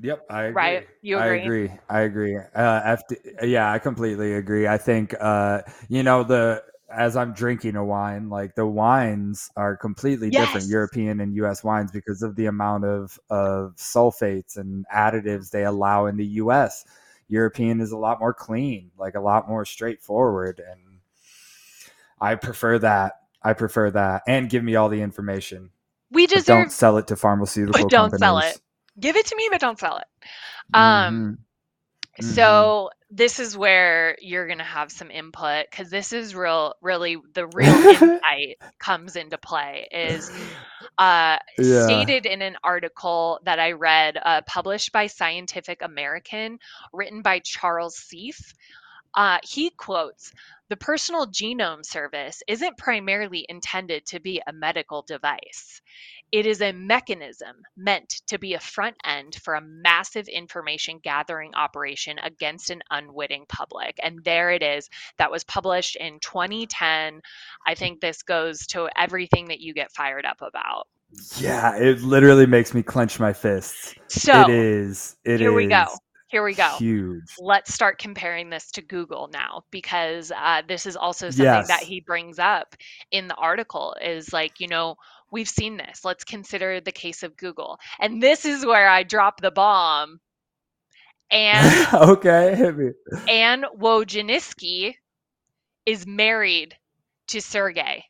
Yep, 0.02 0.26
I 0.30 0.44
agree. 0.44 0.54
Right? 0.56 0.88
You 1.02 1.18
agree? 1.20 1.34
I 1.40 1.42
agree? 1.42 1.72
I 1.90 2.00
agree. 2.02 2.38
Uh, 2.38 2.98
FD, 2.98 3.44
yeah, 3.44 3.72
I 3.72 3.80
completely 3.80 4.34
agree. 4.34 4.68
I 4.68 4.78
think 4.78 5.14
uh, 5.20 5.62
you 5.88 6.04
know 6.04 6.24
the 6.24 6.64
as 6.92 7.16
I'm 7.16 7.34
drinking 7.34 7.76
a 7.76 7.84
wine, 7.86 8.30
like 8.30 8.56
the 8.56 8.66
wines 8.66 9.50
are 9.56 9.76
completely 9.78 10.30
different, 10.32 10.68
European 10.70 11.20
and 11.20 11.36
U.S. 11.36 11.64
wines, 11.64 11.92
because 11.92 12.22
of 12.24 12.36
the 12.36 12.48
amount 12.48 12.86
of 12.86 13.20
of 13.30 13.76
sulfates 13.78 14.58
and 14.58 14.86
additives 14.94 15.52
they 15.52 15.64
allow 15.64 16.08
in 16.08 16.18
the 16.18 16.26
U.S. 16.26 16.86
European 17.28 17.80
is 17.80 17.92
a 17.92 17.98
lot 17.98 18.20
more 18.20 18.34
clean, 18.34 18.92
like 18.98 19.16
a 19.16 19.22
lot 19.22 19.48
more 19.48 19.66
straightforward, 19.66 20.60
and 20.60 20.80
I 22.20 22.36
prefer 22.36 22.80
that. 22.80 23.14
I 23.44 23.54
prefer 23.54 23.92
that, 23.92 24.24
and 24.28 24.50
give 24.50 24.64
me 24.64 24.76
all 24.76 24.90
the 24.90 25.02
information. 25.02 25.70
We 26.12 26.28
But 26.28 26.46
don't 26.46 26.72
sell 26.72 26.98
it 26.98 27.08
to 27.08 27.16
pharmaceutical 27.16 27.90
don't 27.90 28.18
sell 28.18 28.40
companies. 28.40 28.56
it. 28.56 28.62
Give 29.00 29.16
it 29.16 29.26
to 29.28 29.36
me 29.36 29.48
but 29.52 29.62
don't 29.62 29.80
sell 29.80 29.98
it. 29.98 30.08
Um 30.74 31.28
Mhm. 31.28 31.38
Mhm. 32.20 32.72
So 32.72 32.92
this 33.10 33.40
is 33.40 33.58
where 33.58 34.18
you're 34.22 34.48
going 34.48 34.60
to 34.60 34.64
have 34.64 34.92
some 34.92 35.12
input 35.12 35.66
because 35.72 35.90
this 35.90 36.14
is 36.14 36.36
real 36.36 36.76
really 36.82 37.18
the 37.34 37.48
real 37.48 37.82
insight 37.90 38.58
comes 38.80 39.16
into 39.16 39.38
play 39.38 39.88
is 39.92 40.30
uh, 40.98 41.38
Yeah. 41.58 42.06
stated 42.06 42.26
in 42.26 42.42
an 42.42 42.58
article 42.64 43.40
that 43.46 43.60
i 43.60 43.72
read 43.74 44.18
uh, 44.24 44.42
published 44.48 44.92
by 44.92 45.08
scientific 45.08 45.82
american 45.82 46.58
written 46.94 47.22
by 47.22 47.40
charles 47.40 47.96
seife 47.98 48.54
uh, 49.16 49.40
he 49.44 49.70
quotes 49.72 50.32
the 50.70 50.78
personal 50.78 51.28
genome 51.28 51.86
service 51.86 52.42
isn't 52.48 52.78
primarily 52.78 53.46
intended 53.50 54.06
to 54.06 54.20
be 54.20 54.42
a 54.48 54.54
medical 54.54 55.04
device 55.04 55.82
it 56.34 56.48
is 56.48 56.62
a 56.62 56.74
mechanism 56.74 57.56
meant 57.78 58.24
to 58.26 58.40
be 58.40 58.56
a 58.56 58.60
front 58.60 58.96
end 59.06 59.36
for 59.44 59.54
a 59.54 59.62
massive 59.62 60.28
information 60.28 61.00
gathering 61.04 61.54
operation 61.54 62.18
against 62.24 62.72
an 62.72 62.82
unwitting 62.90 63.46
public. 63.48 64.00
And 64.02 64.20
there 64.26 64.50
it 64.50 64.64
is. 64.64 64.90
That 65.20 65.30
was 65.30 65.44
published 65.44 65.96
in 65.96 66.20
2010. 66.22 67.22
I 67.68 67.76
think 67.76 68.02
this 68.02 68.24
goes 68.24 68.66
to 68.68 68.90
everything 68.98 69.50
that 69.50 69.60
you 69.60 69.76
get 69.76 69.92
fired 69.92 70.26
up 70.26 70.42
about. 70.42 70.88
Yeah, 71.38 71.76
it 71.78 72.02
literally 72.02 72.48
makes 72.48 72.74
me 72.74 72.82
clench 72.82 73.20
my 73.20 73.32
fists. 73.32 73.94
So 74.08 74.42
it 74.42 74.50
is. 74.50 75.16
It 75.24 75.40
here 75.40 75.54
we 75.54 75.68
go. 75.68 75.86
Here 76.34 76.44
we 76.44 76.56
go. 76.56 76.78
Huge. 76.80 77.36
Let's 77.38 77.72
start 77.72 78.00
comparing 78.00 78.50
this 78.50 78.72
to 78.72 78.82
Google 78.82 79.30
now 79.32 79.66
because 79.70 80.32
uh, 80.36 80.64
this 80.68 80.88
is 80.88 80.96
also 80.96 81.30
something 81.30 81.68
that 81.68 81.84
he 81.84 82.00
brings 82.00 82.40
up 82.40 82.76
in 83.12 83.28
the 83.28 83.36
article 83.36 83.96
is 84.04 84.34
like, 84.34 84.60
you 84.60 84.68
know, 84.68 84.96
we've 85.34 85.50
seen 85.50 85.76
this. 85.76 86.06
Let's 86.06 86.24
consider 86.24 86.80
the 86.80 86.92
case 86.92 87.24
of 87.24 87.36
Google. 87.36 87.80
And 88.00 88.22
this 88.24 88.46
is 88.46 88.66
where 88.66 88.88
I 88.88 89.04
drop 89.04 89.42
the 89.42 89.52
bomb. 89.52 90.20
And 91.32 91.88
okay, 91.94 92.56
hit 92.56 92.78
me. 92.78 92.92
Anne 93.28 93.66
Wojcicki 93.78 94.94
is 95.86 96.06
married 96.06 96.76
to 97.30 97.42
Sergey, 97.42 98.04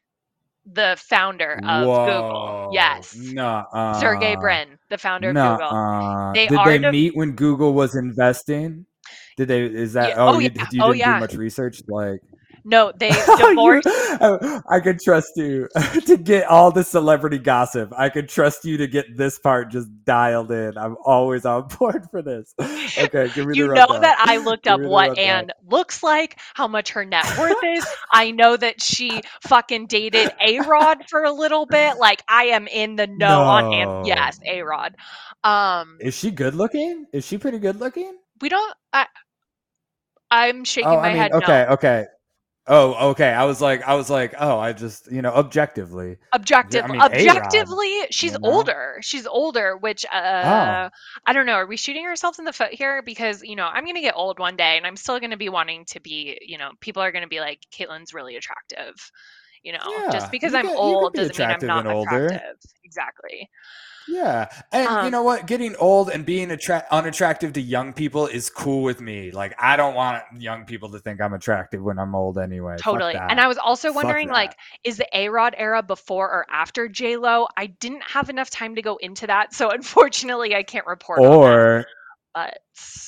the 0.65 0.95
founder 0.99 1.59
of 1.65 1.83
Google. 1.85 2.69
Yes. 2.73 3.15
No. 3.15 3.63
Sergey 3.99 4.35
Brin, 4.35 4.77
the 4.89 4.97
founder 4.97 5.29
of 5.29 5.35
No. 5.35 5.53
Google. 5.57 6.31
They 6.33 6.47
Did 6.47 6.59
they 6.65 6.77
the- 6.79 6.91
meet 6.91 7.15
when 7.15 7.31
Google 7.31 7.73
was 7.73 7.95
investing? 7.95 8.85
Did 9.37 9.47
they? 9.47 9.63
Is 9.63 9.93
that? 9.93 10.09
Yeah, 10.09 10.15
Oh, 10.17 10.35
oh, 10.35 10.39
you, 10.39 10.49
yeah, 10.53 10.67
you 10.71 10.83
oh, 10.83 10.87
didn't 10.87 10.99
yeah. 10.99 11.15
do 11.15 11.19
much 11.21 11.33
research. 11.33 11.81
Like 11.87 12.19
No, 12.65 12.91
they 12.97 13.09
You- 13.27 13.47
divorced. 13.49 13.87
I 14.69 14.79
could 14.81 14.99
trust 14.99 15.31
you 15.35 15.67
to 16.05 16.17
get 16.17 16.47
all 16.47 16.71
the 16.71 16.83
celebrity 16.83 17.37
gossip. 17.37 17.91
I 17.97 18.09
could 18.09 18.29
trust 18.29 18.63
you 18.63 18.77
to 18.77 18.87
get 18.87 19.17
this 19.17 19.37
part 19.39 19.69
just 19.71 19.89
dialed 20.05 20.51
in. 20.51 20.77
I'm 20.77 20.95
always 21.03 21.45
on 21.45 21.67
board 21.79 22.07
for 22.09 22.21
this. 22.21 22.53
Okay, 22.59 23.29
give 23.35 23.47
me 23.47 23.57
you 23.57 23.67
the 23.67 23.73
know 23.73 23.81
rundown. 23.85 24.01
that 24.01 24.17
I 24.19 24.37
looked 24.37 24.67
up 24.67 24.79
what 24.79 25.09
rundown. 25.09 25.25
Anne 25.25 25.49
looks 25.67 26.03
like, 26.03 26.39
how 26.53 26.67
much 26.67 26.91
her 26.91 27.03
net 27.03 27.25
worth 27.37 27.57
is. 27.65 27.85
I 28.11 28.31
know 28.31 28.55
that 28.55 28.81
she 28.81 29.21
fucking 29.41 29.87
dated 29.87 30.31
A 30.41 30.59
Rod 30.61 30.99
for 31.09 31.23
a 31.23 31.31
little 31.31 31.65
bit. 31.65 31.97
Like 31.97 32.23
I 32.29 32.45
am 32.45 32.67
in 32.67 32.95
the 32.95 33.07
know 33.07 33.41
on 33.41 33.73
Anne. 33.73 33.87
No. 33.87 34.03
Yes, 34.05 34.39
A 34.45 34.61
Rod. 34.61 34.95
Um, 35.43 35.97
Is 35.99 36.15
she 36.15 36.31
good 36.31 36.55
looking? 36.55 37.05
Is 37.11 37.25
she 37.25 37.37
pretty 37.37 37.59
good 37.59 37.79
looking? 37.79 38.17
we 38.41 38.49
don't. 38.49 38.73
I, 38.93 39.05
I'm 40.31 40.63
shaking 40.63 40.89
Oh, 40.89 40.95
my 40.97 41.09
I 41.09 41.13
mean, 41.13 41.17
head. 41.21 41.31
okay, 41.33 41.65
No. 41.67 41.73
okay. 41.75 42.05
Oh, 42.65 43.09
okay. 43.11 43.29
I 43.29 43.43
was 43.45 43.59
like, 43.61 43.83
I 43.83 43.95
was 43.95 44.09
like, 44.09 44.35
oh, 44.39 44.57
I 44.57 44.73
just, 44.73 45.11
you 45.11 45.21
know, 45.21 45.31
objectively. 45.31 46.17
Objective, 46.31 46.83
I 46.83 46.87
mean, 46.87 47.01
A-Rod, 47.11 47.13
objectively, 47.13 48.07
she's 48.09 48.33
you 48.33 48.39
know? 48.39 48.49
older. 48.49 48.97
She's 49.01 49.27
older, 49.27 49.77
which 49.77 50.03
uh, 50.11 50.89
I 51.25 51.33
don't 51.33 51.45
know. 51.45 51.53
Are 51.53 51.67
we 51.67 51.77
shooting 51.77 52.05
ourselves 52.07 52.39
in 52.39 52.45
the 52.45 52.53
foot 52.53 52.73
here? 52.73 53.03
Because 53.03 53.43
you 53.43 53.55
know, 53.55 53.65
I'm 53.65 53.85
gonna 53.85 54.01
get 54.01 54.15
old 54.15 54.39
one 54.39 54.55
day, 54.55 54.77
and 54.77 54.87
I'm 54.87 54.95
still 54.95 55.19
gonna 55.19 55.37
be 55.37 55.49
wanting 55.49 55.85
to 55.89 55.99
be. 55.99 56.39
You 56.41 56.57
know, 56.57 56.71
people 56.79 57.03
are 57.03 57.11
gonna 57.11 57.27
be 57.27 57.39
like, 57.39 57.59
Kaitlin's 57.71 58.13
really 58.15 58.35
attractive. 58.35 58.95
You 59.61 59.73
know, 59.73 59.79
Yeah, 59.85 60.09
just 60.11 60.31
because 60.31 60.53
you 60.53 60.59
I'm 60.59 60.69
old 60.69 61.13
be 61.13 61.19
doesn't 61.19 61.37
mean 61.37 61.51
I'm 61.51 61.65
not 61.65 61.85
and 61.85 61.95
older. 61.95 62.25
attractive. 62.25 62.57
Exactly. 62.83 63.49
Yeah, 64.07 64.47
and 64.71 64.83
you 64.83 64.89
Um, 64.89 65.11
know 65.11 65.23
what? 65.23 65.45
Getting 65.45 65.75
old 65.77 66.09
and 66.09 66.25
being 66.25 66.51
attra- 66.51 66.85
unattractive 66.91 67.53
to 67.53 67.61
young 67.61 67.93
people 67.93 68.27
is 68.27 68.49
cool 68.49 68.83
with 68.83 68.99
me. 69.01 69.31
Like, 69.31 69.55
I 69.59 69.75
don't 69.75 69.95
want 69.95 70.23
young 70.37 70.65
people 70.65 70.89
to 70.91 70.99
think 70.99 71.21
I'm 71.21 71.33
attractive 71.33 71.81
when 71.81 71.99
I'm 71.99 72.15
old 72.15 72.37
anyway. 72.37 72.75
Totally. 72.77 73.15
And 73.15 73.39
I 73.39 73.47
was 73.47 73.57
also 73.57 73.93
wondering, 73.93 74.29
like, 74.29 74.55
is 74.83 74.97
the 74.97 75.07
A 75.13 75.29
Rod 75.29 75.55
era 75.57 75.83
before 75.83 76.29
or 76.29 76.45
after 76.49 76.87
J 76.87 77.17
Lo? 77.17 77.47
I 77.57 77.67
didn't 77.67 78.03
have 78.03 78.29
enough 78.29 78.49
time 78.49 78.75
to 78.75 78.81
go 78.81 78.97
into 78.97 79.27
that, 79.27 79.53
so 79.53 79.69
unfortunately, 79.71 80.55
I 80.55 80.63
can't 80.63 80.85
report 80.87 81.19
or 81.19 81.85
But 82.33 82.59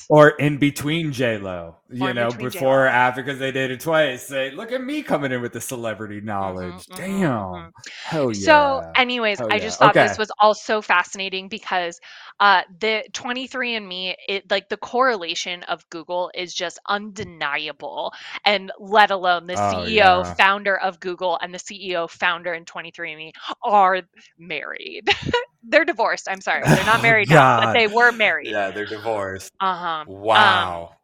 or 0.08 0.30
in 0.30 0.58
between 0.58 1.12
J 1.12 1.38
Lo, 1.38 1.76
you 1.90 2.12
know, 2.14 2.32
before 2.32 2.84
or 2.86 2.88
after 2.88 3.22
because 3.22 3.38
they 3.40 3.52
dated 3.52 3.80
twice. 3.80 4.26
Say, 4.26 4.50
look 4.52 4.72
at 4.72 4.82
me 4.82 5.02
coming 5.02 5.32
in 5.32 5.42
with 5.42 5.52
the 5.52 5.60
celebrity 5.60 6.20
knowledge. 6.20 6.88
mhm, 6.90 6.96
Damn, 6.96 7.54
mhm. 7.54 7.72
hell 8.02 8.32
yeah. 8.32 8.52
So, 8.52 8.82
anyways, 8.96 9.40
Hell 9.40 9.50
I 9.50 9.58
yeah. 9.58 9.60
just 9.60 9.78
thought 9.80 9.98
this 9.98 10.18
was 10.18 10.30
all 10.40 10.54
so 10.54 10.82
fascinating 10.82 11.48
because 11.48 12.00
uh, 12.40 12.62
the 12.80 13.04
23andMe, 13.12 14.14
it 14.28 14.50
like 14.50 14.68
the 14.68 14.76
correlation 14.78 15.62
of 15.64 15.88
Google 15.90 16.30
is 16.34 16.54
just 16.54 16.78
undeniable, 16.88 18.12
and 18.44 18.72
let 18.78 19.10
alone 19.10 19.46
the 19.46 19.56
Oh, 19.56 19.58
CEO, 19.58 20.24
yeah. 20.24 20.34
founder 20.36 20.76
of 20.78 21.00
Google, 21.00 21.38
and 21.42 21.54
the 21.54 21.58
CEO, 21.58 22.08
founder 22.10 22.54
in 22.54 22.64
23andMe 22.64 23.32
are 23.62 24.02
married. 24.38 25.08
They're 25.68 25.84
divorced. 25.84 26.28
I'm 26.30 26.40
sorry, 26.42 26.68
they're 26.74 26.84
not 26.84 27.00
married 27.02 27.30
now, 27.30 27.52
but 27.56 27.72
they 27.72 27.88
were 27.88 28.12
married. 28.12 28.46
yeah, 28.50 28.70
they're 28.70 28.86
divorced. 28.86 29.52
Uh 29.60 29.74
huh. 29.76 30.04
Wow. 30.06 30.98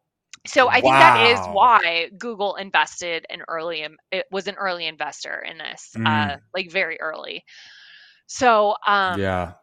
So 0.46 0.68
I 0.70 0.80
think 0.80 0.98
that 0.98 1.16
is 1.16 1.46
why 1.46 2.08
Google 2.18 2.56
invested 2.56 3.26
an 3.30 3.42
early. 3.48 3.86
It 4.10 4.26
was 4.30 4.46
an 4.48 4.56
early 4.56 4.86
investor 4.86 5.40
in 5.40 5.58
this, 5.58 5.96
uh, 6.04 6.36
Mm. 6.36 6.42
like 6.54 6.70
very 6.70 7.00
early. 7.00 7.44
So 8.26 8.74
um, 8.86 9.28
yeah. 9.28 9.54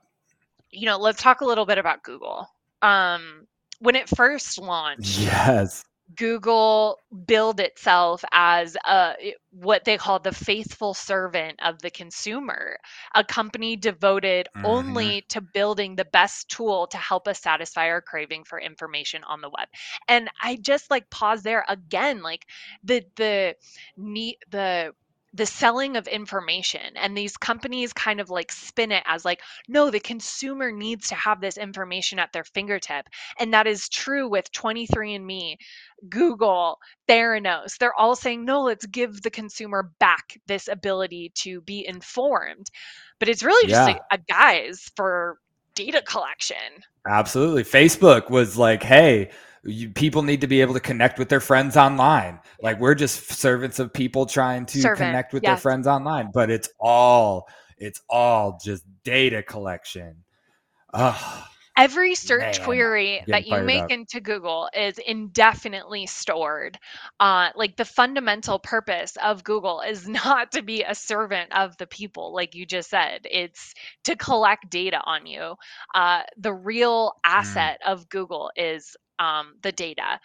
you 0.71 0.85
know, 0.85 0.97
let's 0.97 1.21
talk 1.21 1.41
a 1.41 1.45
little 1.45 1.65
bit 1.65 1.77
about 1.77 2.03
Google. 2.03 2.47
Um, 2.81 3.47
when 3.79 3.95
it 3.95 4.09
first 4.09 4.59
launched, 4.59 5.29
Yes. 5.29 5.83
Google 6.15 6.99
billed 7.25 7.59
itself 7.59 8.23
as 8.31 8.75
a, 8.85 9.15
what 9.51 9.85
they 9.85 9.97
call 9.97 10.19
the 10.19 10.31
faithful 10.31 10.93
servant 10.93 11.59
of 11.63 11.81
the 11.81 11.89
consumer, 11.91 12.77
a 13.15 13.23
company 13.23 13.75
devoted 13.75 14.47
Mhm. 14.55 14.63
only 14.63 15.21
to 15.29 15.41
building 15.41 15.95
the 15.95 16.05
best 16.05 16.49
tool 16.49 16.87
to 16.87 16.97
help 16.97 17.27
us 17.27 17.39
satisfy 17.41 17.87
our 17.89 18.01
craving 18.01 18.43
for 18.43 18.59
information 18.59 19.23
on 19.23 19.41
the 19.41 19.49
web. 19.49 19.67
And 20.07 20.29
I 20.41 20.57
just 20.57 20.89
like 20.89 21.09
pause 21.09 21.43
there 21.43 21.65
again, 21.67 22.21
like 22.21 22.45
the 22.83 23.03
the 23.15 23.55
need 23.97 24.37
the 24.49 24.93
the 25.33 25.45
selling 25.45 25.95
of 25.95 26.07
information 26.07 26.81
and 26.95 27.15
these 27.15 27.37
companies 27.37 27.93
kind 27.93 28.19
of 28.19 28.29
like 28.29 28.51
spin 28.51 28.91
it 28.91 29.03
as 29.05 29.23
like 29.25 29.41
no 29.67 29.91
the 29.91 29.99
consumer 29.99 30.71
needs 30.71 31.07
to 31.07 31.15
have 31.15 31.39
this 31.39 31.57
information 31.57 32.17
at 32.19 32.31
their 32.33 32.43
fingertip 32.43 33.07
and 33.39 33.53
that 33.53 33.67
is 33.67 33.87
true 33.89 34.27
with 34.27 34.51
23andme 34.51 35.55
Google, 36.07 36.79
Theranos, 37.07 37.77
they're 37.77 37.99
all 37.99 38.15
saying, 38.15 38.45
no, 38.45 38.61
let's 38.61 38.85
give 38.85 39.21
the 39.21 39.29
consumer 39.29 39.91
back 39.99 40.37
this 40.47 40.67
ability 40.67 41.31
to 41.35 41.61
be 41.61 41.85
informed. 41.85 42.67
But 43.19 43.27
it's 43.29 43.43
really 43.43 43.67
just 43.67 43.89
Yeah. 43.89 43.97
a, 44.11 44.15
a 44.15 44.17
guise 44.17 44.89
for 44.95 45.39
data 45.75 46.01
collection. 46.01 46.57
Absolutely. 47.07 47.63
Facebook 47.63 48.29
was 48.29 48.57
like, 48.57 48.83
hey, 48.83 49.31
you, 49.63 49.89
people 49.89 50.21
need 50.21 50.41
to 50.41 50.47
be 50.47 50.61
able 50.61 50.73
to 50.73 50.79
connect 50.79 51.19
with 51.19 51.29
their 51.29 51.39
friends 51.39 51.77
online. 51.77 52.39
Like 52.61 52.79
we're 52.79 52.95
just 52.95 53.31
servants 53.31 53.79
of 53.79 53.93
people 53.93 54.25
trying 54.25 54.65
to 54.67 54.81
Servant, 54.81 54.97
connect 54.97 55.33
with 55.33 55.43
their 55.43 55.57
friends 55.57 55.87
online, 55.87 56.31
but 56.33 56.49
it's 56.49 56.69
all 56.79 57.47
it's 57.77 58.01
all 58.09 58.59
just 58.63 58.83
data 59.03 59.43
collection. 59.43 60.23
Ugh. 60.93 61.43
Every 61.77 62.13
search 62.13 62.57
Man, 62.57 62.65
query 62.65 63.23
that 63.27 63.47
you 63.47 63.57
make 63.61 63.83
up. 63.83 63.91
into 63.91 64.19
Google 64.19 64.69
is 64.75 64.97
indefinitely 64.97 66.07
stored. 66.07 66.77
Uh, 67.21 67.51
like 67.55 67.77
the 67.77 67.85
fundamental 67.85 68.59
purpose 68.59 69.15
of 69.23 69.45
Google 69.45 69.79
is 69.79 70.05
not 70.25 70.51
to 70.51 70.61
be 70.61 70.83
a 70.83 70.93
servant 70.93 71.53
of 71.55 71.77
the 71.77 71.87
people, 71.87 72.33
like 72.33 72.53
you 72.53 72.65
just 72.65 72.89
said. 72.89 73.21
It's 73.31 73.73
to 74.03 74.17
collect 74.17 74.69
data 74.69 74.99
on 75.05 75.25
you. 75.25 75.55
Uh, 75.95 76.23
the 76.37 76.53
real 76.53 77.13
asset 77.23 77.79
of 77.85 78.09
Google 78.09 78.51
is 78.57 78.97
um, 79.19 79.55
the 79.61 79.71
data. 79.71 80.19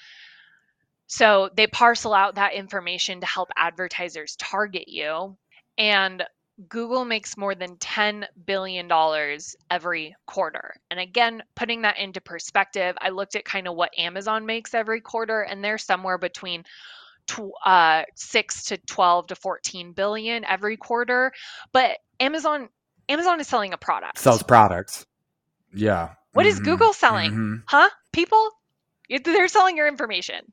So 1.07 1.51
they 1.57 1.67
parcel 1.67 2.15
out 2.15 2.37
that 2.37 2.55
information 2.55 3.21
to 3.21 3.27
help 3.27 3.51
advertisers 3.57 4.37
target 4.37 4.89
you. 4.89 5.37
And 5.77 6.25
Google 6.69 7.05
makes 7.05 7.37
more 7.37 7.55
than 7.55 7.77
$10 7.77 8.25
billion 8.47 8.89
every 9.71 10.17
quarter. 10.27 10.75
And 10.91 11.01
again, 11.01 11.43
putting 11.57 11.83
that 11.83 11.99
into 11.99 12.21
perspective, 12.21 12.97
I 13.01 13.11
looked 13.11 13.35
at 13.35 13.45
kind 13.45 13.67
of 13.69 13.75
what 13.75 13.97
Amazon 13.99 14.47
makes 14.47 14.73
every 14.73 15.01
quarter, 15.01 15.43
and 15.43 15.63
they're 15.65 15.79
somewhere 15.79 16.17
between 16.17 16.65
tw- 17.27 17.51
uh, 17.67 18.05
6 18.15 18.65
to 18.65 18.77
12 18.79 19.27
to 19.29 19.35
14 19.35 19.93
billion 19.93 20.45
every 20.45 20.77
quarter. 20.77 21.33
But 21.73 21.99
Amazon 22.21 22.69
Amazon 23.09 23.39
is 23.41 23.47
selling 23.49 23.75
a 23.75 23.77
product. 23.79 24.19
Sells 24.19 24.43
products. 24.43 25.05
Yeah. 25.75 26.15
What 26.33 26.47
is 26.47 26.59
Mhm. 26.61 26.65
Google 26.65 26.93
selling? 26.95 27.33
Mhm. 27.33 27.63
Huh? 27.67 27.91
People? 28.13 28.51
It- 29.09 29.25
They're 29.25 29.49
selling 29.49 29.77
your 29.77 29.89
information. 29.89 30.53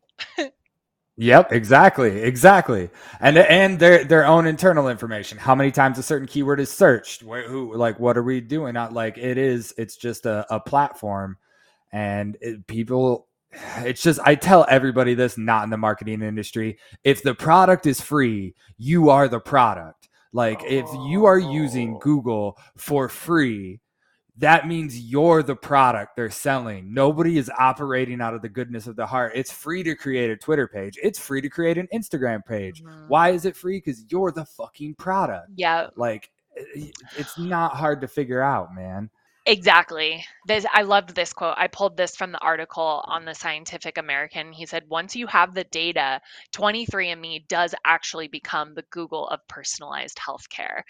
Yep, 1.18 1.52
exactly, 1.54 2.24
exactly, 2.24 2.90
and 3.20 3.38
and 3.38 3.80
their 3.80 4.04
their 4.04 4.26
own 4.26 4.48
internal 4.48 4.90
information. 4.90 5.38
How 5.38 5.54
many 5.54 5.70
times 5.70 6.00
a 6.00 6.04
certain 6.04 6.28
keyword 6.28 6.60
is 6.60 6.72
searched? 6.72 7.22
Where, 7.22 7.48
who, 7.48 7.76
like, 7.76 8.00
what 8.00 8.18
are 8.18 8.24
we 8.24 8.42
doing? 8.42 8.74
Not 8.74 8.94
like 8.94 9.20
it 9.20 9.38
is. 9.38 9.74
It's 9.78 9.96
just 9.96 10.26
a, 10.26 10.46
a 10.50 10.60
platform, 10.60 11.38
and 11.92 12.36
it, 12.42 12.66
people. 12.66 13.28
It's 13.80 14.02
just 14.02 14.20
I 14.26 14.36
tell 14.36 14.66
everybody 14.70 15.14
this, 15.14 15.38
not 15.38 15.64
in 15.66 15.70
the 15.70 15.78
marketing 15.78 16.24
industry. 16.24 16.80
If 17.04 17.22
the 17.22 17.36
product 17.36 17.86
is 17.86 18.02
free, 18.02 18.56
you 18.80 19.12
are 19.12 19.28
the 19.28 19.40
product. 19.40 20.10
Like, 20.34 20.64
if 20.64 20.88
you 21.08 21.26
are 21.26 21.38
using 21.40 21.96
oh. 21.96 22.00
Google 22.00 22.58
for 22.78 23.08
free, 23.10 23.80
that 24.38 24.67
means 24.67 25.00
you're 25.00 25.44
the 25.44 25.56
product 25.56 26.15
they're 26.15 26.30
selling. 26.30 26.94
Nobody 26.94 27.38
is 27.38 27.52
operating 27.60 28.22
out 28.22 28.34
of 28.34 28.41
the 28.41 28.50
goodness 28.50 28.88
of 28.88 28.96
the 28.96 29.06
heart. 29.06 29.34
It's 29.36 29.52
free 29.52 29.84
to 29.84 29.94
create 29.96 30.30
a 30.30 30.38
Twitter 30.38 30.67
page. 30.67 30.98
It's 31.04 31.20
free 31.20 31.41
to 31.41 31.50
create 31.50 31.78
an 31.78 31.88
Instagram 31.94 32.46
page. 32.46 32.82
Mhm. 32.82 33.08
Why 33.08 33.30
is 33.30 33.46
it 33.46 33.56
free? 33.56 33.78
Because 33.78 34.06
you're 34.10 34.32
the 34.32 34.46
fucking 34.46 34.96
product. 34.96 35.50
Yeah, 35.56 35.89
Like, 35.96 36.32
it's 37.17 37.38
not 37.38 37.76
hard 37.76 38.02
to 38.02 38.08
figure 38.08 38.41
out, 38.41 38.74
man. 38.74 39.10
Exactly. 39.47 40.23
This 40.45 40.67
I 40.71 40.84
loved 40.84 41.15
this 41.15 41.34
quote. 41.34 41.56
I 41.58 41.67
pulled 41.67 41.97
this 41.97 42.15
from 42.15 42.32
the 42.32 42.38
article 42.39 43.04
on 43.08 43.25
the 43.25 43.34
Scientific 43.34 43.97
American. 43.97 44.51
He 44.54 44.67
said, 44.67 44.88
"Once 44.88 45.15
you 45.15 45.25
have 45.27 45.56
the 45.56 45.63
data, 45.63 46.21
23andMe 46.51 47.47
does 47.47 47.73
actually 47.84 48.27
become 48.27 48.75
the 48.75 48.84
Google 48.91 49.27
of 49.30 49.39
personalized 49.47 50.19
healthcare." 50.19 50.84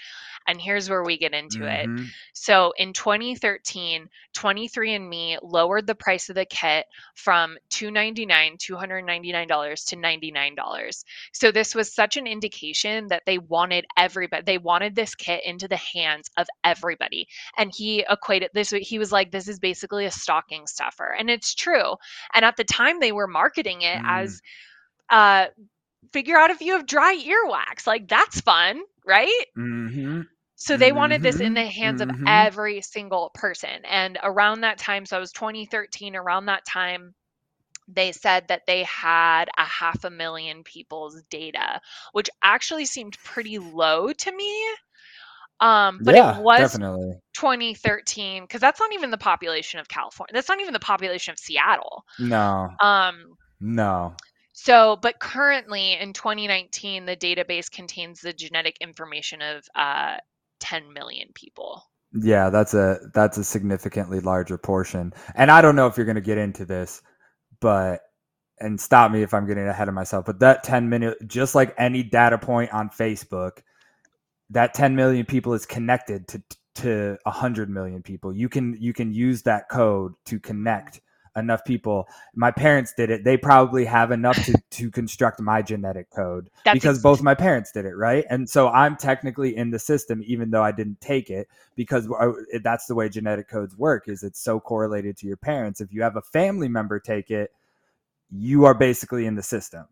And 0.48 0.62
here's 0.62 0.90
where 0.90 1.04
we 1.04 1.18
get 1.18 1.34
into 1.34 1.66
it. 1.66 1.92
Mhm. 1.98 2.14
So 2.34 2.74
in 2.78 2.94
2013, 2.94 4.10
23andMe 4.34 5.38
lowered 5.44 5.88
the 5.88 5.96
price 5.96 6.30
of 6.30 6.36
the 6.36 6.46
kit 6.46 6.88
from 7.16 7.58
299, 7.70 8.58
$299 8.58 9.86
to 9.86 9.98
$99. 9.98 11.06
So 11.34 11.52
this 11.52 11.76
was 11.76 11.94
such 11.94 12.18
an 12.18 12.28
indication 12.28 13.08
that 13.10 13.24
they 13.26 13.38
wanted 13.40 13.86
everybody, 13.98 14.44
they 14.44 14.58
wanted 14.58 14.96
this 14.96 15.16
kit 15.16 15.44
into 15.46 15.68
the 15.70 15.78
hands 15.78 16.30
of 16.38 16.48
everybody. 16.66 17.28
And 17.58 17.74
he 17.76 18.06
equated 18.10 18.51
this, 18.54 18.70
he 18.72 19.00
was 19.00 19.12
like, 19.12 19.32
this 19.32 19.48
is 19.48 19.60
basically 19.60 20.06
a 20.06 20.12
stocking 20.12 20.68
stuffer. 20.68 21.16
And 21.18 21.30
it's 21.30 21.54
true. 21.54 21.96
And 22.34 22.46
at 22.46 22.58
the 22.58 22.64
time, 22.64 23.00
they 23.00 23.12
were 23.12 23.28
marketing 23.28 23.82
it 23.82 24.00
Mm. 24.00 24.02
as, 24.06 24.42
uh, 25.10 25.48
figure 26.14 26.38
out 26.38 26.52
if 26.52 26.62
you 26.62 26.74
have 26.74 26.86
dry 26.88 27.16
earwax. 27.16 27.88
Like, 27.88 28.08
that's 28.08 28.42
fun, 28.42 28.82
right? 29.06 29.46
Mhm. 29.56 30.28
So 30.56 30.78
they 30.78 30.92
wanted 30.92 31.24
this 31.24 31.40
in 31.42 31.54
Mhm, 31.54 31.56
the 31.56 31.66
hands 31.66 32.02
of 32.02 32.10
mhm. 32.10 32.26
every 32.26 32.82
single 32.82 33.32
person. 33.34 33.84
And 33.86 34.18
around 34.24 34.62
that 34.62 34.78
time, 34.78 35.06
so 35.06 35.18
it 35.18 35.22
was 35.22 35.32
2013, 35.34 36.16
around 36.16 36.46
that 36.46 36.66
time, 36.66 37.16
they 37.88 38.12
said 38.12 38.48
that 38.48 38.66
they 38.68 38.84
had 38.84 39.50
a 39.58 39.66
half 39.66 40.04
a 40.04 40.10
million 40.10 40.64
people's 40.64 41.22
data, 41.30 41.82
which 42.14 42.30
actually 42.42 42.86
seemed 42.86 43.18
pretty 43.24 43.60
low 43.60 44.14
to 44.14 44.32
me. 44.36 44.66
Um, 45.62 46.02
but 46.04 46.16
yeah, 46.16 46.32
it 46.36 46.36
was 46.36 46.58
definitely. 46.58 47.22
2013 47.36 48.44
because 48.44 48.62
that's 48.62 48.80
not 48.80 48.94
even 48.94 49.12
the 49.12 49.18
population 49.18 49.80
of 49.80 49.88
California. 49.90 50.34
That's 50.34 50.50
not 50.50 50.60
even 50.62 50.74
the 50.74 50.80
population 50.80 51.32
of 51.34 51.40
Seattle. 51.40 52.06
No, 52.18 52.80
Um, 52.80 53.38
no. 53.62 54.16
so, 54.54 54.98
but 54.98 55.20
currently 55.20 55.94
in 55.94 56.14
2019, 56.14 57.06
the 57.06 57.16
database 57.18 57.70
contains 57.72 58.22
the 58.22 58.34
genetic 58.34 58.78
information 58.82 59.42
of 59.42 59.68
uh, 59.76 60.18
10 60.60 60.94
million 60.94 61.30
people. 61.34 61.84
Yeah, 62.14 62.50
that's 62.50 62.74
a 62.74 63.00
that's 63.14 63.38
a 63.38 63.44
significantly 63.44 64.20
larger 64.20 64.58
portion. 64.58 65.14
And 65.36 65.50
I 65.50 65.62
don't 65.62 65.76
know 65.78 65.88
if 65.88 65.96
you're 65.98 66.06
going 66.06 66.16
to 66.16 66.22
get 66.22 66.38
into 66.38 66.66
this, 66.66 67.02
but 67.62 68.02
and 68.60 68.80
stop 68.82 69.12
me 69.12 69.24
if 69.24 69.34
I'm 69.34 69.48
getting 69.48 69.68
ahead 69.68 69.88
of 69.90 69.94
myself, 69.96 70.26
but 70.26 70.40
that 70.40 70.64
10 70.64 70.90
minute 70.90 71.18
just 71.28 71.56
like 71.56 71.74
any 71.78 72.04
data 72.04 72.38
point 72.38 72.74
on 72.74 72.90
Facebook, 72.90 73.60
that 74.52 74.74
10 74.74 74.96
million 74.96 75.26
people 75.26 75.54
is 75.54 75.66
connected 75.66 76.28
to 76.30 76.42
to 76.74 77.18
100 77.24 77.70
million 77.70 78.02
people. 78.02 78.34
You 78.34 78.48
can 78.48 78.78
you 78.80 78.94
can 78.94 79.14
use 79.14 79.42
that 79.44 79.70
code 79.70 80.14
to 80.26 80.40
connect 80.40 81.02
enough 81.36 81.64
people. 81.66 82.08
My 82.36 82.52
parents 82.52 82.94
did 82.96 83.10
it. 83.10 83.24
They 83.24 83.38
probably 83.38 83.86
have 83.86 84.12
enough 84.12 84.38
to 84.46 84.54
to 84.72 84.92
construct 84.92 85.42
my 85.42 85.62
genetic 85.62 86.10
code 86.10 86.50
That's 86.64 86.74
because 86.74 86.98
ex- 86.98 87.04
both 87.04 87.22
my 87.22 87.36
parents 87.36 87.72
did 87.72 87.86
it, 87.86 87.96
right? 87.96 88.26
And 88.30 88.50
so 88.50 88.70
I'm 88.70 88.96
technically 88.96 89.56
in 89.56 89.72
the 89.72 89.80
system, 89.80 90.22
even 90.26 90.52
though 90.52 90.64
I 90.64 90.72
didn't 90.72 91.02
take 91.02 91.30
it, 91.30 91.48
because 91.76 92.08
I, 92.12 92.32
that's 92.64 92.86
the 92.86 92.96
way 92.96 93.10
genetic 93.10 93.50
codes 93.50 93.78
work. 93.78 94.08
Is 94.08 94.24
it's 94.24 94.40
so 94.40 94.60
correlated 94.60 95.18
to 95.18 95.28
your 95.28 95.38
parents. 95.38 95.82
If 95.82 95.94
you 95.94 96.04
have 96.04 96.16
a 96.16 96.22
family 96.22 96.70
member 96.70 97.00
take 97.00 97.32
it, 97.32 97.52
you 98.30 98.66
are 98.66 98.74
basically 98.74 99.26
in 99.26 99.36
the 99.36 99.44
system. 99.44 99.86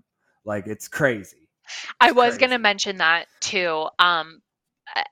Like 0.46 0.68
it's 0.68 0.88
crazy. 0.88 1.50
I 2.00 2.14
was 2.14 2.38
going 2.38 2.50
to 2.50 2.58
mention 2.58 2.98
that 2.98 3.28
too. 3.42 3.88
Um, 4.00 4.42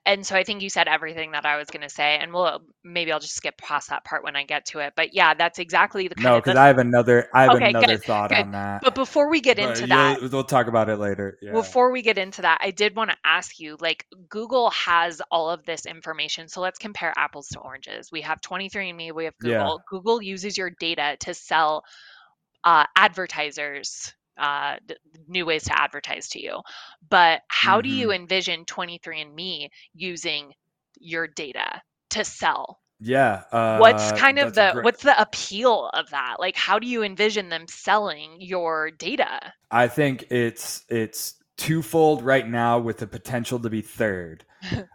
and 0.04 0.26
so 0.26 0.36
I 0.36 0.44
think 0.44 0.62
you 0.62 0.70
said 0.70 0.88
everything 0.88 1.32
that 1.32 1.46
I 1.46 1.56
was 1.56 1.68
going 1.68 1.82
to 1.82 1.88
say, 1.88 2.18
and 2.20 2.32
we'll 2.32 2.60
maybe 2.84 3.12
I'll 3.12 3.20
just 3.20 3.34
skip 3.36 3.56
past 3.58 3.90
that 3.90 4.04
part 4.04 4.24
when 4.24 4.36
I 4.36 4.44
get 4.44 4.66
to 4.66 4.80
it. 4.80 4.92
But 4.96 5.14
yeah, 5.14 5.34
that's 5.34 5.58
exactly 5.58 6.08
the 6.08 6.14
No, 6.20 6.36
because 6.36 6.56
I 6.56 6.66
have 6.66 6.78
another. 6.78 7.28
I 7.32 7.42
have 7.42 7.54
Okay, 7.54 7.68
another 7.70 7.86
good, 7.86 8.02
thought 8.04 8.30
good. 8.30 8.38
on 8.38 8.52
that. 8.52 8.82
But 8.82 8.94
before 8.94 9.30
we 9.30 9.40
get 9.40 9.56
But 9.56 9.78
into 9.78 9.86
that, 9.88 10.20
we'll 10.20 10.44
talk 10.44 10.66
about 10.66 10.88
it 10.88 10.96
later. 10.96 11.38
Yeah. 11.40 11.52
before 11.52 11.92
we 11.92 12.02
get 12.02 12.18
into 12.18 12.42
that, 12.42 12.58
I 12.60 12.70
did 12.70 12.96
want 12.96 13.10
to 13.10 13.16
ask 13.24 13.58
you 13.60 13.76
like 13.80 14.06
Google 14.28 14.70
has 14.70 15.20
all 15.30 15.50
of 15.50 15.64
this 15.64 15.86
information. 15.86 16.48
So 16.48 16.60
let's 16.60 16.78
compare 16.78 17.12
apples 17.16 17.48
to 17.48 17.60
oranges. 17.60 18.10
We 18.10 18.22
have 18.22 18.40
23andMe, 18.40 19.12
we 19.12 19.24
have 19.24 19.34
Yeah. 19.42 19.58
Google. 19.58 19.82
Google 19.88 20.22
uses 20.22 20.58
your 20.58 20.70
data 20.80 21.16
to 21.20 21.34
sell 21.34 21.84
uh, 22.64 22.84
advertisers 22.96 24.12
uh, 24.38 24.76
d- 24.86 24.96
new 25.28 25.46
ways 25.46 25.64
to 25.64 25.78
advertise 25.80 26.28
to 26.30 26.42
you. 26.42 26.60
But 27.08 27.42
how 27.48 27.80
do 27.80 27.88
Mm-hmm. 27.88 27.90
you 27.90 28.12
envision 28.12 28.64
23andMe 28.64 29.70
using 29.94 30.52
your 31.00 31.26
data 31.26 31.82
to 32.10 32.24
sell? 32.24 32.80
yeah. 33.00 33.44
Uh, 33.52 33.82
What's 33.82 34.12
kind 34.12 34.38
of 34.40 34.54
the 34.54 34.72
gr- 34.72 34.82
what's 34.82 35.02
the 35.02 35.20
appeal 35.20 35.88
of 35.94 36.10
that? 36.10 36.36
Like 36.40 36.56
how 36.56 36.78
do 36.78 36.86
you 36.88 37.02
envision 37.04 37.48
them 37.50 37.66
selling 37.68 38.40
your 38.40 38.90
data? 38.90 39.54
I 39.70 39.88
think 39.88 40.26
it's 40.30 40.84
it's 40.88 41.34
twofold 41.56 42.22
right 42.22 42.48
now 42.48 42.78
with 42.78 42.98
the 42.98 43.06
potential 43.06 43.58
to 43.60 43.70
be 43.70 43.82
third. 43.82 44.44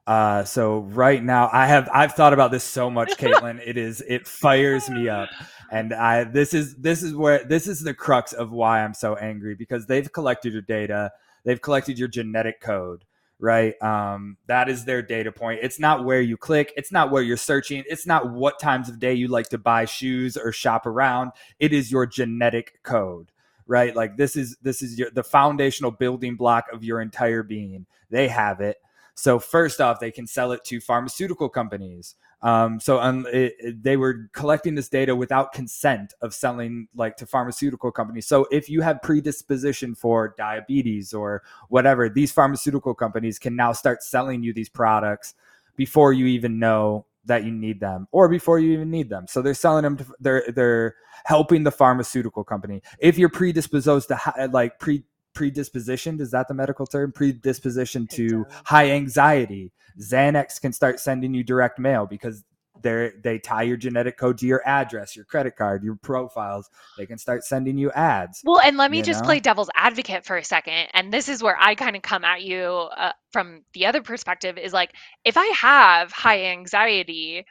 Uh, 0.06 0.44
so 0.44 0.80
right 0.80 1.24
now 1.24 1.50
I 1.52 1.66
have 1.68 1.90
I've 1.94 2.14
thought 2.14 2.34
about 2.34 2.52
this 2.52 2.64
so 2.64 2.90
much, 2.90 3.12
Kaitlin. 3.18 3.62
it 3.66 3.78
is 3.78 4.04
it 4.08 4.28
fires 4.28 4.90
me 4.90 5.10
up, 5.10 5.30
and 5.72 5.94
I 5.94 6.26
this 6.26 6.54
is 6.54 6.76
this 6.76 7.04
is 7.04 7.16
where 7.16 7.44
this 7.44 7.68
is 7.68 7.82
the 7.82 7.94
crux 7.94 8.34
of 8.34 8.52
why 8.52 8.84
I'm 8.84 8.94
so 8.94 9.16
angry 9.16 9.56
because 9.56 9.86
they've 9.86 10.12
collected 10.12 10.54
your 10.54 10.62
data, 10.62 11.12
they've 11.46 11.62
collected 11.62 11.98
your 11.98 12.10
genetic 12.10 12.60
code, 12.60 13.06
right? 13.40 13.82
Um, 13.82 14.38
that 14.48 14.70
is 14.70 14.86
their 14.86 15.02
data 15.02 15.32
point. 15.32 15.62
It's 15.64 15.80
not 15.80 16.04
where 16.04 16.22
you 16.22 16.38
click, 16.38 16.74
it's 16.76 16.92
not 16.92 17.12
where 17.12 17.24
you're 17.24 17.38
searching, 17.38 17.84
it's 17.88 18.06
not 18.06 18.30
what 18.30 18.60
times 18.60 18.90
of 18.90 19.00
day 19.00 19.14
you 19.14 19.30
like 19.30 19.50
to 19.50 19.58
buy 19.58 19.86
shoes 19.86 20.36
or 20.36 20.52
shop 20.52 20.86
around. 20.86 21.32
It 21.60 21.72
is 21.74 21.92
your 21.92 22.06
genetic 22.06 22.80
code 22.84 23.30
right 23.66 23.96
like 23.96 24.18
this 24.18 24.36
is 24.36 24.58
this 24.62 24.82
is 24.82 25.00
your 25.00 25.10
the 25.12 25.24
foundational 25.24 25.90
building 25.90 26.36
block 26.36 26.66
of 26.74 26.84
your 26.84 27.00
entire 27.00 27.44
being 27.44 27.86
they 28.10 28.28
have 28.28 28.60
it 28.60 28.76
so 29.16 29.40
first 29.40 29.80
off 29.82 30.00
they 30.00 30.12
can 30.12 30.28
sell 30.28 30.52
it 30.52 30.64
to 30.66 30.80
pharmaceutical 30.80 31.50
companies. 31.50 32.16
Um, 32.42 32.80
so 32.82 33.00
um, 33.00 33.26
it, 33.32 33.56
it- 33.60 33.84
they 33.84 33.96
were 33.96 34.30
collecting 34.34 34.76
this 34.76 34.90
data 34.90 35.16
without 35.16 35.54
consent 35.54 36.14
of 36.22 36.34
selling 36.34 36.88
like 36.96 37.16
to 37.18 37.26
pharmaceutical 37.26 37.92
companies. 37.92 38.28
So 38.28 38.48
if 38.52 38.70
you 38.70 38.82
have 38.82 39.02
predisposition 39.02 39.96
for 39.96 40.36
diabetes 40.38 41.14
or 41.14 41.44
whatever 41.70 42.10
these 42.10 42.32
pharmaceutical 42.34 42.94
companies 42.94 43.40
can 43.40 43.56
now 43.56 43.72
start 43.72 44.04
selling 44.04 44.44
you 44.44 44.54
these 44.54 44.70
products 44.70 45.36
before 45.78 46.12
you 46.14 46.26
even 46.28 46.60
know 46.60 47.06
that 47.26 47.46
you 47.46 47.52
need 47.52 47.80
them 47.80 48.08
or 48.12 48.28
before 48.28 48.60
you 48.60 48.74
even 48.74 48.92
need 48.92 49.10
them. 49.10 49.26
So 49.28 49.42
they're 49.42 49.54
selling 49.54 49.84
them 49.84 49.98
to, 49.98 50.06
they're 50.20 50.44
they're 50.54 50.96
helping 51.24 51.64
the 51.64 51.72
pharmaceutical 51.72 52.44
company. 52.44 52.82
If 53.00 53.18
you're 53.18 53.30
predisposed 53.30 54.10
to 54.10 54.50
like 54.52 54.78
pre 54.80 55.04
predispositioned, 55.34 56.22
is 56.22 56.32
that 56.32 56.48
the 56.48 56.54
medical 56.54 56.86
term? 56.86 57.12
Predisposition 57.12 58.08
to 58.08 58.46
high 58.66 58.92
anxiety. 58.92 59.72
Xanax 60.00 60.60
can 60.60 60.74
start 60.74 61.00
sending 61.00 61.34
you 61.34 61.44
direct 61.44 61.80
mail 61.80 62.06
because 62.06 62.44
they 62.82 63.12
they 63.24 63.40
tie 63.40 63.64
your 63.64 63.78
genetic 63.78 64.18
code 64.18 64.38
to 64.40 64.46
your 64.46 64.62
address, 64.66 65.16
your 65.16 65.26
credit 65.26 65.56
card, 65.56 65.84
your 65.84 65.96
profiles. 65.96 66.70
They 66.98 67.06
can 67.06 67.18
start 67.18 67.44
sending 67.44 67.78
you 67.78 67.92
ads. 67.92 68.42
Well, 68.44 68.60
and 68.62 68.78
let 68.78 68.92
me 68.92 69.02
just 69.02 69.22
know? 69.22 69.28
play 69.28 69.40
devil's 69.40 69.70
advocate 69.76 70.26
for 70.26 70.38
a 70.38 70.44
second. 70.44 70.88
And 70.94 71.12
this 71.12 71.30
is 71.30 71.42
where 71.42 71.58
I 71.60 71.76
kind 71.76 71.96
of 71.96 72.02
come 72.02 72.24
at 72.24 72.44
you 72.44 72.64
uh, 72.66 73.14
from 73.32 73.64
the 73.74 73.86
other 73.86 74.02
perspective 74.02 74.58
is 74.58 74.74
like, 74.74 74.94
if 75.24 75.38
I 75.38 75.46
have 75.56 76.12
high 76.12 76.46
anxiety, 76.46 77.46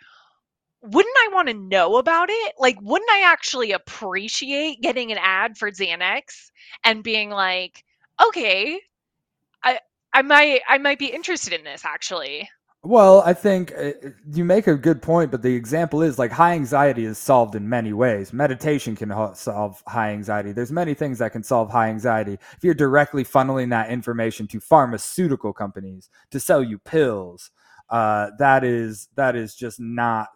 wouldn't 0.82 1.16
I 1.16 1.28
want 1.32 1.48
to 1.48 1.54
know 1.54 1.96
about 1.96 2.28
it? 2.30 2.54
Like, 2.58 2.80
wouldn't 2.80 3.10
I 3.10 3.22
actually 3.30 3.72
appreciate 3.72 4.82
getting 4.82 5.12
an 5.12 5.18
ad 5.20 5.56
for 5.56 5.70
Xanax 5.70 6.50
and 6.84 7.04
being 7.04 7.30
like, 7.30 7.84
okay, 8.26 8.80
I 9.62 9.78
I 10.12 10.22
might 10.22 10.60
I 10.68 10.78
might 10.78 10.98
be 10.98 11.06
interested 11.06 11.52
in 11.52 11.64
this 11.64 11.84
actually. 11.84 12.48
Well, 12.84 13.22
I 13.24 13.32
think 13.32 13.72
uh, 13.78 13.92
you 14.32 14.44
make 14.44 14.66
a 14.66 14.74
good 14.74 15.00
point, 15.00 15.30
but 15.30 15.42
the 15.42 15.54
example 15.54 16.02
is 16.02 16.18
like 16.18 16.32
high 16.32 16.54
anxiety 16.54 17.04
is 17.04 17.16
solved 17.16 17.54
in 17.54 17.68
many 17.68 17.92
ways. 17.92 18.32
Meditation 18.32 18.96
can 18.96 19.12
solve 19.36 19.80
high 19.86 20.10
anxiety. 20.10 20.50
There's 20.50 20.72
many 20.72 20.92
things 20.92 21.20
that 21.20 21.30
can 21.30 21.44
solve 21.44 21.70
high 21.70 21.90
anxiety. 21.90 22.40
If 22.56 22.64
you're 22.64 22.74
directly 22.74 23.24
funneling 23.24 23.70
that 23.70 23.90
information 23.90 24.48
to 24.48 24.58
pharmaceutical 24.58 25.52
companies 25.52 26.10
to 26.32 26.40
sell 26.40 26.60
you 26.60 26.78
pills, 26.78 27.52
uh, 27.88 28.30
that 28.40 28.64
is 28.64 29.08
that 29.14 29.36
is 29.36 29.54
just 29.54 29.78
not 29.78 30.30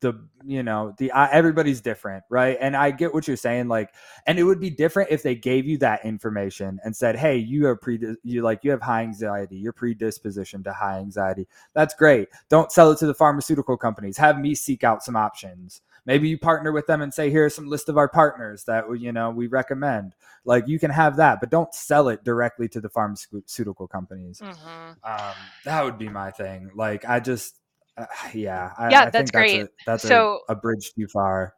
the 0.00 0.14
you 0.44 0.62
know 0.62 0.94
the 0.98 1.10
uh, 1.12 1.28
everybody's 1.30 1.80
different 1.80 2.24
right? 2.30 2.56
And 2.60 2.76
i 2.76 2.90
get 2.90 3.12
what 3.12 3.28
you're 3.28 3.36
saying 3.36 3.68
like 3.68 3.94
and 4.26 4.38
it 4.38 4.44
would 4.44 4.60
be 4.60 4.70
different 4.70 5.10
if 5.10 5.22
they 5.22 5.34
gave 5.34 5.66
you 5.66 5.78
that 5.78 6.04
information 6.04 6.80
and 6.84 6.94
said 6.96 7.16
hey 7.16 7.36
you 7.36 7.66
are 7.66 7.76
pre 7.76 8.16
you 8.22 8.42
like 8.42 8.64
you 8.64 8.70
have 8.70 8.82
high 8.82 9.02
anxiety 9.02 9.56
you're 9.56 9.72
predisposition 9.72 10.62
to 10.64 10.72
high 10.72 10.98
anxiety 10.98 11.46
that's 11.74 11.94
great 11.94 12.28
don't 12.48 12.72
sell 12.72 12.90
it 12.92 12.98
to 12.98 13.06
the 13.06 13.14
pharmaceutical 13.14 13.76
companies 13.76 14.16
have 14.16 14.38
me 14.40 14.54
seek 14.54 14.84
out 14.84 15.02
some 15.02 15.16
options. 15.16 15.82
Maybe 16.06 16.28
you 16.28 16.38
partner 16.38 16.72
with 16.72 16.86
them 16.86 17.02
and 17.02 17.12
say 17.12 17.30
here's 17.30 17.54
some 17.54 17.68
list 17.68 17.88
of 17.88 17.98
our 17.98 18.08
partners 18.08 18.64
that 18.64 18.84
you 18.98 19.12
know 19.12 19.30
we 19.30 19.46
recommend. 19.46 20.14
Like 20.44 20.66
you 20.66 20.78
can 20.78 20.90
have 20.90 21.16
that 21.16 21.40
but 21.40 21.50
don't 21.50 21.72
sell 21.74 22.08
it 22.08 22.24
directly 22.24 22.68
to 22.68 22.80
the 22.80 22.88
pharmaceutical 22.88 23.86
companies. 23.86 24.40
Mhm. 24.40 24.96
um, 25.04 25.34
that 25.64 25.84
would 25.84 25.98
be 25.98 26.08
my 26.08 26.30
thing. 26.30 26.70
Like 26.74 27.04
i 27.04 27.20
just 27.20 27.59
uh, 27.98 28.06
yeah 28.34 28.70
I, 28.78 28.90
Yeah, 28.90 29.00
I 29.02 29.10
that's 29.10 29.30
think 29.30 29.32
great. 29.32 29.58
that's, 29.58 29.70
a, 29.70 29.76
that's 29.86 30.02
So- 30.08 30.40
a, 30.48 30.52
a 30.52 30.56
bridge 30.56 30.92
too 30.98 31.06
far 31.12 31.54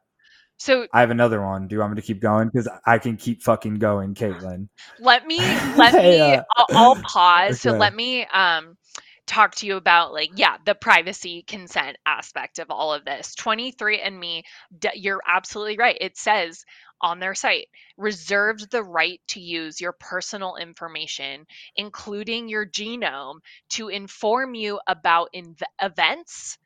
So 0.57 0.87
I 0.93 0.99
have 1.01 1.09
another 1.11 1.41
one. 1.41 1.67
Do 1.67 1.75
you 1.75 1.79
want 1.79 1.93
me 1.93 2.01
to 2.01 2.05
keep 2.07 2.21
going? 2.21 2.47
Because 2.47 2.69
I 2.85 2.97
can 2.99 3.17
keep 3.17 3.41
fucking 3.43 3.75
going, 3.75 4.13
Kaitlin. 4.15 4.69
let 4.99 5.25
me 5.27 5.39
let 5.77 5.93
me 5.93 6.19
uh, 6.21 6.43
I'll, 6.55 6.65
I'll 6.71 6.95
pause 7.03 7.59
so 7.59 7.71
let 7.71 7.93
me 7.95 8.25
um 8.25 8.77
talk 9.25 9.55
to 9.55 9.67
you 9.67 9.77
about 9.77 10.13
like 10.13 10.31
yeah 10.35 10.57
the 10.65 10.75
privacy 10.75 11.43
consent 11.47 11.97
aspect 12.05 12.59
of 12.59 12.69
all 12.69 12.93
of 12.93 13.05
this. 13.05 13.35
23andme 13.35 14.43
d- 14.77 14.89
you're 14.95 15.21
absolutely 15.27 15.77
right. 15.77 15.97
It 16.01 16.17
says 16.17 16.65
on 17.01 17.19
their 17.19 17.35
site 17.35 17.67
reserved 17.97 18.71
the 18.71 18.83
right 18.83 19.21
to 19.27 19.39
use 19.41 19.81
your 19.81 19.91
personal 19.93 20.55
information 20.55 21.45
including 21.75 22.47
your 22.47 22.65
genome 22.65 23.39
to 23.69 23.89
inform 23.89 24.55
you 24.55 24.79
about 24.87 25.29
inv- 25.35 25.61
events 25.81 26.57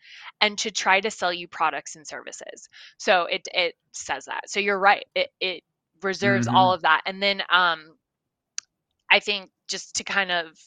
and 0.42 0.58
to 0.60 0.72
try 0.72 1.00
to 1.00 1.12
sell 1.12 1.34
you 1.34 1.48
products 1.48 1.96
and 1.96 2.08
services. 2.08 2.70
So 2.98 3.26
it 3.26 3.48
it 3.54 3.76
says 3.92 4.26
that. 4.26 4.50
So 4.50 4.60
you're 4.60 4.80
right. 4.80 5.06
It 5.16 5.30
it 5.40 5.64
reserves 6.02 6.48
all 6.48 6.74
of 6.74 6.84
that. 6.84 7.02
And 7.06 7.22
then 7.22 7.42
um 7.50 7.98
I 9.10 9.20
think 9.20 9.52
just 9.68 9.96
to 9.98 10.04
kind 10.04 10.32
of 10.32 10.58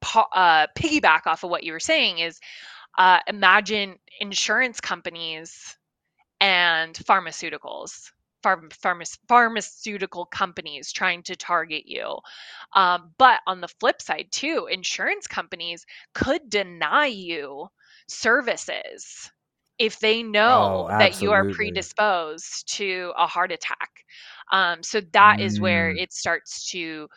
pa- 0.00 0.28
uh, 0.34 0.66
piggyback 0.78 1.26
off 1.26 1.44
of 1.44 1.50
what 1.50 1.64
you 1.64 1.72
were 1.72 1.80
saying 1.80 2.18
is 2.18 2.40
uh, 2.98 3.20
imagine 3.26 3.96
insurance 4.20 4.80
companies 4.80 5.76
and 6.40 6.94
pharmaceuticals. 6.94 8.10
Pharm- 8.44 8.70
pharma- 8.70 9.18
pharmaceutical 9.28 10.26
companies 10.26 10.92
trying 10.92 11.22
to 11.24 11.36
target 11.36 11.84
you. 11.86 12.18
Um, 12.74 13.12
but 13.18 13.40
on 13.46 13.60
the 13.60 13.68
flip 13.68 14.00
side, 14.00 14.28
too, 14.30 14.68
insurance 14.70 15.26
companies 15.26 15.84
could 16.14 16.48
deny 16.48 17.06
you 17.06 17.68
services 18.08 19.30
if 19.78 19.98
they 20.00 20.22
know 20.22 20.88
Oh, 20.88 20.88
that 20.98 21.14
you 21.14 21.32
are 21.32 21.44
predisposed 21.44 22.68
to 22.76 23.12
a 23.16 23.26
heart 23.26 23.52
attack. 23.52 23.90
Um, 24.52 24.82
so 24.82 25.00
that 25.12 25.40
is 25.40 25.60
where 25.60 25.90
Mm. 25.90 25.96
it 25.96 26.12
starts 26.12 26.70
to 26.70 27.08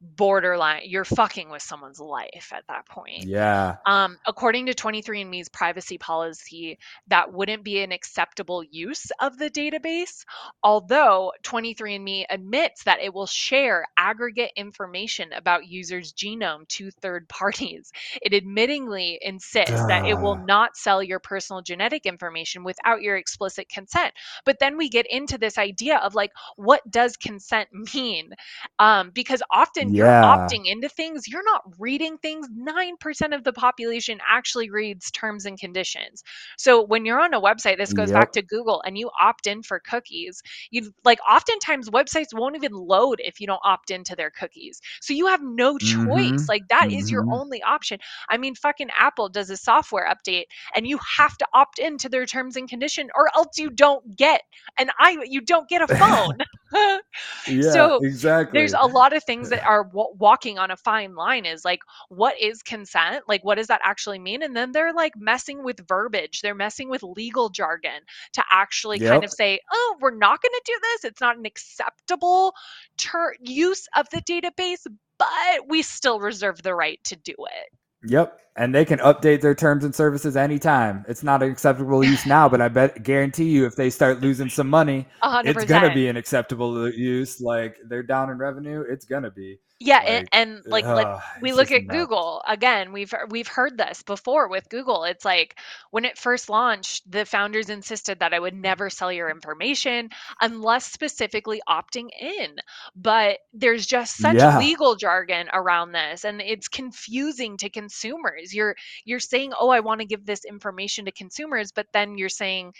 borderline 0.00 0.82
you're 0.84 1.04
fucking 1.04 1.50
with 1.50 1.62
someone's 1.62 2.00
life 2.00 2.52
at 2.52 2.64
that 2.68 2.86
point. 2.86 3.24
Yeah. 3.24 3.76
um, 3.86 4.16
according 4.26 4.66
to 4.66 4.74
23andme's 4.74 5.48
privacy 5.48 5.98
policy 5.98 6.78
that 7.08 7.32
wouldn't 7.32 7.64
be 7.64 7.80
an 7.82 7.92
acceptable 7.92 8.62
use 8.62 9.10
of 9.20 9.38
the 9.38 9.50
database 9.50 10.24
although 10.62 11.32
23andme 11.44 12.24
admits 12.30 12.84
that 12.84 13.00
it 13.00 13.12
will 13.12 13.26
share 13.26 13.86
aggregate 13.96 14.52
information 14.56 15.32
about 15.32 15.66
users 15.68 16.12
genome 16.12 16.66
to 16.68 16.90
third 16.90 17.28
parties. 17.28 17.92
It 18.20 18.32
admittingly 18.32 19.16
insists 19.20 19.86
that 19.86 20.04
it 20.04 20.18
will 20.18 20.36
not 20.36 20.76
sell 20.76 21.02
your 21.02 21.20
personal 21.20 21.62
genetic 21.62 22.04
information 22.04 22.64
without 22.64 23.00
your 23.00 23.16
explicit 23.16 23.68
consent. 23.68 24.12
But 24.44 24.58
then 24.58 24.76
we 24.76 24.88
get 24.88 25.06
into 25.08 25.38
this 25.38 25.56
idea 25.56 25.98
of 25.98 26.14
like 26.14 26.32
what 26.56 26.82
does 26.90 27.16
consent 27.16 27.68
mean? 27.94 28.32
Um, 28.78 29.10
because 29.14 29.42
often 29.50 29.87
you're 29.94 30.12
opting 30.22 30.62
into 30.66 30.88
things 30.88 31.26
you're 31.28 31.44
not 31.44 31.62
reading 31.78 32.16
things 32.18 32.46
9% 32.54 33.34
of 33.34 33.44
the 33.44 33.52
population 33.52 34.18
actually 34.28 34.70
reads 34.70 35.10
terms 35.10 35.44
and 35.46 35.58
conditions 35.58 36.22
so 36.56 36.84
when 36.84 37.04
you're 37.04 37.20
on 37.20 37.34
a 37.34 37.40
website 37.40 37.76
this 37.78 37.92
goes 37.92 38.12
back 38.12 38.32
to 38.32 38.42
google 38.42 38.82
and 38.86 38.98
you 38.98 39.10
opt 39.20 39.46
in 39.46 39.62
for 39.62 39.80
cookies 39.80 40.42
you 40.70 40.90
like 41.04 41.18
oftentimes 41.28 41.90
websites 41.90 42.32
won't 42.32 42.56
even 42.56 42.72
load 42.72 43.20
if 43.24 43.40
you 43.40 43.46
don't 43.46 43.60
opt 43.64 43.90
into 43.90 44.14
their 44.16 44.30
cookies 44.30 44.80
so 45.00 45.12
you 45.12 45.26
have 45.26 45.42
no 45.42 45.78
choice 45.78 46.44
Mhm. 46.44 46.48
like 46.48 46.62
that 46.68 46.88
is 46.92 47.10
your 47.10 47.24
Mhm. 47.24 47.32
only 47.32 47.62
option 47.62 47.98
i 48.28 48.36
mean 48.36 48.54
fucking 48.54 48.88
apple 48.98 49.28
does 49.28 49.50
a 49.50 49.56
software 49.56 50.08
update 50.10 50.44
and 50.74 50.86
you 50.86 50.98
have 51.18 51.36
to 51.36 51.46
opt 51.54 51.78
into 51.78 52.08
their 52.08 52.26
terms 52.26 52.56
and 52.56 52.68
condition 52.68 53.08
or 53.14 53.28
else 53.36 53.58
you 53.58 53.70
don't 53.70 54.16
get 54.16 54.42
and 54.78 54.90
i 54.98 55.16
you 55.26 55.40
don't 55.40 55.68
get 55.68 55.82
a 55.82 55.88
phone 55.88 56.38
Yeah. 57.46 57.88
So, 57.88 58.00
exactly. 58.00 58.50
there's 58.52 58.74
a 58.80 58.86
lot 58.86 59.12
of 59.12 59.22
things 59.24 59.50
that 59.50 59.60
are 59.66 59.77
w- 59.84 60.14
walking 60.18 60.58
on 60.58 60.70
a 60.70 60.76
fine 60.76 61.14
line 61.14 61.44
is 61.44 61.64
like 61.64 61.80
what 62.08 62.40
is 62.40 62.62
consent 62.62 63.24
like 63.28 63.44
what 63.44 63.56
does 63.56 63.66
that 63.66 63.80
actually 63.84 64.18
mean 64.18 64.42
and 64.42 64.56
then 64.56 64.72
they're 64.72 64.92
like 64.92 65.12
messing 65.16 65.62
with 65.62 65.86
verbiage 65.88 66.40
they're 66.40 66.54
messing 66.54 66.88
with 66.88 67.02
legal 67.02 67.48
jargon 67.48 68.00
to 68.32 68.42
actually 68.50 68.98
kind 68.98 69.24
of 69.24 69.30
say 69.30 69.58
oh 69.72 69.96
we're 70.00 70.14
not 70.14 70.40
going 70.42 70.52
to 70.52 70.62
do 70.64 70.78
this 70.82 71.04
it's 71.04 71.20
not 71.20 71.36
an 71.36 71.46
acceptable 71.46 72.54
ter- 72.96 73.34
use 73.40 73.86
of 73.96 74.08
the 74.10 74.22
database 74.22 74.86
but 75.18 75.68
we 75.68 75.82
still 75.82 76.20
reserve 76.20 76.62
the 76.62 76.74
right 76.74 77.02
to 77.04 77.16
do 77.16 77.32
it 77.32 77.78
Yep. 78.06 78.40
And 78.56 78.74
they 78.74 78.84
can 78.84 78.98
update 78.98 79.40
their 79.40 79.54
terms 79.54 79.84
and 79.84 79.94
services 79.94 80.36
anytime. 80.36 81.04
It's 81.08 81.22
not 81.22 81.42
an 81.42 81.50
acceptable 81.50 82.02
use 82.04 82.26
now, 82.26 82.48
but 82.48 82.60
I 82.60 82.68
bet 82.68 83.02
guarantee 83.02 83.50
you 83.50 83.66
if 83.66 83.76
they 83.76 83.90
start 83.90 84.20
losing 84.20 84.48
some 84.48 84.68
money, 84.68 85.06
100% 85.22 85.46
it's 85.46 85.64
gonna 85.64 85.94
be 85.94 86.08
an 86.08 86.16
acceptable 86.16 86.84
uh, 86.84 86.88
use. 86.88 87.40
Like 87.40 87.76
they're 87.88 88.02
down 88.02 88.30
in 88.30 88.38
revenue, 88.38 88.84
it's 88.88 89.04
gonna 89.04 89.30
be. 89.30 89.58
Yeah 89.80 90.00
and, 90.06 90.26
like, 90.32 90.32
and 90.32 90.62
like 90.66 90.86
let, 90.90 91.08
ugh, 91.08 91.22
we 91.40 91.52
look 91.52 91.70
at 91.70 91.86
nuts. 91.86 91.88
Google 91.88 92.42
again. 92.48 92.92
We've 92.92 93.14
we've 93.30 93.46
heard 93.48 93.78
this 93.78 94.02
before 94.02 94.48
with 94.48 94.68
Google. 94.68 95.04
It's 95.04 95.24
like 95.24 95.56
when 95.90 96.04
it 96.04 96.18
first 96.18 96.48
launched, 96.50 97.10
the 97.10 97.24
founders 97.24 97.70
insisted 97.70 98.20
that 98.20 98.34
I 98.34 98.40
would 98.40 98.54
never 98.54 98.90
sell 98.90 99.12
your 99.12 99.30
information 99.30 100.10
unless 100.40 100.86
specifically 100.90 101.60
opting 101.68 102.08
in. 102.20 102.56
But 102.96 103.38
there's 103.52 103.86
just 103.86 104.20
such 104.20 104.42
Yeah. 104.42 104.44
legal 104.44 104.96
jargon 104.96 105.48
around 105.52 105.92
this, 105.92 106.24
and 106.24 106.40
it's 106.40 106.68
confusing 106.68 107.56
to 107.58 107.70
consumers. 107.70 108.52
You're 108.54 108.76
you're 109.04 109.20
saying, 109.20 109.52
"Oh, 109.58 109.68
I 109.70 109.80
want 109.80 110.00
to 110.00 110.06
give 110.06 110.26
this 110.26 110.44
information 110.44 111.04
to 111.06 111.12
consumers," 111.12 111.72
but 111.72 111.86
then 111.92 112.18
you're 112.18 112.28
saying, 112.28 112.72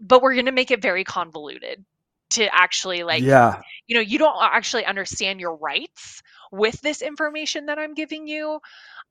"But 0.00 0.22
we're 0.22 0.34
going 0.34 0.46
to 0.46 0.52
make 0.52 0.70
it 0.70 0.82
very 0.82 1.04
convoluted." 1.04 1.84
To 2.30 2.54
actually 2.54 3.02
like 3.02 3.22
yeah. 3.22 3.60
you 3.86 3.94
know 3.94 4.00
you 4.00 4.18
don't 4.18 4.36
actually 4.40 4.84
understand 4.84 5.40
your 5.40 5.56
rights 5.56 6.22
with 6.52 6.80
this 6.80 7.02
information 7.02 7.66
that 7.66 7.78
i'm 7.78 7.94
giving 7.94 8.26
you 8.26 8.60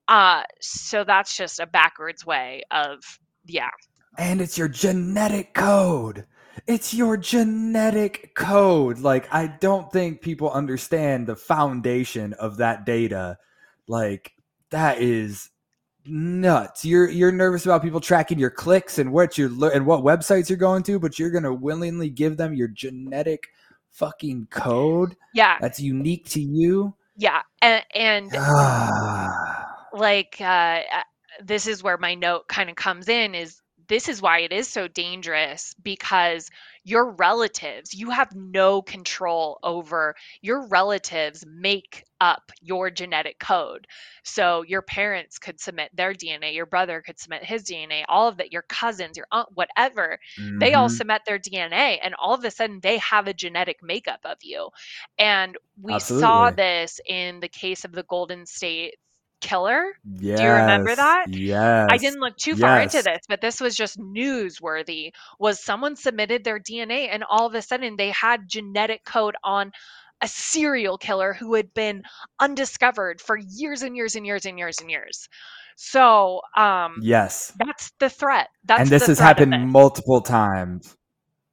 uh 0.08 0.44
so 0.62 1.04
that's 1.04 1.36
just 1.36 1.60
a 1.60 1.66
backwards 1.68 2.26
way 2.26 2.64
of 2.72 3.20
yeah 3.46 3.70
And 4.18 4.42
it's 4.42 4.58
your 4.58 4.68
genetic 4.68 5.54
code. 5.54 6.26
It's 6.68 6.94
your 6.94 7.16
genetic 7.18 8.36
code. 8.36 9.00
Like, 9.00 9.34
I 9.34 9.48
don't 9.48 9.92
think 9.92 10.22
people 10.22 10.52
understand 10.52 11.28
the 11.28 11.36
foundation 11.38 12.34
of 12.34 12.58
that 12.58 12.86
data. 12.86 13.38
Like, 13.88 14.34
that 14.72 15.02
is 15.02 15.50
nuts. 16.06 16.86
You're 16.86 17.10
you're 17.10 17.32
nervous 17.32 17.66
about 17.66 17.82
people 17.84 18.00
tracking 18.00 18.40
your 18.40 18.50
clicks 18.50 18.98
and 19.00 19.12
what 19.12 19.38
you're 19.38 19.50
and 19.74 19.86
what 19.86 20.04
websites 20.04 20.50
you're 20.50 20.58
going 20.58 20.84
to, 20.84 21.00
but 21.00 21.20
you're 21.20 21.32
gonna 21.32 21.54
willingly 21.54 22.10
give 22.10 22.38
them 22.38 22.54
your 22.54 22.68
genetic 22.68 23.48
fucking 23.92 24.48
code 24.50 25.16
yeah 25.34 25.58
that's 25.60 25.80
unique 25.80 26.26
to 26.30 26.40
you. 26.40 26.94
yeah 27.18 27.42
and, 27.62 27.84
and 27.96 28.32
like 29.94 30.38
uh 30.40 30.44
uh, 30.94 31.04
this 31.44 31.68
is 31.68 31.84
where 31.84 31.98
my 31.98 32.16
note 32.16 32.48
kind 32.48 32.70
of 32.70 32.76
comes 32.76 33.10
in 33.10 33.36
is 33.36 33.62
this 33.90 34.08
is 34.08 34.22
why 34.22 34.40
it 34.40 34.54
is 34.54 34.68
so 34.68 34.88
dangerous 34.88 35.74
because 35.84 36.50
your 36.84 37.12
relatives 37.12 37.94
you 37.94 38.10
have 38.12 38.34
no 38.36 38.82
control 38.82 39.60
over 39.64 40.16
your 40.42 40.68
relatives 40.68 41.46
make 41.48 42.04
up 42.22 42.52
your 42.62 42.90
genetic 42.90 43.40
code 43.40 43.88
so 44.24 44.64
your 44.64 44.82
parents 44.82 45.38
could 45.40 45.60
submit 45.60 45.90
their 45.96 46.14
dna 46.14 46.54
your 46.54 46.66
brother 46.66 47.02
could 47.06 47.20
submit 47.20 47.44
his 47.44 47.64
dna 47.66 48.04
all 48.08 48.28
of 48.28 48.38
that 48.38 48.54
your 48.54 48.64
cousins 48.70 49.18
your 49.18 49.28
aunt 49.32 49.50
whatever 49.54 50.18
they 50.60 50.74
all 50.74 50.90
Mhm. 50.90 50.90
submit 50.90 51.22
their 51.26 51.40
DNA 51.40 52.00
and 52.04 52.16
all 52.16 52.34
of 52.34 52.44
a 52.46 52.52
sudden 52.52 52.80
they 52.82 52.98
have 53.00 53.28
a 53.28 53.34
genetic 53.34 53.78
makeup 53.82 54.20
of 54.26 54.38
you. 54.42 54.70
And 55.18 55.58
we 55.82 56.00
saw 56.00 56.52
this 56.52 57.00
in 57.06 57.40
the 57.40 57.48
case 57.50 57.86
of 57.86 57.92
the 57.92 58.04
Golden 58.04 58.46
State 58.46 58.96
killer? 59.42 59.94
Yes. 60.04 60.38
Do 60.40 60.44
you 60.46 60.52
remember 60.52 60.96
that? 60.96 61.28
Yes. 61.30 61.88
I 61.92 61.98
didn't 61.98 62.20
look 62.20 62.38
too 62.38 62.56
far 62.56 62.82
into 62.82 63.02
this, 63.02 63.20
but 63.28 63.42
this 63.42 63.60
was 63.62 63.76
just 63.76 63.98
newsworthy. 64.00 65.12
Was 65.40 65.64
someone 65.64 65.96
submitted 65.96 66.44
their 66.44 66.60
DNA 66.60 67.10
and 67.12 67.24
all 67.30 67.48
of 67.48 67.56
a 67.56 67.62
sudden 67.62 67.96
they 67.96 68.12
had 68.12 68.48
genetic 68.48 69.04
code 69.06 69.36
on 69.44 69.72
a 70.22 70.28
serial 70.28 70.98
killer 70.98 71.34
who 71.34 71.54
had 71.54 71.74
been 71.74 72.04
undiscovered 72.40 73.22
for 73.22 73.38
years 73.38 73.82
and 73.84 73.96
years 73.96 74.16
and 74.16 74.26
years 74.26 74.46
and 74.46 74.58
years 74.60 74.80
and 74.82 74.92
years. 74.92 75.30
So, 75.78 76.42
um 76.58 76.98
Yes. 77.02 77.54
that's 77.58 77.92
the 78.00 78.10
threat. 78.10 78.50
That's 78.66 78.82
and 78.82 78.90
this 78.90 79.08
has 79.08 79.20
happened 79.20 79.72
multiple 79.72 80.22
times. 80.22 80.96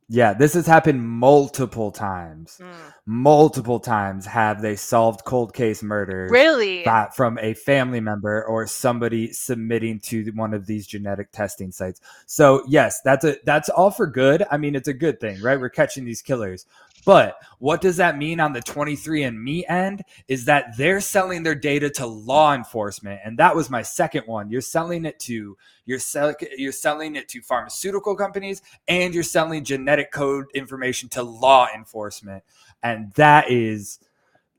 Yeah, 0.08 0.34
this 0.34 0.54
has 0.54 0.68
happened 0.68 1.08
multiple 1.08 1.90
times. 1.90 2.58
Mm. 2.62 2.74
Multiple 3.06 3.80
times 3.80 4.24
have 4.26 4.62
they 4.62 4.76
solved 4.76 5.24
cold 5.24 5.52
case 5.52 5.82
murders 5.82 6.30
Really? 6.30 6.84
that 6.84 7.16
from 7.16 7.38
a 7.38 7.54
family 7.54 7.98
member 8.00 8.44
or 8.44 8.68
somebody 8.68 9.32
submitting 9.32 9.98
to 10.00 10.30
one 10.34 10.54
of 10.54 10.66
these 10.66 10.86
genetic 10.86 11.32
testing 11.32 11.72
sites. 11.72 12.00
So 12.26 12.62
yes, 12.68 13.00
that's 13.02 13.24
a 13.24 13.36
that's 13.44 13.68
all 13.68 13.90
for 13.90 14.06
good. 14.06 14.44
I 14.50 14.58
mean, 14.58 14.76
it's 14.76 14.88
a 14.88 14.94
good 14.94 15.18
thing, 15.20 15.40
right? 15.42 15.58
We're 15.58 15.70
catching 15.70 16.04
these 16.04 16.22
killers. 16.22 16.66
But 17.06 17.38
what 17.60 17.80
does 17.80 17.98
that 17.98 18.18
mean 18.18 18.40
on 18.40 18.52
the 18.52 18.60
23andMe 18.60 19.62
end 19.70 20.02
is 20.26 20.44
that 20.46 20.76
they're 20.76 21.00
selling 21.00 21.44
their 21.44 21.54
data 21.54 21.88
to 21.90 22.06
law 22.06 22.52
enforcement. 22.52 23.20
And 23.24 23.38
that 23.38 23.54
was 23.54 23.70
my 23.70 23.82
second 23.82 24.24
one. 24.26 24.50
You're 24.50 24.60
selling 24.60 25.04
it 25.04 25.20
to 25.20 25.56
you're 25.86 26.00
sell, 26.00 26.34
you're 26.58 26.72
selling 26.72 27.14
it 27.14 27.28
to 27.28 27.40
pharmaceutical 27.40 28.16
companies 28.16 28.60
and 28.88 29.14
you're 29.14 29.22
selling 29.22 29.62
genetic 29.62 30.10
code 30.10 30.46
information 30.52 31.08
to 31.10 31.22
law 31.22 31.68
enforcement. 31.72 32.42
And 32.82 33.12
that 33.14 33.50
is 33.52 34.00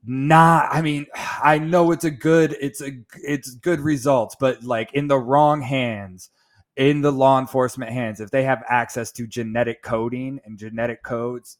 not 0.06 0.68
i 0.70 0.80
mean 0.80 1.04
i 1.42 1.58
know 1.58 1.90
it's 1.90 2.04
a 2.04 2.10
good 2.10 2.56
it's 2.60 2.80
a 2.80 2.92
it's 3.16 3.56
good 3.56 3.80
results 3.80 4.36
but 4.38 4.62
like 4.62 4.94
in 4.94 5.08
the 5.08 5.18
wrong 5.18 5.60
hands 5.60 6.30
in 6.76 7.00
the 7.00 7.10
law 7.10 7.40
enforcement 7.40 7.90
hands 7.90 8.20
if 8.20 8.30
they 8.30 8.44
have 8.44 8.62
access 8.68 9.10
to 9.10 9.26
genetic 9.26 9.82
coding 9.82 10.38
and 10.44 10.56
genetic 10.56 11.02
codes 11.02 11.58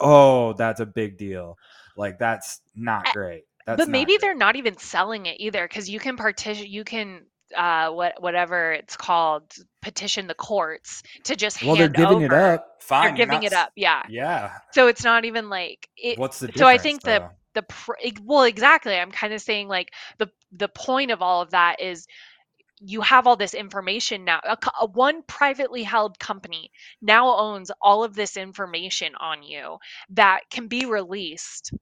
oh 0.00 0.52
that's 0.54 0.80
a 0.80 0.86
big 0.86 1.18
deal. 1.18 1.58
Like 1.96 2.18
that's 2.18 2.60
not 2.74 3.06
Uh, 3.06 3.12
great. 3.12 3.44
that's 3.66 3.76
but 3.76 3.88
maybe 3.88 4.16
they're 4.20 4.34
not 4.34 4.56
even 4.56 4.76
selling 4.78 5.26
it 5.26 5.36
either 5.40 5.66
because 5.68 5.88
you 5.90 6.00
can 6.00 6.16
partition 6.16 6.66
you 6.66 6.84
can 6.84 7.26
uh 7.56 7.90
what 7.90 8.20
whatever 8.22 8.72
it's 8.72 8.96
called 8.96 9.44
petition 9.82 10.26
the 10.26 10.34
courts 10.34 11.02
to 11.24 11.36
just 11.36 11.62
well 11.62 11.76
they're 11.76 11.88
giving 11.88 12.22
it 12.22 12.32
up. 12.32 12.66
Fine 12.80 13.14
they're 13.14 13.26
giving 13.26 13.42
not 13.42 13.44
it 13.44 13.52
up 13.52 13.70
yeah. 13.76 14.02
Yeah. 14.08 14.52
So 14.72 14.88
it's 14.88 15.04
not 15.04 15.24
even 15.24 15.50
like 15.50 15.88
it 15.96 16.18
what's 16.18 16.40
the 16.40 16.50
so 16.56 16.66
i 16.66 16.78
think 16.78 17.02
the 17.02 17.20
though? 17.20 17.30
the 17.54 17.62
pr- 17.62 17.92
well 18.24 18.44
exactly 18.44 18.96
i'm 18.96 19.10
kind 19.12 19.32
of 19.34 19.40
saying 19.42 19.68
like 19.68 19.92
the 20.18 20.30
the 20.52 20.68
point 20.68 21.10
of 21.10 21.20
all 21.22 21.42
of 21.42 21.50
that 21.50 21.80
is 21.80 22.06
you 22.84 23.00
have 23.00 23.26
all 23.26 23.36
this 23.36 23.54
information 23.54 24.24
now 24.24 24.40
a, 24.44 24.56
a 24.80 24.86
one 24.86 25.22
privately 25.24 25.82
held 25.82 26.18
company 26.18 26.70
now 27.00 27.36
owns 27.36 27.70
all 27.80 28.04
of 28.04 28.14
this 28.14 28.36
information 28.36 29.14
on 29.20 29.42
you 29.42 29.76
that 30.10 30.40
can 30.50 30.68
be 30.68 30.84
released 30.86 31.72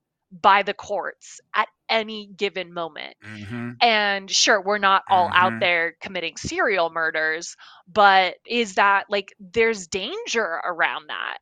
by 0.41 0.63
the 0.63 0.73
courts 0.73 1.39
at 1.55 1.67
any 1.89 2.27
given 2.37 2.73
moment 2.73 3.15
Mhm. 3.23 3.81
and 3.81 4.29
sure 4.29 4.61
we're 4.61 4.77
not 4.77 5.03
all 5.09 5.29
out 5.33 5.53
Mhm. 5.53 5.59
there 5.59 5.95
committing 6.01 6.37
serial 6.37 6.89
murders 6.89 7.55
but 7.87 8.35
is 8.45 8.75
that 8.75 9.05
like 9.09 9.33
there's 9.39 9.87
danger 9.87 10.61
around 10.65 11.07
that 11.09 11.37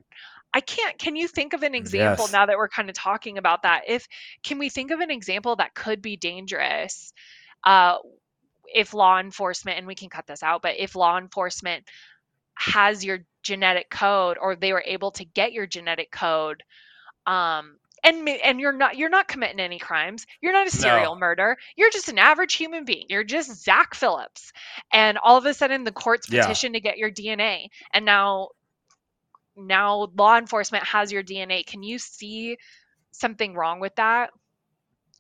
i 0.53 0.62
can't 0.62 0.97
can 0.99 1.16
you 1.16 1.28
think 1.28 1.53
of 1.53 1.64
an 1.64 1.76
example 1.76 2.28
Yes. 2.28 2.32
now 2.32 2.45
that 2.45 2.57
we're 2.57 2.70
kind 2.70 2.89
of 2.89 2.95
talking 2.95 3.38
about 3.38 3.64
that 3.64 3.84
if 3.88 4.07
can 4.43 4.57
we 4.60 4.70
think 4.70 4.91
of 4.91 4.99
an 4.99 5.12
example 5.12 5.55
that 5.55 5.74
could 5.76 6.01
be 6.01 6.18
dangerous 6.18 7.14
uh 7.66 7.97
if 8.74 8.94
law 8.94 9.20
enforcement 9.20 9.78
and 9.78 9.88
we 9.88 9.96
can 9.96 10.10
cut 10.10 10.28
this 10.28 10.44
out 10.44 10.62
but 10.62 10.76
if 10.78 10.96
law 10.96 11.18
enforcement 11.18 11.86
has 12.56 13.04
your 13.06 13.20
genetic 13.44 13.90
code 13.90 14.38
or 14.40 14.56
they 14.56 14.74
were 14.74 14.84
able 14.86 15.12
to 15.12 15.26
get 15.26 15.54
your 15.54 15.66
genetic 15.68 16.12
code 16.12 16.64
um 17.26 17.78
and 18.04 18.28
and 18.30 18.60
you're 18.60 18.74
not 18.74 18.98
you're 18.98 19.10
not 19.10 19.28
committing 19.28 19.60
any 19.60 19.80
crimes 19.80 20.26
you're 20.42 20.54
not 20.54 20.68
a 20.68 20.72
serial 20.72 21.16
No. 21.16 21.20
murder 21.20 21.58
you're 21.76 21.92
just 21.92 22.10
an 22.10 22.20
average 22.20 22.54
human 22.54 22.86
being 22.86 23.06
you're 23.10 23.24
just 23.24 23.64
zach 23.64 23.94
phillips 23.96 24.52
and 24.92 25.18
all 25.18 25.38
of 25.38 25.46
a 25.46 25.54
sudden 25.54 25.84
the 25.84 25.92
courts 25.92 26.28
Yeah. 26.30 26.42
petition 26.42 26.74
to 26.74 26.80
get 26.80 26.98
your 26.98 27.12
dna 27.12 27.68
and 27.94 28.06
now 28.06 28.50
now 29.56 30.08
law 30.18 30.38
enforcement 30.38 30.86
has 30.86 31.12
your 31.12 31.24
dna 31.24 31.66
can 31.66 31.84
you 31.84 32.00
see 32.00 32.58
something 33.12 33.54
wrong 33.54 33.80
with 33.80 33.96
that 33.96 34.32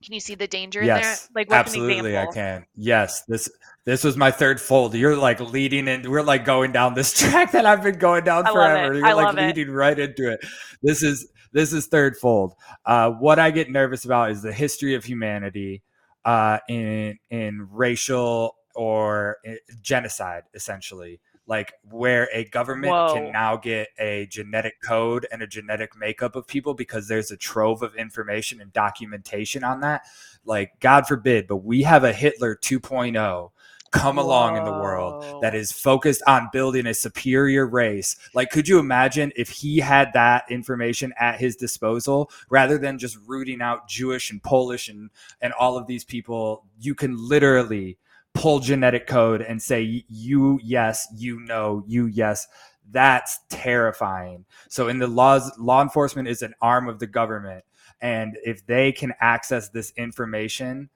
can 0.03 0.13
you 0.13 0.19
see 0.19 0.35
the 0.35 0.47
danger 0.47 0.79
in 0.79 0.87
there 0.87 0.97
Yes, 0.97 1.29
like 1.35 1.51
absolutely, 1.51 2.17
I 2.17 2.27
can. 2.27 2.65
Yes, 2.75 3.23
this 3.27 3.49
this 3.85 4.03
was 4.03 4.15
my 4.15 4.31
third 4.31 4.61
fold. 4.61 4.93
You're 4.93 5.17
like 5.17 5.39
leading 5.39 5.87
in. 5.87 6.09
We're 6.09 6.21
like 6.21 6.45
going 6.45 6.71
down 6.71 6.93
this 6.93 7.13
track 7.19 7.51
that 7.51 7.65
I've 7.65 7.83
been 7.83 7.99
going 7.99 8.23
down 8.23 8.47
I 8.47 8.51
forever. 8.51 8.93
You're 8.95 9.05
I 9.05 9.13
like 9.13 9.25
love 9.25 9.37
it. 9.37 9.47
leading 9.47 9.73
right 9.73 9.97
into 9.97 10.31
it. 10.31 10.39
This 10.81 11.03
is 11.03 11.29
this 11.51 11.73
is 11.73 11.87
third 11.87 12.15
fold. 12.15 12.53
Uh, 12.85 13.11
what 13.11 13.39
I 13.39 13.51
get 13.51 13.69
nervous 13.69 14.05
about 14.05 14.31
is 14.31 14.41
the 14.41 14.53
history 14.53 14.95
of 14.95 15.03
humanity 15.03 15.83
uh, 16.23 16.59
in 16.69 17.17
in 17.29 17.67
racial 17.71 18.55
or 18.75 19.37
uh, 19.47 19.53
genocide, 19.81 20.43
essentially. 20.53 21.19
Like 21.49 21.73
where 21.89 22.29
a 22.31 22.45
government 22.45 22.93
Whoa. 22.93 23.13
can 23.15 23.31
now 23.31 23.57
get 23.57 23.89
a 23.97 24.27
genetic 24.27 24.75
code 24.83 25.25
and 25.31 25.41
a 25.41 25.47
genetic 25.47 25.97
makeup 25.97 26.35
of 26.35 26.45
people 26.45 26.75
because 26.75 27.07
there's 27.07 27.31
a 27.31 27.37
trove 27.37 27.81
of 27.81 27.95
information 27.95 28.61
and 28.61 28.71
documentation 28.71 29.63
on 29.63 29.81
that. 29.81 30.03
Like, 30.45 30.79
God 30.79 31.07
forbid, 31.07 31.47
but 31.47 31.57
we 31.57 31.81
have 31.83 32.03
a 32.03 32.13
Hitler 32.13 32.55
2.0 32.55 33.49
come 33.91 34.19
along 34.19 34.57
in 34.57 34.63
the 34.63 34.71
world 34.71 35.41
that 35.41 35.55
is 35.55 35.71
focused 35.71 36.21
on 36.27 36.49
building 36.53 36.85
a 36.85 36.93
superior 36.93 37.65
race. 37.65 38.15
Like, 38.33 38.51
could 38.51 38.67
you 38.67 38.77
imagine 38.77 39.31
if 39.35 39.49
he 39.49 39.79
had 39.79 40.13
that 40.13 40.45
information 40.49 41.13
at 41.19 41.39
his 41.39 41.55
disposal 41.55 42.29
rather 42.49 42.77
than 42.77 42.99
just 42.99 43.17
rooting 43.25 43.61
out 43.61 43.87
Jewish 43.87 44.29
and 44.31 44.41
Polish 44.43 44.89
and, 44.89 45.09
and 45.41 45.53
all 45.53 45.77
of 45.77 45.87
these 45.87 46.03
people? 46.03 46.65
You 46.79 46.93
can 46.93 47.17
literally 47.17 47.97
pull 48.39 48.59
genetic 48.59 49.05
code 49.05 49.41
and 49.41 49.61
say, 49.61 50.05
you, 50.07 50.59
yes, 50.63 51.07
you 51.15 51.39
know, 51.41 51.83
you, 51.87 52.05
yes. 52.05 52.47
That's 52.91 53.39
terrifying. 53.49 54.45
So, 54.69 54.87
in 54.87 54.97
the 54.97 55.07
laws, 55.07 55.51
law 55.59 55.81
enforcement 55.81 56.27
is 56.27 56.41
an 56.41 56.55
arm 56.61 56.89
of 56.89 56.99
the 56.99 57.05
government. 57.05 57.63
And 58.01 58.37
if 58.43 58.65
they 58.65 58.91
can 58.91 59.13
access 59.19 59.69
this 59.69 59.91
information, 59.95 60.89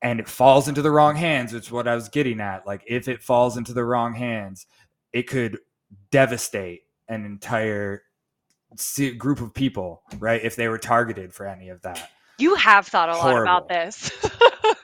and 0.00 0.20
it 0.20 0.28
falls 0.28 0.68
into 0.68 0.82
the 0.82 0.90
wrong 0.90 1.16
hands, 1.16 1.52
which 1.52 1.66
is 1.66 1.72
what 1.72 1.86
I 1.86 1.94
was 1.94 2.08
getting 2.08 2.40
at. 2.40 2.66
Like 2.66 2.82
if 2.86 3.08
it 3.08 3.22
falls 3.22 3.56
into 3.56 3.72
the 3.72 3.84
wrong 3.84 4.14
hands, 4.14 4.66
it 5.12 5.28
could 5.28 5.58
devastate 6.10 6.82
an 7.08 7.24
entire 7.24 8.02
group 9.18 9.40
of 9.40 9.54
people, 9.54 10.02
right? 10.18 10.42
If 10.42 10.56
they 10.56 10.68
were 10.68 10.78
targeted 10.78 11.32
for 11.32 11.46
any 11.46 11.68
of 11.68 11.82
that. 11.82 12.10
you 12.38 12.54
have 12.56 12.86
thought 12.86 13.10
a 13.10 13.16
lot 13.16 13.40
about 13.40 13.68
this 13.68 14.10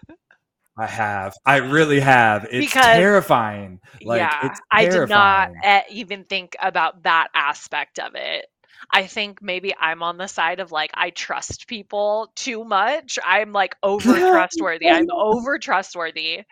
I 0.79 0.87
have. 0.87 1.35
I 1.45 1.57
really 1.57 2.01
have. 2.01 2.45
It's 2.51 2.67
Because- 2.73 2.85
terrifying. 2.85 3.81
Like 4.03 4.21
yeah, 4.21 4.47
it's 4.47 4.61
I 4.71 4.87
did 4.87 5.09
not 5.09 5.51
even 5.91 6.25
think 6.25 6.57
about 6.61 7.03
that 7.03 7.29
aspect 7.35 7.99
of 7.99 8.15
it. 8.15 8.47
I 8.93 9.07
think 9.07 9.43
maybe 9.43 9.75
I'm 9.79 10.03
on 10.03 10.19
the 10.19 10.29
side 10.29 10.61
of 10.61 10.71
like 10.73 10.91
I 10.95 11.11
trust 11.11 11.67
people 11.67 12.33
too 12.37 12.65
much. 12.65 13.19
I'm 13.25 13.53
like 13.53 13.75
over 13.83 14.15
trustworthy. 14.15 14.89
I'm 14.89 15.09
over 15.13 15.59
trustworthy. 15.59 16.43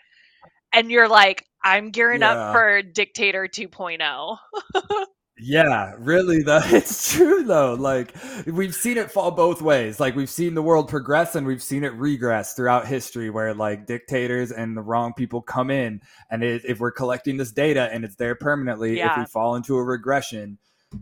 And 0.72 0.90
you're 0.90 1.08
like, 1.08 1.44
I'm 1.64 1.90
gearing 1.90 2.20
Yeah. 2.20 2.32
up 2.32 2.52
for 2.52 2.82
dictator 2.82 3.48
oh. 3.50 3.56
2.0. 3.56 5.06
Yeah, 5.38 5.92
really 5.98 6.42
though. 6.42 6.60
It's 6.66 7.12
true 7.12 7.42
though. 7.44 7.74
Like 7.74 8.14
we've 8.46 8.74
seen 8.74 8.96
it 8.96 9.10
fall 9.10 9.30
both 9.30 9.60
ways. 9.60 10.00
Like 10.00 10.16
we've 10.16 10.30
seen 10.30 10.54
the 10.54 10.62
world 10.62 10.88
progress 10.88 11.34
and 11.34 11.46
we've 11.46 11.62
seen 11.62 11.84
it 11.84 11.92
regress 11.94 12.54
throughout 12.54 12.86
history 12.86 13.28
where 13.28 13.52
like 13.54 13.86
dictators 13.86 14.50
and 14.50 14.76
the 14.76 14.80
wrong 14.82 15.12
people 15.12 15.42
come 15.42 15.70
in 15.70 16.00
and 16.30 16.42
it, 16.42 16.62
if 16.64 16.80
we're 16.80 16.90
collecting 16.90 17.36
this 17.36 17.52
data 17.52 17.88
and 17.92 18.04
it's 18.04 18.16
there 18.16 18.34
permanently, 18.34 18.96
if 19.12 19.18
we 19.18 19.26
fall 19.26 19.56
into 19.56 19.76
a 19.76 19.84
regression, 19.84 20.58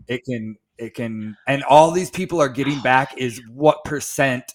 it 0.07 0.25
can 0.25 0.57
it 0.77 0.93
can 0.95 1.37
and 1.47 1.63
all 1.63 1.91
these 1.91 2.09
people 2.09 2.41
are 2.41 2.49
getting 2.49 2.79
back 2.83 3.17
is 3.17 3.41
what 3.49 3.85
percent 3.85 4.53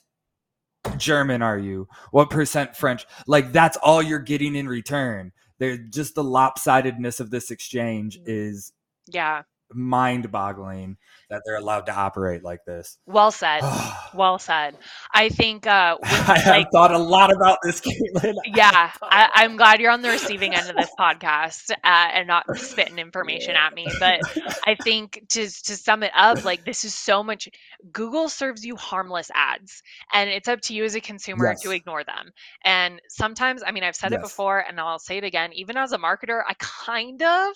German 0.99 1.41
are 1.41 1.59
you? 1.59 1.89
What 2.11 2.28
percent 2.28 2.76
French? 2.76 3.07
Like 3.26 3.53
that's 3.53 3.78
all 3.78 4.03
you're 4.03 4.18
getting 4.18 4.57
in 4.57 4.68
return. 4.68 5.33
They're 5.59 5.78
just 5.78 6.14
the 6.14 6.24
lopsidedness 6.24 7.20
of 7.20 7.31
this 7.31 7.51
exchange 7.51 8.18
Mhm. 8.18 8.24
is 8.26 8.72
Yeah. 9.07 9.43
Mind-boggling 9.72 10.96
that 11.30 11.42
they're 11.46 11.56
allowed 11.56 11.86
to 11.86 11.94
operate 11.94 12.42
like 12.44 12.64
this. 12.66 12.98
Well 13.06 13.32
said. 13.32 13.62
well 14.14 14.38
said. 14.38 14.76
I 15.12 15.28
think 15.28 15.66
uh, 15.66 15.96
when, 16.00 16.10
I 16.12 16.38
have 16.38 16.46
like, 16.46 16.70
thought 16.72 16.92
a 16.92 16.98
lot 16.98 17.32
about 17.32 17.58
this, 17.62 17.80
Kaitlin. 17.80 18.34
yeah, 18.46 18.92
I, 19.02 19.28
I'm 19.34 19.56
glad 19.56 19.80
you're 19.80 19.90
on 19.90 20.02
the 20.02 20.08
receiving 20.08 20.54
end 20.54 20.70
of 20.70 20.76
this 20.76 20.90
podcast 20.98 21.70
uh, 21.70 21.76
and 21.84 22.26
not 22.26 22.44
spitting 22.56 22.98
information 22.98 23.56
at 23.56 23.74
me. 23.74 23.86
But 23.98 24.20
I 24.66 24.76
think 24.82 25.24
to 25.30 25.42
to 25.42 25.76
sum 25.76 26.02
it 26.02 26.12
up, 26.14 26.44
like 26.44 26.64
this 26.64 26.84
is 26.84 26.94
so 26.94 27.22
much. 27.22 27.48
Google 27.92 28.28
serves 28.28 28.64
you 28.64 28.76
harmless 28.76 29.30
ads, 29.34 29.82
and 30.12 30.30
it's 30.30 30.48
up 30.48 30.60
to 30.62 30.74
you 30.74 30.84
as 30.84 30.94
a 30.94 31.00
consumer 31.00 31.54
to 31.62 31.70
ignore 31.72 32.04
them. 32.04 32.30
And 32.64 33.00
sometimes, 33.08 33.62
I 33.66 33.72
mean, 33.72 33.84
I've 33.84 33.96
said 33.96 34.12
it 34.12 34.20
before, 34.20 34.60
and 34.60 34.80
I'll 34.80 34.98
say 34.98 35.18
it 35.18 35.24
again. 35.24 35.52
Even 35.52 35.76
as 35.76 35.92
a 35.92 35.98
marketer, 35.98 36.42
I 36.48 36.54
kind 36.58 37.22
of 37.22 37.54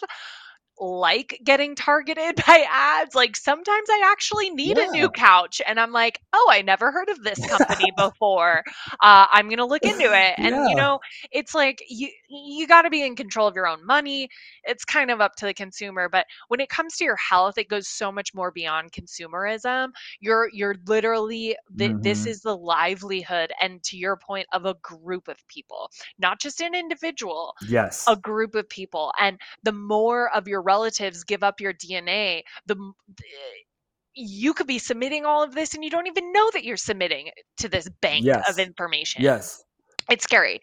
like 0.79 1.39
getting 1.45 1.75
targeted 1.75 2.37
by 2.47 2.65
ads. 2.71 3.15
Like 3.15 3.37
sometimes 3.37 3.89
I 3.91 4.11
actually 4.13 4.51
need 4.51 4.77
a 4.79 4.89
new 4.89 5.11
couch 5.11 5.61
and 5.67 5.79
I'm 5.81 5.93
like, 5.93 6.21
oh, 6.33 6.49
I 6.51 6.63
never 6.63 6.91
heard 6.93 7.09
of 7.09 7.23
this 7.23 7.45
company 7.45 7.91
before. 7.97 8.65
Uh, 9.01 9.27
I'm 9.33 9.49
gonna 9.49 9.67
look 9.67 9.87
into 9.87 10.11
it. 10.13 10.37
And 10.43 10.67
you 10.67 10.75
know, 10.75 10.99
it's 11.31 11.55
like 11.55 11.83
you 11.89 12.09
you 12.29 12.67
gotta 12.67 12.91
be 12.91 13.05
in 13.05 13.17
control 13.17 13.49
of 13.49 13.55
your 13.55 13.67
own 13.67 13.85
money. 13.87 14.29
It's 14.65 14.85
kind 14.85 15.11
of 15.11 15.21
up 15.21 15.37
to 15.37 15.47
the 15.47 15.55
consumer. 15.55 16.09
But 16.09 16.27
when 16.49 16.61
it 16.61 16.69
comes 16.69 16.97
to 16.97 17.05
your 17.05 17.17
health, 17.17 17.59
it 17.59 17.69
goes 17.69 17.89
so 17.89 18.11
much 18.13 18.35
more 18.35 18.51
beyond 18.51 18.93
consumerism. 18.93 19.89
You're 20.21 20.49
you're 20.53 20.77
literally 20.87 21.57
th- 21.79 21.97
this 22.03 22.27
Mhm. 22.27 22.27
is 22.27 22.41
the 22.43 22.57
livelihood 22.57 23.53
and 23.61 23.83
to 23.85 23.97
your 23.97 24.17
point 24.17 24.47
of 24.53 24.65
a 24.67 24.75
group 24.83 25.29
of 25.29 25.47
people, 25.49 25.91
not 26.19 26.41
just 26.41 26.61
an 26.61 26.75
individual 26.75 27.55
Yes. 27.61 28.09
a 28.09 28.17
group 28.17 28.55
of 28.55 28.69
people 28.69 29.13
and 29.21 29.39
the 29.63 29.73
more 29.73 30.35
of 30.37 30.47
your 30.49 30.63
relatives 30.65 31.25
give 31.25 31.43
up 31.43 31.61
your 31.61 31.73
dna 31.75 32.43
the 32.67 32.77
you 34.15 34.55
could 34.55 34.67
be 34.67 34.79
submitting 34.79 35.25
all 35.25 35.43
of 35.43 35.55
this 35.55 35.75
and 35.75 35.83
you 35.83 35.91
don't 35.91 36.07
even 36.07 36.33
know 36.33 36.49
that 36.53 36.65
you're 36.65 36.77
submitting 36.77 37.31
to 37.59 37.69
this 37.69 37.89
bank 38.01 38.25
of 38.49 38.59
information. 38.59 39.23
Yes. 39.23 39.63
it's 40.11 40.23
scary. 40.25 40.61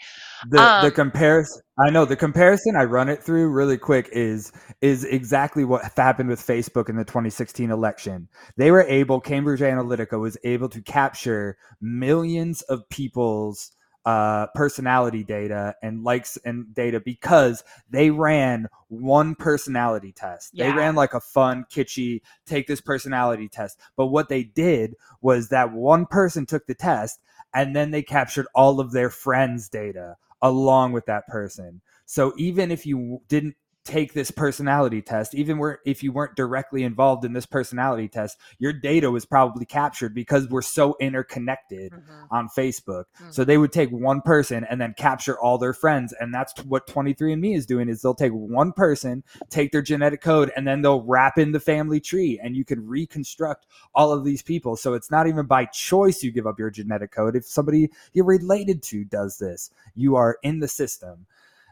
The 0.50 0.58
the 0.58 0.88
Um, 0.88 0.92
comparison 0.92 1.62
i 1.80 1.90
know 1.90 2.06
the 2.06 2.16
comparison 2.16 2.76
i 2.76 2.84
run 2.84 3.10
it 3.10 3.24
through 3.24 3.50
really 3.50 3.78
quick 3.78 4.08
is 4.12 4.52
is 4.82 5.04
exactly 5.04 5.66
what 5.66 5.82
happened 5.98 6.30
with 6.30 6.40
facebook 6.40 6.90
in 6.90 6.96
the 6.96 7.04
2016 7.04 7.72
election. 7.72 8.28
They 8.58 8.72
were 8.72 8.84
able 8.84 9.20
cambridge 9.20 9.62
analytica 9.62 10.20
was 10.20 10.38
able 10.44 10.70
to 10.70 10.82
capture 10.82 11.58
millions 11.82 12.62
of 12.64 12.88
people's 12.90 13.72
uh, 14.06 14.48
personality 14.56 15.24
data 15.24 15.76
and 15.82 16.04
likes 16.04 16.38
and 16.44 16.74
data 16.74 17.00
because 17.00 17.64
they 17.90 18.10
ran 18.10 18.68
one 18.88 19.36
personality 19.36 20.12
test. 20.12 20.56
They 20.56 20.72
ran 20.72 20.96
like 20.96 21.14
a 21.14 21.22
fun, 21.22 21.66
kitschy, 21.72 22.22
take 22.46 22.68
this 22.68 22.82
personality 22.82 23.48
test. 23.48 23.80
But 23.96 24.08
what 24.08 24.30
they 24.30 24.44
did 24.44 24.96
was 25.22 25.50
that 25.50 25.72
one 25.72 26.06
person 26.06 26.46
took 26.46 26.66
the 26.66 26.74
test 26.74 27.20
and 27.54 27.76
then 27.76 27.92
they 27.92 28.02
captured 28.02 28.48
all 28.56 28.80
of 28.80 28.92
their 28.92 29.10
friends' 29.10 29.70
data 29.70 30.16
along 30.42 30.94
with 30.94 31.06
that 31.06 31.28
person. 31.28 31.82
So 32.06 32.34
even 32.38 32.72
if 32.72 32.86
you 32.86 33.22
didn't 33.28 33.56
take 33.92 34.14
this 34.14 34.32
personality 34.32 35.02
test, 35.02 35.36
even 35.36 35.58
where 35.58 35.80
if 35.86 36.02
you 36.02 36.14
weren't 36.14 36.36
directly 36.36 36.84
involved 36.84 37.26
in 37.26 37.34
this 37.34 37.46
personality 37.46 38.08
test, 38.08 38.38
your 38.58 38.72
data 38.72 39.12
was 39.12 39.26
probably 39.26 39.66
captured 39.66 40.14
because 40.14 40.48
we're 40.48 40.62
so 40.62 40.96
interconnected 41.02 41.92
Mhm. 41.92 42.28
on 42.32 42.48
Facebook. 42.48 43.06
So 43.30 43.44
they 43.44 43.58
would 43.58 43.74
take 43.74 43.90
one 43.90 44.22
person 44.22 44.64
and 44.64 44.80
then 44.80 44.94
capture 44.98 45.38
all 45.38 45.58
their 45.58 45.74
friends, 45.74 46.14
and 46.20 46.34
that's 46.34 46.54
what 46.64 46.88
23andMe 46.88 47.54
is 47.54 47.66
doing. 47.66 47.90
Is 47.90 48.02
they'll 48.02 48.14
take 48.14 48.32
one 48.32 48.72
person, 48.72 49.24
take 49.50 49.74
their 49.74 49.82
genetic 49.82 50.22
code, 50.22 50.52
and 50.56 50.66
then 50.66 50.82
they'll 50.82 51.04
wrap 51.04 51.38
in 51.38 51.52
the 51.52 51.60
family 51.60 52.00
tree, 52.00 52.40
and 52.42 52.56
you 52.56 52.64
can 52.64 52.88
reconstruct 52.88 53.68
all 53.94 54.14
of 54.14 54.24
these 54.24 54.42
people. 54.42 54.78
So 54.78 54.94
it's 54.94 55.12
not 55.12 55.28
even 55.28 55.46
by 55.46 55.66
choice 55.66 56.24
you 56.24 56.32
give 56.32 56.48
up 56.48 56.58
your 56.58 56.70
genetic 56.70 57.12
code. 57.12 57.36
If 57.36 57.46
somebody 57.46 57.90
you're 58.14 58.26
related 58.26 58.82
to 58.84 59.04
does 59.04 59.38
this, 59.38 59.72
you 59.96 60.16
are 60.16 60.38
in 60.44 60.60
the 60.60 60.68
system, 60.70 61.26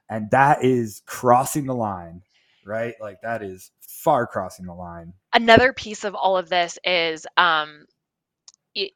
and 0.10 0.32
that 0.32 0.64
is 0.64 1.02
crossing 1.06 1.66
the 1.68 1.76
line, 1.76 2.24
right? 2.66 2.96
Like 3.02 3.22
that 3.24 3.44
is 3.44 3.72
far 3.82 4.28
crossing 4.28 4.66
the 4.68 4.74
line. 4.74 5.14
another 5.34 5.74
piece 5.74 6.04
of 6.04 6.16
all 6.16 6.38
of 6.38 6.50
this 6.50 6.80
is 6.86 7.28
um 7.38 7.86
y- 8.76 8.90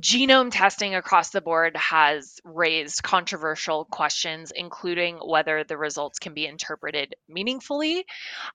genome 0.00 0.50
testing 0.52 0.94
across 0.94 1.30
the 1.30 1.40
board 1.40 1.76
has 1.76 2.38
raised 2.44 3.02
controversial 3.02 3.86
questions 3.86 4.52
including 4.54 5.16
whether 5.18 5.64
the 5.64 5.76
results 5.78 6.18
can 6.18 6.34
be 6.34 6.46
interpreted 6.46 7.14
meaningfully 7.28 8.04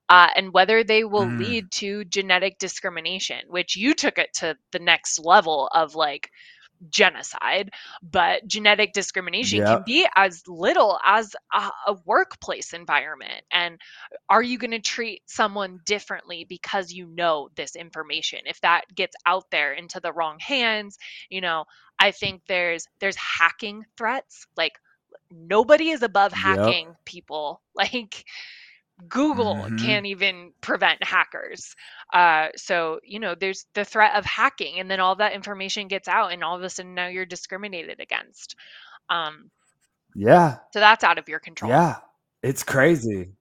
uh, 0.10 0.30
and 0.36 0.54
whether 0.54 0.84
they 0.84 1.04
will 1.04 1.28
Mm. 1.28 1.38
lead 1.38 1.72
to 1.72 2.06
genetic 2.06 2.60
discrimination 2.60 3.40
which 3.50 3.76
you 3.78 3.94
took 3.96 4.18
it 4.20 4.30
to 4.34 4.56
the 4.72 4.80
next 4.80 5.20
level 5.20 5.70
of 5.74 5.96
like 5.96 6.30
genocide 6.90 7.70
but 8.02 8.46
genetic 8.48 8.94
discrimination 8.94 9.64
can 9.64 9.82
be 9.86 10.08
as 10.16 10.44
little 10.48 11.00
as 11.06 11.36
a, 11.54 11.70
a 11.88 11.96
workplace 12.06 12.74
environment 12.74 13.44
and 13.52 13.80
are 14.30 14.42
you 14.42 14.58
going 14.58 14.72
to 14.72 14.80
treat 14.80 15.22
someone 15.28 15.80
differently 15.86 16.46
because 16.48 16.92
you 16.92 17.08
know 17.08 17.50
this 17.56 17.76
information 17.76 18.40
if 18.46 18.60
that 18.62 18.84
gets 18.96 19.16
out 19.26 19.46
there 19.52 19.74
into 19.74 20.00
the 20.00 20.12
wrong 20.14 20.38
hands 20.40 20.98
you 21.30 21.42
know 21.42 21.66
i 22.00 22.12
think 22.12 22.42
there's 22.48 22.88
there's 23.00 23.16
hacking 23.18 23.84
threats 23.98 24.46
like 24.58 24.74
nobody 25.32 25.90
is 25.90 26.04
above 26.04 26.32
Yep. 26.34 26.76
hacking 26.76 26.96
people 27.06 27.62
like 27.76 28.26
google 29.10 29.68
Mhm. 29.68 29.78
can't 29.78 30.06
even 30.06 30.52
prevent 30.62 31.04
hackers 31.04 31.76
uh, 32.14 32.48
so 32.56 33.00
you 33.04 33.20
know 33.20 33.36
there's 33.36 33.66
the 33.74 33.86
threat 33.86 34.16
of 34.16 34.26
hacking 34.26 34.80
and 34.80 34.90
then 34.92 35.00
all 35.00 35.16
that 35.16 35.34
information 35.34 35.88
gets 35.88 36.08
out 36.08 36.32
and 36.34 36.44
all 36.44 36.56
of 36.56 36.64
a 36.64 36.70
sudden 36.70 36.96
now 36.96 37.08
you're 37.08 37.26
discriminated 37.26 38.00
against 38.00 38.56
um, 39.10 39.52
Yeah. 40.16 40.60
so 40.72 40.80
that's 40.80 41.04
out 41.04 41.18
of 41.18 41.30
your 41.30 41.40
control 41.40 41.76
Yeah, 41.76 41.98
it's 42.44 42.64
crazy. 42.64 43.34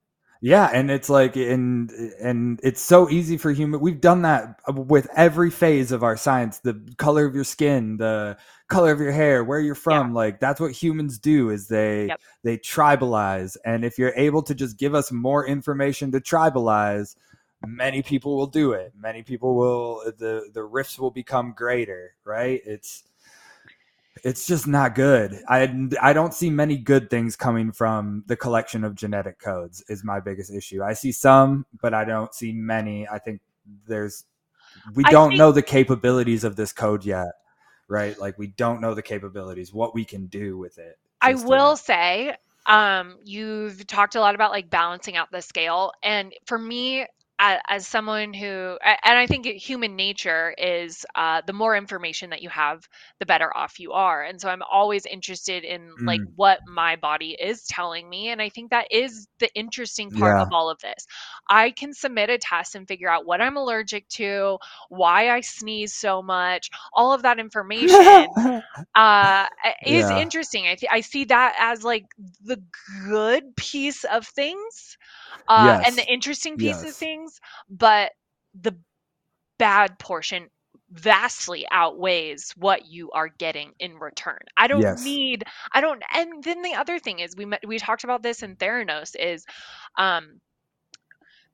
Yeah, 0.43 0.71
and 0.73 0.91
it's 0.91 1.11
like 1.11 1.37
and 1.37 1.91
and 1.91 2.61
it's 2.63 2.81
so 2.81 3.11
easy 3.11 3.37
for 3.37 3.51
human. 3.53 3.81
We've 3.81 4.01
done 4.01 4.23
that 4.23 4.59
with 4.75 5.07
every 5.15 5.51
phase 5.51 5.93
of 5.93 6.03
our 6.03 6.17
science. 6.17 6.59
The 6.61 6.81
color 6.99 7.27
of 7.27 7.35
your 7.35 7.45
skin, 7.45 7.99
the 7.99 8.39
color 8.71 8.91
of 8.93 9.01
your 9.01 9.13
hair, 9.13 9.45
where 9.45 9.61
you're 9.61 9.75
from. 9.75 10.15
Like 10.15 10.41
that's 10.41 10.61
what 10.61 10.73
humans 10.73 11.19
do. 11.19 11.51
Is 11.51 11.69
they 11.69 12.07
Yep. 12.07 12.21
they 12.43 12.57
tribalize, 12.57 13.57
and 13.67 13.85
if 13.85 13.99
you're 13.99 14.15
able 14.17 14.43
to 14.45 14.55
just 14.55 14.79
give 14.79 14.95
us 14.95 15.13
more 15.13 15.47
information 15.47 16.11
to 16.13 16.21
tribalize, 16.21 17.17
many 17.67 18.01
people 18.03 18.37
will 18.37 18.47
do 18.47 18.73
it. 18.73 18.93
Many 18.99 19.23
people 19.23 19.55
will. 19.55 20.03
the 20.19 20.49
The 20.55 20.65
rifts 20.65 20.99
will 20.99 21.11
become 21.11 21.53
greater. 21.57 22.15
Right? 22.25 22.63
It's 22.65 23.05
it's 24.25 24.47
just 24.47 24.67
not 24.67 24.95
good. 24.95 25.41
I 25.49 25.89
I 26.03 26.13
don't 26.13 26.35
see 26.35 26.51
many 26.51 26.77
good 26.77 27.09
things 27.11 27.37
coming 27.37 27.73
from 27.73 28.25
the 28.27 28.37
collection 28.37 28.85
of 28.85 28.95
genetic 28.95 29.39
codes. 29.39 29.83
Is 29.89 30.05
my 30.05 30.21
biggest 30.21 30.53
issue. 30.53 30.83
I 30.83 30.93
see 30.95 31.13
some, 31.13 31.65
but 31.81 31.95
I 31.95 32.05
don't 32.05 32.35
see 32.35 32.53
many. 32.53 33.09
I 33.09 33.19
think 33.19 33.41
there's 33.87 34.25
we 34.95 35.05
I 35.05 35.11
don't 35.11 35.31
think- 35.31 35.39
know 35.39 35.53
the 35.53 35.63
capabilities 35.63 36.45
of 36.45 36.57
this 36.57 36.73
code 36.73 37.05
yet, 37.05 37.33
right? 37.91 38.19
Like 38.19 38.39
we 38.39 38.47
don't 38.47 38.81
know 38.81 38.95
the 38.95 39.03
capabilities, 39.03 39.73
what 39.75 39.95
we 39.95 40.05
can 40.05 40.27
do 40.27 40.57
with 40.57 40.79
it. 40.79 40.99
I 41.21 41.35
will 41.35 41.71
yet. 41.71 41.79
say, 41.79 42.37
um, 42.67 43.19
you've 43.25 43.87
talked 43.87 44.15
a 44.15 44.21
lot 44.21 44.35
about 44.35 44.53
like 44.53 44.71
balancing 44.71 45.17
out 45.17 45.31
the 45.31 45.43
scale, 45.43 45.93
and 46.03 46.33
for 46.47 46.59
me, 46.59 47.07
as 47.41 47.87
someone 47.87 48.35
who, 48.35 48.79
and 48.85 49.19
I 49.19 49.27
think 49.27 49.47
human 49.47 49.97
nature 49.97 50.55
is 50.59 51.05
uh, 51.15 51.43
the 51.47 51.53
more 51.53 51.77
information 51.77 52.31
that 52.31 52.43
you 52.43 52.49
have, 52.51 52.87
the 53.19 53.27
better 53.27 53.55
off 53.57 53.79
you 53.81 53.93
are, 53.93 54.23
and 54.23 54.41
so 54.41 54.49
I'm 54.49 54.63
always 54.71 55.07
interested 55.07 55.65
in 55.65 55.97
like 56.07 56.23
Mm. 56.23 56.37
what 56.37 56.61
my 56.67 56.97
body 56.97 57.37
is 57.41 57.65
telling 57.67 58.09
me, 58.09 58.29
and 58.29 58.43
I 58.43 58.51
think 58.51 58.71
that 58.71 58.89
is 58.91 59.29
the 59.39 59.49
interesting 59.55 60.13
part 60.13 60.37
Yeah. 60.37 60.43
of 60.43 60.49
all 60.53 60.71
of 60.71 60.79
this. 60.81 61.07
I 61.49 61.71
can 61.71 61.93
submit 61.95 62.31
a 62.31 62.39
test 62.39 62.75
and 62.75 62.87
figure 62.87 63.09
out 63.11 63.27
what 63.27 63.41
I'm 63.41 63.57
allergic 63.57 64.09
to, 64.11 64.59
why 64.89 65.31
I 65.31 65.41
sneeze 65.41 65.95
so 65.95 66.23
much, 66.23 66.71
all 66.93 67.13
of 67.13 67.23
that 67.23 67.39
information 67.39 68.35
uh 68.95 69.47
is 69.87 70.11
Yeah. 70.11 70.11
interesting 70.11 70.67
i 70.67 70.75
th- 70.75 70.91
i 70.93 71.01
see 71.01 71.25
that 71.25 71.55
as 71.59 71.85
like 71.85 72.07
the 72.45 72.61
good 73.09 73.55
piece 73.57 74.05
of 74.05 74.27
things 74.27 74.97
uh 75.49 75.77
and 75.85 75.97
the 75.99 76.07
interesting 76.13 76.59
piece 76.59 76.83
of 76.83 76.95
Yes. 76.95 77.05
Things 77.39 77.41
but 77.79 78.13
the 78.61 78.77
bad 79.59 79.99
portion 79.99 80.49
vastly 80.91 81.67
outweighs 81.71 82.53
what 82.57 82.87
you 82.87 83.11
are 83.13 83.29
getting 83.29 83.73
in 83.79 83.97
return 83.99 84.39
i 84.57 84.67
don't 84.67 84.89
Yes. 84.89 85.03
need 85.03 85.45
i 85.73 85.81
don't 85.81 86.03
and 86.15 86.43
then 86.45 86.63
the 86.63 86.75
other 86.75 86.99
thing 86.99 87.21
is 87.21 87.37
we 87.37 87.45
met, 87.47 87.61
we 87.67 87.79
talked 87.79 88.05
about 88.05 88.23
this 88.23 88.43
in 88.43 88.57
theranos 88.57 89.15
is 89.19 89.45
um 89.99 90.41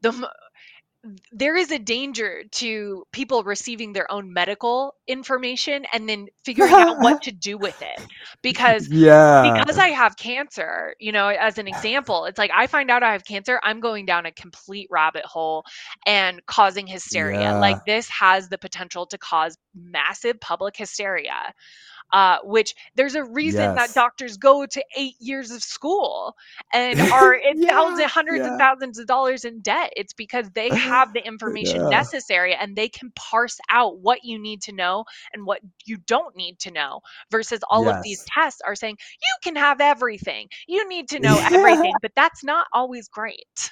the 0.02 0.30
there 1.32 1.56
is 1.56 1.70
a 1.70 1.78
danger 1.78 2.44
to 2.52 3.04
people 3.12 3.42
receiving 3.44 3.92
their 3.92 4.10
own 4.10 4.32
medical 4.32 4.94
information 5.06 5.84
and 5.92 6.08
then 6.08 6.26
figuring 6.44 6.72
out 6.72 6.98
what 7.00 7.22
to 7.22 7.32
do 7.32 7.58
with 7.58 7.80
it 7.82 8.06
because 8.42 8.88
yeah. 8.88 9.58
because 9.58 9.78
I 9.78 9.88
have 9.88 10.16
cancer, 10.16 10.94
you 10.98 11.12
know, 11.12 11.28
as 11.28 11.58
an 11.58 11.68
example, 11.68 12.24
it's 12.24 12.38
like 12.38 12.50
I 12.54 12.66
find 12.66 12.90
out 12.90 13.02
I 13.02 13.12
have 13.12 13.24
cancer, 13.24 13.60
I'm 13.62 13.80
going 13.80 14.06
down 14.06 14.26
a 14.26 14.32
complete 14.32 14.88
rabbit 14.90 15.24
hole 15.24 15.64
and 16.06 16.44
causing 16.46 16.86
hysteria. 16.86 17.40
Yeah. 17.40 17.58
Like 17.58 17.84
this 17.84 18.08
has 18.08 18.48
the 18.48 18.58
potential 18.58 19.06
to 19.06 19.18
cause 19.18 19.56
massive 19.74 20.40
public 20.40 20.76
hysteria. 20.76 21.54
Uh, 22.12 22.38
which 22.44 22.74
there's 22.94 23.14
a 23.16 23.24
reason 23.24 23.74
that 23.74 23.94
doctors 23.94 24.36
go 24.36 24.66
to 24.66 24.84
eight 24.96 25.14
years 25.20 25.50
of 25.50 25.62
school 25.62 26.34
and 26.72 27.02
are 27.10 27.34
in 27.34 27.54
Yeah, 27.54 27.70
thousands, 27.70 28.10
hundreds 28.12 28.46
yeah. 28.46 28.46
of 28.46 28.54
thousands 28.56 28.98
of 28.98 29.06
dollars 29.06 29.44
in 29.44 29.60
debt. 29.60 29.92
It's 29.96 30.12
because 30.14 30.50
they 30.54 30.70
have 30.72 31.12
the 31.12 31.26
information 31.26 31.88
Yeah. 31.88 31.88
necessary 31.88 32.54
and 32.54 32.76
they 32.76 32.88
can 32.88 33.12
parse 33.16 33.58
out 33.70 34.00
what 34.00 34.24
you 34.24 34.38
need 34.38 34.62
to 34.62 34.72
know 34.72 35.04
and 35.32 35.46
what 35.46 35.60
you 35.84 35.98
don't 36.06 36.36
need 36.36 36.58
to 36.60 36.70
know 36.70 37.00
versus 37.30 37.60
all 37.70 37.88
of 37.88 38.02
these 38.02 38.24
tests 38.32 38.60
are 38.66 38.74
saying 38.76 38.96
you 39.20 39.36
can 39.42 39.56
have 39.56 39.80
everything 39.80 40.48
you 40.66 40.88
need 40.88 41.08
to 41.08 41.20
know 41.20 41.40
everything 41.52 41.98
but 42.02 42.12
that's 42.16 42.44
not 42.44 42.66
always 42.72 43.08
great 43.08 43.70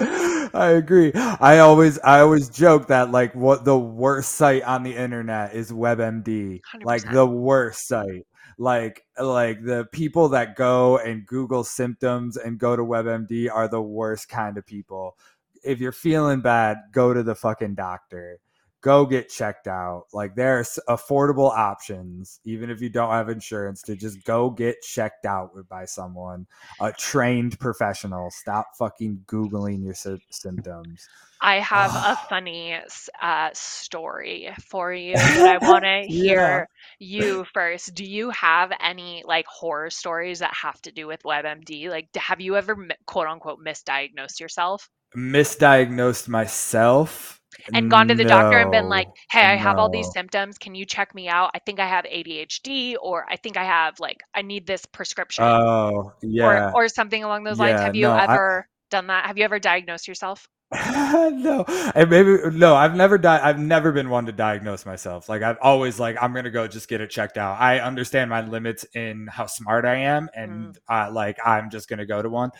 I 0.00 0.70
agree. 0.76 1.12
I 1.14 1.58
always 1.58 1.98
I 2.00 2.20
always 2.20 2.48
joke 2.48 2.88
that 2.88 3.10
like 3.10 3.34
what 3.34 3.64
the 3.64 3.78
worst 3.78 4.32
site 4.32 4.62
on 4.62 4.82
the 4.82 4.94
internet 4.94 5.54
is 5.54 5.70
WebMD. 5.70 6.60
Like 6.82 7.02
100%. 7.02 7.12
the 7.12 7.26
worst 7.26 7.86
site. 7.86 8.26
Like 8.58 9.04
like 9.18 9.62
the 9.64 9.86
people 9.92 10.28
that 10.30 10.56
go 10.56 10.98
and 10.98 11.26
Google 11.26 11.64
symptoms 11.64 12.36
and 12.36 12.58
go 12.58 12.76
to 12.76 12.82
WebMD 12.82 13.48
are 13.52 13.68
the 13.68 13.82
worst 13.82 14.28
kind 14.28 14.58
of 14.58 14.66
people. 14.66 15.16
If 15.62 15.80
you're 15.80 15.92
feeling 15.92 16.40
bad, 16.40 16.78
go 16.92 17.14
to 17.14 17.22
the 17.22 17.34
fucking 17.34 17.74
doctor. 17.74 18.38
Go 18.84 19.06
get 19.06 19.30
checked 19.30 19.66
out. 19.66 20.04
Like 20.12 20.34
there's 20.36 20.78
affordable 20.90 21.50
options, 21.50 22.38
even 22.44 22.68
if 22.68 22.82
you 22.82 22.90
don't 22.90 23.10
have 23.12 23.30
insurance, 23.30 23.80
to 23.84 23.96
just 23.96 24.22
go 24.24 24.50
get 24.50 24.82
checked 24.82 25.24
out 25.24 25.52
by 25.70 25.86
someone 25.86 26.46
a 26.80 26.92
trained 26.92 27.58
professional. 27.58 28.30
Stop 28.30 28.66
fucking 28.78 29.24
googling 29.26 29.82
your 29.82 29.94
sy- 29.94 30.18
symptoms. 30.30 31.08
i 31.40 31.56
have 31.60 31.94
a 31.94 32.16
funny 32.28 32.78
uh, 33.22 33.50
story 33.54 34.50
for 34.68 34.92
you 34.92 35.14
that 35.36 35.48
i 35.48 35.58
want 35.70 35.84
to 35.84 36.04
Yeah. 36.08 36.08
hear 36.08 36.68
you 36.98 37.44
first 37.54 37.94
do 37.94 38.04
you 38.04 38.30
have 38.30 38.72
any 38.80 39.22
like 39.26 39.46
horror 39.46 39.90
stories 39.90 40.40
that 40.40 40.54
have 40.54 40.80
to 40.82 40.92
do 40.92 41.06
with 41.06 41.22
webmd 41.22 41.88
like 41.90 42.08
have 42.16 42.40
you 42.40 42.56
ever 42.56 42.76
quote 43.06 43.26
unquote 43.28 43.58
misdiagnosed 43.64 44.40
yourself 44.40 44.88
Misdiagnosed 45.16 46.28
myself 46.28 47.40
and 47.72 47.90
gone 47.90 48.08
to 48.08 48.14
the 48.14 48.24
doctor 48.24 48.58
and 48.58 48.70
been 48.70 48.88
like 48.88 49.08
hey 49.30 49.40
i 49.40 49.56
have 49.56 49.78
all 49.78 49.88
these 49.88 50.10
symptoms 50.12 50.58
can 50.58 50.74
you 50.74 50.84
check 50.84 51.14
me 51.14 51.28
out 51.28 51.50
i 51.54 51.58
think 51.58 51.80
i 51.80 51.86
have 51.86 52.04
adhd 52.04 52.94
or 53.02 53.24
i 53.30 53.36
think 53.36 53.56
i 53.56 53.64
have 53.64 53.98
like 54.00 54.22
i 54.34 54.42
need 54.42 54.66
this 54.66 54.84
prescription 54.86 55.44
Oh 55.44 56.12
yeah. 56.22 56.70
or 56.72 56.84
or 56.84 56.88
something 56.88 57.22
along 57.22 57.44
those 57.44 57.58
lines. 57.58 57.80
Have 57.80 57.94
you 57.94 58.06
no, 58.06 58.12
I- 58.12 58.24
ever 58.24 58.68
done 58.90 59.06
that? 59.08 59.26
Have 59.26 59.38
you 59.38 59.44
ever 59.44 59.58
diagnosed 59.58 60.08
yourself? 60.08 60.48
no, 60.74 61.64
and 61.94 62.10
maybe 62.10 62.36
no. 62.50 62.74
I've 62.74 62.96
never 62.96 63.16
di- 63.16 63.40
I've 63.40 63.60
never 63.60 63.92
been 63.92 64.10
one 64.10 64.26
to 64.26 64.32
diagnose 64.32 64.84
myself. 64.84 65.28
Like 65.28 65.42
I've 65.42 65.58
always 65.62 66.00
like 66.00 66.16
I'm 66.20 66.32
gonna 66.34 66.50
go 66.50 66.66
just 66.66 66.88
get 66.88 67.00
it 67.00 67.10
checked 67.10 67.38
out. 67.38 67.60
I 67.60 67.78
understand 67.78 68.30
my 68.30 68.40
limits 68.40 68.84
in 68.92 69.28
how 69.30 69.46
smart 69.46 69.84
I 69.84 69.96
am, 69.96 70.28
and 70.34 70.76
uh, 70.88 71.10
like 71.12 71.36
I'm 71.44 71.70
just 71.70 71.88
gonna 71.88 72.06
go 72.06 72.20
to 72.20 72.28
one. 72.28 72.50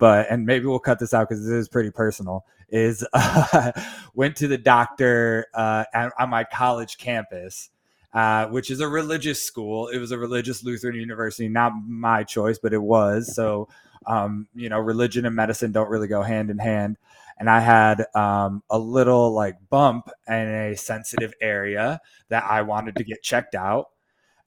But 0.00 0.26
and 0.30 0.44
maybe 0.44 0.66
we'll 0.66 0.80
cut 0.80 0.98
this 0.98 1.14
out 1.14 1.28
because 1.28 1.44
this 1.44 1.52
is 1.52 1.68
pretty 1.68 1.92
personal. 1.92 2.44
Is 2.68 3.06
uh, 3.12 3.72
went 4.14 4.36
to 4.36 4.48
the 4.48 4.58
doctor 4.58 5.46
uh, 5.54 5.84
at, 5.94 6.12
on 6.18 6.30
my 6.30 6.42
college 6.44 6.98
campus, 6.98 7.70
uh, 8.12 8.46
which 8.46 8.70
is 8.70 8.80
a 8.80 8.88
religious 8.88 9.42
school. 9.42 9.88
It 9.88 9.98
was 9.98 10.10
a 10.10 10.18
religious 10.18 10.64
Lutheran 10.64 10.96
university, 10.96 11.48
not 11.48 11.72
my 11.86 12.24
choice, 12.24 12.58
but 12.58 12.72
it 12.72 12.82
was. 12.82 13.32
So 13.34 13.68
um, 14.06 14.48
you 14.54 14.68
know, 14.68 14.80
religion 14.80 15.26
and 15.26 15.36
medicine 15.36 15.70
don't 15.70 15.90
really 15.90 16.08
go 16.08 16.22
hand 16.22 16.50
in 16.50 16.58
hand 16.58 16.96
and 17.40 17.48
I 17.48 17.60
had 17.60 18.04
um, 18.14 18.62
a 18.68 18.78
little 18.78 19.32
like 19.32 19.56
bump 19.70 20.10
in 20.28 20.34
a 20.34 20.76
sensitive 20.76 21.32
area 21.40 22.00
that 22.28 22.44
I 22.44 22.62
wanted 22.62 22.96
to 22.96 23.04
get 23.04 23.22
checked 23.22 23.54
out. 23.54 23.86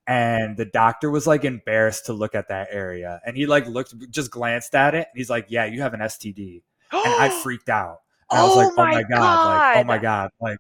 And 0.08 0.58
the 0.58 0.66
doctor 0.66 1.10
was 1.10 1.26
like 1.28 1.46
embarrassed 1.46 2.08
to 2.08 2.14
look 2.14 2.36
at 2.36 2.50
that 2.50 2.68
area. 2.72 3.22
And 3.26 3.38
he 3.38 3.46
like 3.46 3.68
looked, 3.68 3.94
just 4.10 4.32
glanced 4.32 4.76
at 4.76 4.96
it. 4.96 5.08
And 5.12 5.18
he's 5.18 5.30
like, 5.30 5.46
Yeah, 5.50 5.66
you 5.66 5.82
have 5.82 5.94
an 5.94 6.02
STD. 6.02 6.64
And 6.92 7.14
I 7.16 7.30
freaked 7.44 7.70
out. 7.70 8.00
And 8.32 8.40
I 8.40 8.44
was 8.44 8.54
Oh 8.54 8.58
like, 8.58 8.68
Oh 8.78 8.86
my 8.86 8.92
my 8.92 9.04
God. 9.04 9.46
Like, 9.46 9.78
oh 9.78 9.84
my 9.86 9.98
God. 9.98 10.30
Like, 10.42 10.58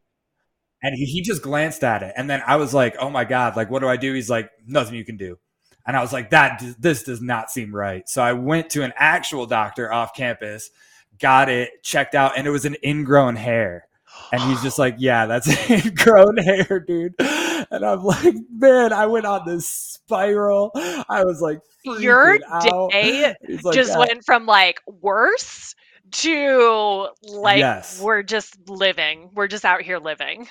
and 0.81 0.95
he, 0.95 1.05
he 1.05 1.21
just 1.21 1.41
glanced 1.41 1.83
at 1.83 2.03
it. 2.03 2.13
And 2.17 2.29
then 2.29 2.41
I 2.45 2.57
was 2.57 2.73
like, 2.73 2.95
Oh 2.99 3.09
my 3.09 3.25
God. 3.25 3.55
Like, 3.55 3.69
what 3.69 3.79
do 3.79 3.87
I 3.87 3.97
do? 3.97 4.13
He's 4.13 4.29
like, 4.29 4.49
Nothing 4.67 4.95
you 4.95 5.05
can 5.05 5.17
do. 5.17 5.37
And 5.85 5.97
I 5.97 6.01
was 6.01 6.13
like, 6.13 6.29
That, 6.31 6.63
this 6.79 7.03
does 7.03 7.21
not 7.21 7.51
seem 7.51 7.73
right. 7.75 8.07
So 8.09 8.21
I 8.21 8.33
went 8.33 8.69
to 8.71 8.83
an 8.83 8.93
actual 8.97 9.45
doctor 9.45 9.91
off 9.91 10.13
campus 10.15 10.69
got 11.19 11.47
it 11.49 11.83
checked 11.83 12.15
out 12.15 12.37
and 12.37 12.47
it 12.47 12.49
was 12.49 12.65
an 12.65 12.75
ingrown 12.83 13.35
hair 13.35 13.87
and 14.31 14.41
he's 14.41 14.61
just 14.63 14.79
like 14.79 14.95
yeah 14.97 15.25
that's 15.25 15.47
ingrown 15.69 16.37
hair 16.37 16.79
dude 16.79 17.13
and 17.73 17.83
i'm 17.85 18.03
like 18.03 18.35
man 18.51 18.93
i 18.93 19.05
went 19.05 19.25
on 19.25 19.45
this 19.45 19.67
spiral 19.67 20.71
i 21.09 21.23
was 21.25 21.41
like 21.41 21.59
Your 21.99 22.37
day 22.61 23.35
like, 23.63 23.75
just 23.75 23.91
"Yeah." 23.91 23.99
went 23.99 24.23
from 24.25 24.45
like 24.45 24.79
worse 24.87 25.75
to 26.11 27.07
like 27.23 27.57
Yes. 27.57 27.99
we're 27.99 28.21
just 28.21 28.69
living. 28.69 29.31
We're 29.33 29.47
just 29.47 29.65
out 29.65 29.81
here 29.81 29.97
living. 29.97 30.47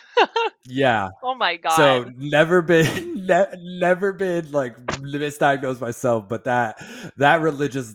yeah 0.66 1.10
Oh 1.22 1.34
my 1.36 1.56
god. 1.56 1.76
so 1.76 2.10
never 2.16 2.62
been 2.62 3.26
ne- 3.26 3.78
never 3.78 4.12
been 4.12 4.50
like 4.50 4.76
misdiagnosed 4.86 5.80
myself 5.80 6.28
but 6.28 6.44
that 6.44 6.82
that 7.18 7.42
religious 7.42 7.94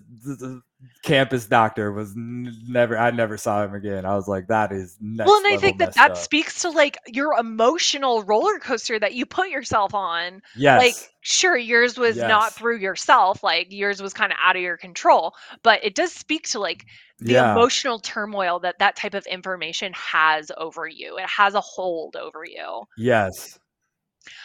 campus 1.04 1.46
doctor 1.46 1.92
was 1.92 2.14
never 2.16 2.98
i 2.98 3.12
never 3.12 3.38
saw 3.38 3.64
him 3.64 3.74
again 3.74 4.06
i 4.06 4.16
was 4.16 4.28
like 4.28 4.48
that 4.48 4.72
is 4.72 4.98
well, 5.02 5.38
and 5.38 5.48
I 5.48 5.58
think 5.58 5.80
that 5.80 5.94
that 5.96 6.12
up. 6.12 6.18
speaks 6.18 6.62
to 6.62 6.70
like 6.70 6.98
your 7.08 7.38
emotional 7.38 8.24
roller 8.24 8.60
coaster 8.60 9.00
that 9.00 9.14
you 9.14 9.26
put 9.26 9.50
yourself 9.50 9.94
on. 9.94 10.42
yes 10.56 10.82
Like, 10.82 11.14
sure, 11.22 11.58
yours 11.58 11.98
was 11.98 12.18
not 12.18 12.54
through 12.54 12.78
yourself. 12.78 13.44
Like, 13.44 13.68
yours 13.70 14.02
was 14.02 14.14
kind 14.14 14.32
of 14.32 14.38
out 14.44 14.56
of 14.56 14.62
your 14.62 14.78
control. 14.78 15.34
But 15.64 15.84
it 15.84 15.96
does 15.96 16.12
speak 16.12 16.48
to 16.50 16.60
like 16.60 16.86
the 17.20 17.34
yeah 17.34 17.52
emotional 17.52 18.00
turmoil 18.00 18.60
that 18.60 18.80
that 18.80 18.96
type 18.96 19.14
of 19.14 19.26
information 19.26 19.94
has 19.94 20.52
over 20.58 20.88
you. 20.88 21.18
It 21.18 21.30
has 21.30 21.54
a 21.54 21.62
hold 21.62 22.16
over 22.16 22.44
you. 22.46 22.84
Yes. 22.98 23.60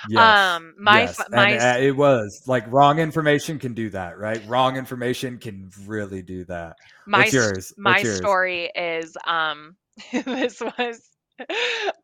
Yes. 0.09 0.59
Um, 0.59 0.75
my 0.79 1.03
yes. 1.03 1.19
f- 1.19 1.27
And, 1.33 1.53
uh, 1.53 1.77
it 1.81 1.97
was 1.97 2.43
like 2.47 2.65
wrong 2.71 2.99
information 2.99 3.59
can 3.59 3.75
do 3.75 3.91
that, 3.91 4.19
right? 4.19 4.43
Wrong 4.47 4.77
information 4.77 5.39
can 5.39 5.71
really 5.87 6.23
do 6.23 6.45
that. 6.47 6.77
my 7.07 7.25
What's 7.25 7.33
yours? 7.33 7.73
my 7.77 8.03
What's 8.03 8.03
yours? 8.03 8.21
story 8.27 8.71
is 8.75 9.17
um 9.27 9.77
this 10.13 10.61
was 10.61 11.03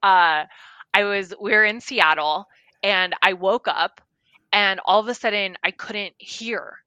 uh 0.02 0.44
I 0.94 1.04
was 1.04 1.34
we 1.40 1.52
were 1.52 1.64
in 1.64 1.80
Seattle 1.80 2.46
and 2.82 3.14
I 3.22 3.34
woke 3.34 3.68
up 3.68 4.00
and 4.52 4.80
all 4.84 5.00
of 5.00 5.08
a 5.08 5.14
sudden 5.14 5.56
I 5.62 5.70
couldn't 5.70 6.14
hear 6.18 6.78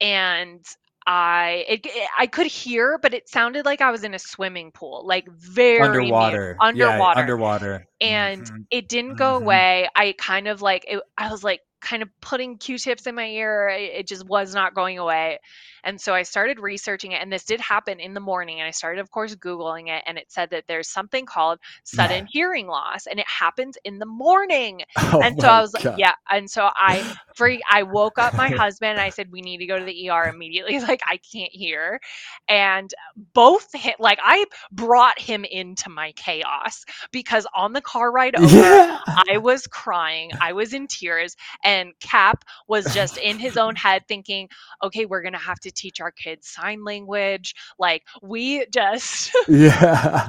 and 0.00 0.64
I 1.06 1.64
it, 1.68 1.86
it- 1.86 2.08
I 2.18 2.26
could 2.26 2.46
hear 2.46 2.98
but 2.98 3.14
it 3.14 3.28
sounded 3.28 3.64
like 3.66 3.80
I 3.80 3.90
was 3.90 4.04
in 4.04 4.14
a 4.14 4.18
swimming 4.18 4.70
pool 4.72 5.04
like 5.06 5.26
very 5.30 6.12
mute- 6.12 6.14
Underwater. 6.14 6.56
Yeah, 6.72 7.00
underwater 7.00 7.20
underwater. 7.20 7.86
and 8.00 8.46
Mhm. 8.46 8.66
it 8.70 8.88
didn't 8.88 9.16
go 9.16 9.38
Mhm. 9.38 9.42
away. 9.42 9.88
I 9.96 10.14
kind 10.18 10.48
of 10.48 10.62
like 10.62 10.84
it, 10.88 11.00
I 11.18 11.30
was 11.30 11.42
like 11.44 11.60
kind 11.82 12.02
of 12.02 12.08
putting 12.20 12.58
Q-tips 12.58 13.06
in 13.06 13.14
my 13.14 13.26
ear. 13.26 13.68
It 13.68 14.06
just 14.08 14.26
was 14.26 14.54
not 14.54 14.74
going 14.74 14.98
away. 14.98 15.40
And 15.84 16.00
so 16.00 16.14
I 16.14 16.22
started 16.22 16.60
researching 16.60 17.12
it 17.12 17.20
and 17.22 17.32
this 17.32 17.44
did 17.44 17.60
happen 17.60 18.00
in 18.00 18.14
the 18.14 18.20
morning 18.20 18.60
and 18.60 18.68
I 18.68 18.70
started 18.70 19.00
of 19.00 19.10
course 19.10 19.34
googling 19.34 19.88
it 19.88 20.02
and 20.06 20.16
it 20.18 20.30
said 20.30 20.50
that 20.50 20.64
there's 20.68 20.88
something 20.88 21.26
called 21.26 21.58
sudden 21.84 22.26
hearing 22.30 22.68
loss 22.68 23.06
and 23.06 23.18
it 23.18 23.26
happens 23.28 23.76
in 23.84 23.98
the 23.98 24.06
morning. 24.06 24.82
Oh 25.14 25.20
and 25.22 25.38
so 25.40 25.48
I 25.48 25.60
was 25.60 25.74
like 25.74 25.84
yeah, 25.96 26.14
and 26.30 26.50
so 26.50 26.70
I 26.74 27.04
free 27.34 27.60
I 27.70 27.82
woke 27.82 28.18
up 28.18 28.34
my 28.34 28.48
husband 28.56 28.92
and 28.92 29.00
I 29.00 29.10
said 29.10 29.30
we 29.32 29.42
need 29.42 29.58
to 29.58 29.66
go 29.66 29.78
to 29.78 29.84
the 29.84 30.08
ER 30.10 30.28
immediately 30.28 30.78
like 30.80 31.02
I 31.06 31.18
can't 31.32 31.52
hear. 31.52 32.00
And 32.48 32.92
both 33.34 33.68
hit 33.74 33.96
like 33.98 34.18
I 34.22 34.46
brought 34.70 35.18
him 35.18 35.44
into 35.44 35.90
my 35.90 36.12
chaos 36.12 36.84
because 37.10 37.46
on 37.54 37.72
the 37.72 37.80
car 37.82 38.12
ride 38.12 38.36
over 38.36 38.56
Yeah. 38.56 38.98
I 39.06 39.38
was 39.38 39.66
crying. 39.66 40.30
I 40.40 40.52
was 40.52 40.72
in 40.72 40.86
tears. 40.86 41.36
And 41.64 41.71
Cap 42.00 42.44
was 42.68 42.84
just 42.94 43.16
in 43.18 43.38
his 43.38 43.56
own 43.56 43.76
head 43.76 44.02
thinking, 44.08 44.48
okay, 44.82 45.04
we're 45.04 45.22
going 45.22 45.32
to 45.32 45.38
have 45.38 45.60
to 45.60 45.70
teach 45.70 46.00
our 46.00 46.10
kids 46.10 46.48
sign 46.48 46.84
language. 46.84 47.54
Like, 47.78 48.02
we 48.22 48.66
just, 48.66 49.32
yeah. 49.48 50.28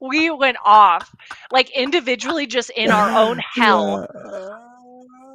we 0.00 0.30
went 0.30 0.56
off, 0.64 1.14
like, 1.52 1.70
individually, 1.70 2.46
just 2.46 2.70
in 2.70 2.90
our 2.90 3.10
own 3.10 3.38
hell. 3.54 4.08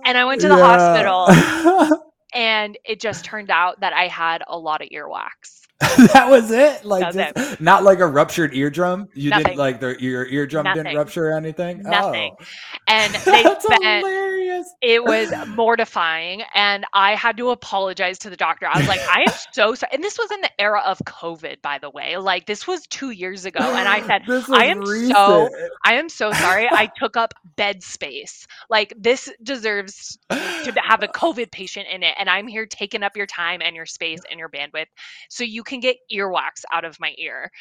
And 0.06 0.18
I 0.18 0.26
went 0.26 0.42
to 0.42 0.50
the 0.50 0.58
hospital. 0.58 1.26
hospital. 1.28 2.14
And 2.36 2.78
it 2.84 3.00
just 3.00 3.24
turned 3.24 3.52
out 3.52 3.80
that 3.82 3.94
I 3.94 4.08
had 4.08 4.42
a 4.48 4.58
lot 4.58 4.82
of 4.82 4.90
earwax. 4.90 5.62
that 6.14 6.28
was 6.30 6.52
it. 6.52 6.86
Like 6.86 7.14
just, 7.14 7.62
not 7.62 7.84
like 7.84 8.00
a 8.00 8.08
ruptured 8.08 8.54
eardrum. 8.54 9.10
You 9.14 9.30
Nothing. 9.32 9.44
didn't 9.46 9.58
like 9.58 9.80
the 9.80 9.96
your 10.02 10.26
eardrum 10.26 10.64
Nothing. 10.66 10.84
didn't 10.84 10.98
rupture 10.98 11.30
or 11.30 11.38
anything. 11.38 11.84
Nothing. 11.84 12.36
Oh. 12.40 12.46
And 12.88 13.14
they 13.26 13.44
That's 13.44 13.64
spent 13.66 13.84
hilarious. 13.84 14.68
it 14.82 15.04
was 15.14 15.32
mortifying 15.48 16.44
and 16.54 16.86
i 16.94 17.16
had 17.16 17.38
to 17.38 17.50
apologize 17.50 18.18
to 18.20 18.30
the 18.30 18.36
doctor 18.36 18.68
i 18.72 18.78
was 18.78 18.88
like 18.88 19.00
i 19.10 19.22
am 19.22 19.34
so 19.52 19.74
sorry 19.74 19.90
and 19.94 20.04
this 20.04 20.18
was 20.18 20.30
in 20.32 20.42
the 20.42 20.62
era 20.62 20.82
of 20.86 20.98
covid 21.06 21.62
by 21.62 21.78
the 21.78 21.90
way 21.90 22.18
like 22.18 22.46
this 22.46 22.68
was 22.68 22.86
two 22.88 23.12
years 23.12 23.46
ago 23.46 23.60
and 23.62 23.88
i 23.88 24.02
said 24.06 24.22
I 24.52 24.66
am 24.66 24.86
so- 24.86 25.50
i 25.86 25.94
am 25.96 26.10
so 26.10 26.32
sorry 26.34 26.68
i 26.72 26.90
took 26.98 27.16
up 27.18 27.34
bed 27.56 27.82
space 27.84 28.46
like 28.70 28.94
this 28.98 29.32
deserves 29.44 30.18
to 30.30 30.74
have 30.84 31.04
a 31.04 31.08
covid 31.08 31.52
patient 31.52 31.88
in 31.92 32.04
it 32.04 32.14
and 32.20 32.30
i'm 32.30 32.48
here 32.48 32.66
taking 32.66 33.04
up 33.04 33.16
your 33.16 33.28
time 33.28 33.62
and 33.64 33.76
your 33.76 33.86
space 33.86 34.20
and 34.30 34.40
your 34.40 34.50
bandwidth 34.50 34.88
so 35.30 35.44
you 35.44 35.64
can 35.64 35.73
get 35.82 35.98
earwax 36.12 36.64
out 36.72 36.86
of 36.86 37.00
my 37.00 37.14
ear 37.18 37.52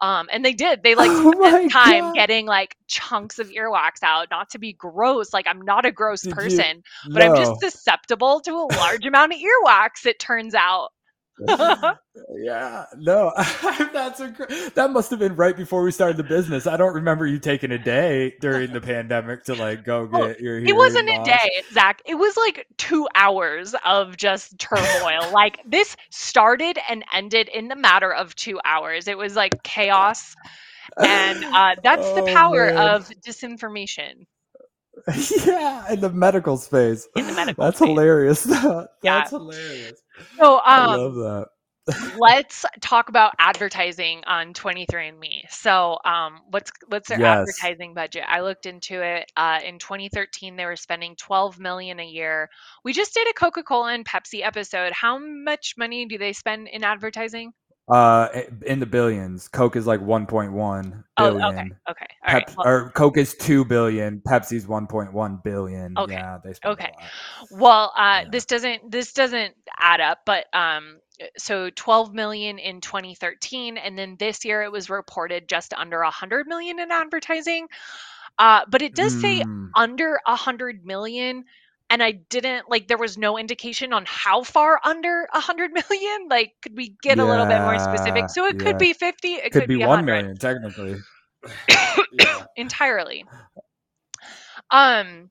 um 0.00 0.28
and 0.32 0.44
they 0.44 0.52
did 0.52 0.82
they 0.82 0.94
like 0.96 1.12
Oh 1.12 1.68
time 1.70 2.12
God. 2.12 2.14
getting 2.14 2.46
like 2.46 2.76
chunks 2.88 3.38
of 3.38 3.48
earwax 3.50 4.02
out 4.02 4.28
not 4.30 4.50
to 4.50 4.58
be 4.58 4.72
gross 4.72 5.32
like 5.32 5.46
i'm 5.46 5.62
not 5.62 5.86
a 5.86 5.92
gross 5.92 6.22
Did 6.22 6.30
you- 6.30 6.34
person 6.34 6.82
but 7.10 7.22
I'm 7.22 7.36
just 7.36 7.60
susceptible 7.60 8.40
to 8.40 8.50
a 8.52 8.66
large 8.76 9.04
amount 9.06 9.32
of 9.32 9.38
earwax, 9.38 10.06
it 10.06 10.18
turns 10.18 10.54
out. 10.54 10.90
yeah, 12.36 12.86
no, 12.96 13.32
that's 13.92 14.20
a 14.20 14.34
that 14.74 14.90
must 14.92 15.10
have 15.10 15.18
been 15.18 15.36
right 15.36 15.56
before 15.56 15.82
we 15.82 15.90
started 15.92 16.16
the 16.16 16.24
business. 16.24 16.66
I 16.66 16.76
don't 16.76 16.94
remember 16.94 17.26
you 17.26 17.38
taking 17.38 17.72
a 17.72 17.78
day 17.78 18.34
during 18.40 18.72
the 18.72 18.80
pandemic 18.80 19.44
to 19.44 19.54
like 19.54 19.84
go 19.84 20.06
get 20.06 20.40
your. 20.40 20.58
It 20.58 20.76
wasn't 20.76 21.08
a 21.08 21.22
day, 21.24 21.62
Zach. 21.72 22.02
It 22.06 22.16
was 22.16 22.36
like 22.36 22.66
two 22.78 23.08
hours 23.14 23.74
of 23.84 24.16
just 24.16 24.58
turmoil. 24.58 25.30
like 25.32 25.60
this 25.66 25.96
started 26.10 26.78
and 26.88 27.04
ended 27.12 27.48
in 27.48 27.68
the 27.68 27.76
matter 27.76 28.12
of 28.12 28.34
two 28.36 28.60
hours. 28.64 29.08
It 29.08 29.18
was 29.18 29.36
like 29.36 29.62
chaos. 29.62 30.36
And 31.02 31.44
uh, 31.44 31.76
that's 31.82 32.12
the 32.12 32.22
Oh, 32.22 32.26
power 32.26 32.72
man. 32.72 32.76
of 32.76 33.10
disinformation 33.26 34.26
yeah, 35.46 35.92
in 35.92 36.00
the 36.00 36.10
medical 36.10 36.56
space. 36.56 37.08
in 37.16 37.26
the 37.26 37.32
medical 37.32 37.64
space. 37.64 37.70
That's 37.70 37.78
space. 37.78 37.88
hilarious. 37.88 38.42
That's 38.44 38.86
Yeah. 39.02 39.28
hilarious. 39.30 40.02
So, 40.40 40.56
I 40.74 40.78
um, 40.78 40.90
love 40.90 41.14
that. 41.16 41.46
let's 42.16 42.64
talk 42.80 43.08
about 43.08 43.32
advertising 43.40 44.22
on 44.26 44.52
23andme 44.54 45.40
so 45.50 45.98
um, 46.04 46.40
what's 46.50 46.70
what's 46.88 47.08
their 47.08 47.18
Yes. 47.18 47.48
advertising 47.48 47.92
budget 47.92 48.22
i 48.28 48.40
looked 48.40 48.66
into 48.66 49.02
it 49.02 49.30
uh, 49.36 49.58
in 49.64 49.78
2013 49.80 50.54
they 50.54 50.64
were 50.64 50.76
spending 50.76 51.16
12 51.16 51.58
million 51.58 51.98
a 51.98 52.06
year 52.06 52.48
we 52.84 52.92
just 52.92 53.14
did 53.14 53.26
a 53.28 53.32
coca-cola 53.32 53.92
and 53.92 54.06
pepsi 54.06 54.44
episode 54.46 54.92
how 54.92 55.18
much 55.18 55.74
money 55.76 56.06
do 56.06 56.18
they 56.18 56.32
spend 56.32 56.68
in 56.68 56.84
advertising 56.84 57.52
Uh, 57.88 58.28
in 58.64 58.78
the 58.80 58.86
billions. 58.86 59.48
Coke 59.48 59.76
is 59.76 59.86
like 59.86 60.00
1.1 60.00 61.04
oh 61.18 61.24
billion. 61.30 61.44
okay 61.48 61.64
okay 61.90 62.06
all 62.26 62.34
right 62.34 62.46
Pep- 62.46 62.56
well, 62.56 62.66
or 62.66 62.90
Coke 62.90 63.18
is 63.18 63.34
two 63.34 63.64
billion. 63.64 64.20
Pepsi's 64.26 64.66
1.1 64.66 65.42
billion. 65.44 65.94
Okay. 65.98 66.14
Yeah, 66.14 66.38
Okay. 66.64 66.90
well 67.50 67.92
uh, 67.96 68.22
Yeah. 68.22 68.28
this 68.30 68.46
doesn't 68.46 68.90
this 68.90 69.12
doesn't 69.12 69.54
add 69.80 70.00
up 70.00 70.20
but 70.26 70.46
um 70.54 71.00
so 71.36 71.70
12 71.70 72.14
million 72.14 72.58
in 72.58 72.80
2013 72.80 73.76
and 73.76 73.98
then 73.98 74.16
this 74.18 74.44
year 74.44 74.62
it 74.62 74.72
was 74.72 74.88
reported 74.90 75.48
just 75.48 75.74
under 75.74 76.02
100 76.02 76.46
million 76.46 76.78
in 76.80 76.90
advertising 76.90 77.66
uh, 78.38 78.62
but 78.70 78.82
it 78.82 78.94
does 78.94 79.12
say 79.14 79.42
Mm, 79.42 79.68
under 79.76 80.18
a 80.26 80.36
hundred 80.36 80.84
million 80.84 81.44
and 81.92 82.02
i 82.02 82.10
didn't 82.10 82.68
like 82.70 82.88
there 82.88 82.98
was 82.98 83.18
no 83.18 83.38
indication 83.38 83.92
on 83.92 84.04
how 84.06 84.42
far 84.42 84.80
under 84.82 85.28
a 85.32 85.40
hundred 85.40 85.70
million 85.72 86.26
like 86.28 86.54
could 86.62 86.74
we 86.74 86.96
get 87.02 87.18
a 87.18 87.24
little 87.24 87.46
bit 87.46 87.60
more 87.60 87.78
specific 87.78 88.28
so 88.30 88.46
it 88.46 88.56
yeah. 88.58 88.64
could 88.64 88.78
be 88.78 88.92
50 88.94 89.28
it 89.28 89.42
could, 89.42 89.52
could, 89.52 89.68
be, 89.68 89.76
be, 89.76 89.80
one 89.80 90.04
100 90.06 90.12
million 90.12 90.36
technically. 90.36 90.96
yeah. 92.12 92.44
entirely 92.56 93.24
um 94.70 95.30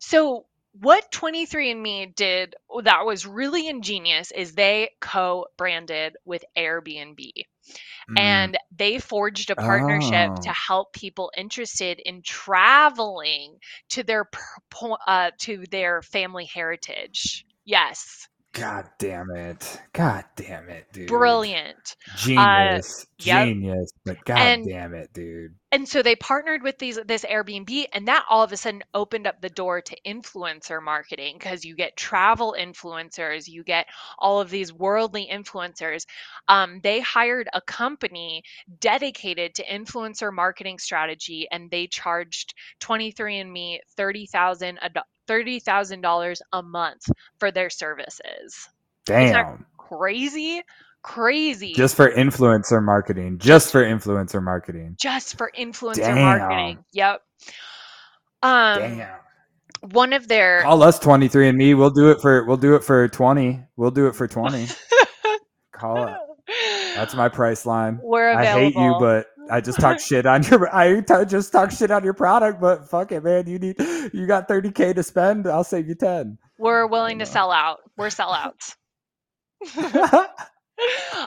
so 0.00 0.46
what 0.80 1.10
23andme 1.12 2.14
did 2.14 2.54
that 2.84 3.04
was 3.04 3.26
really 3.26 3.68
ingenious 3.68 4.30
is 4.30 4.54
they 4.54 4.90
co-branded 5.00 6.16
with 6.24 6.44
airbnb 6.56 7.30
Mm, 8.08 8.16
and 8.16 8.56
they 8.70 8.98
forged 8.98 9.50
a 9.50 9.56
partnership 9.56 10.32
Oh. 10.32 10.42
to 10.42 10.50
help 10.50 10.92
people 10.92 11.32
interested 11.36 12.00
in 12.04 12.22
traveling 12.22 13.58
to 13.90 14.02
their 14.02 14.28
uh, 15.06 15.30
to 15.40 15.64
their 15.70 16.02
family 16.02 16.44
heritage. 16.46 17.44
Yes, 17.64 18.28
God 18.56 18.88
damn 18.98 19.30
it. 19.36 19.80
God 19.92 20.24
damn 20.34 20.70
it, 20.70 20.86
dude. 20.90 21.08
brilliant. 21.08 21.94
Genius. 22.16 23.06
yep. 23.18 23.48
Genius. 23.48 23.92
But 24.06 24.24
god 24.24 24.38
And- 24.38 24.66
damn 24.66 24.94
it, 24.94 25.12
dude. 25.12 25.54
And 25.72 25.86
so 25.86 26.00
they 26.02 26.16
partnered 26.16 26.62
with 26.62 26.78
these 26.78 26.98
this 27.06 27.24
Airbnb, 27.26 27.86
and 27.92 28.08
that 28.08 28.24
all 28.30 28.42
of 28.42 28.50
a 28.52 28.56
sudden 28.56 28.82
opened 28.94 29.26
up 29.26 29.42
the 29.42 29.50
door 29.50 29.82
to 29.82 29.96
influencer 30.06 30.82
marketing 30.82 31.36
because 31.38 31.66
you 31.66 31.74
get 31.76 31.98
travel 31.98 32.56
influencers, 32.58 33.46
you 33.46 33.62
get 33.62 33.86
all 34.18 34.40
of 34.40 34.48
these 34.48 34.72
worldly 34.72 35.28
influencers. 35.30 36.06
Um, 36.48 36.80
they 36.82 37.00
hired 37.00 37.48
a 37.52 37.60
company 37.60 38.42
dedicated 38.80 39.54
to 39.56 39.66
influencer 39.66 40.32
marketing 40.32 40.78
strategy, 40.78 41.46
and 41.50 41.70
they 41.70 41.88
charged 41.88 42.54
23andMe 42.80 43.80
thirty 43.98 44.26
thousand 45.26 45.38
thirty 45.38 45.60
thousand 45.60 46.00
dollars 46.00 46.42
a 46.52 46.62
month 46.62 47.10
for 47.38 47.50
their 47.50 47.70
services. 47.70 48.68
Damn. 49.04 49.64
Crazy, 49.76 50.62
crazy. 51.02 51.72
Just 51.74 51.94
for 51.94 52.10
influencer 52.10 52.82
marketing. 52.82 53.38
Just 53.38 53.70
for 53.70 53.84
influencer 53.84 54.42
marketing. 54.42 54.96
just 54.98 55.36
for 55.38 55.52
influencer 55.58 55.96
Damn. 55.96 56.38
marketing. 56.38 56.84
Yep. 56.92 57.22
Um, 58.42 58.78
Damn. 58.78 59.08
one 59.92 60.12
of 60.12 60.28
their 60.28 60.62
Call 60.62 60.82
us 60.82 60.98
23 60.98 61.48
and 61.48 61.58
me. 61.58 61.74
We'll 61.74 61.90
do 61.90 62.10
it 62.10 62.20
for 62.20 62.44
we'll 62.44 62.56
do 62.56 62.74
it 62.74 62.84
for 62.84 63.08
20. 63.08 63.62
We'll 63.76 63.90
do 63.90 64.06
it 64.08 64.14
for 64.14 64.26
20. 64.26 64.66
Call 65.72 66.08
it. 66.08 66.14
That's 66.94 67.14
my 67.14 67.28
price 67.28 67.66
line. 67.66 68.00
We're 68.02 68.30
available. 68.30 68.58
I 68.58 68.62
hate 68.62 68.74
you, 68.74 68.96
but 68.98 69.26
I 69.50 69.60
just 69.60 69.80
talk 69.80 70.00
shit 70.00 70.26
on 70.26 70.42
your. 70.44 70.74
I 70.74 71.00
t- 71.00 71.24
just 71.26 71.52
talk 71.52 71.70
shit 71.70 71.90
on 71.90 72.04
your 72.04 72.14
product, 72.14 72.60
but 72.60 72.88
fuck 72.88 73.12
it, 73.12 73.24
man. 73.24 73.46
You 73.46 73.58
need. 73.58 73.76
You 74.12 74.26
got 74.26 74.48
thirty 74.48 74.70
k 74.72 74.92
to 74.92 75.02
spend. 75.02 75.46
I'll 75.46 75.64
save 75.64 75.88
you 75.88 75.94
ten. 75.94 76.38
we're 76.58 76.86
willing 76.86 77.18
to 77.20 77.26
sell 77.26 77.52
out. 77.52 77.80
We're 77.96 78.08
sellouts. 78.08 78.76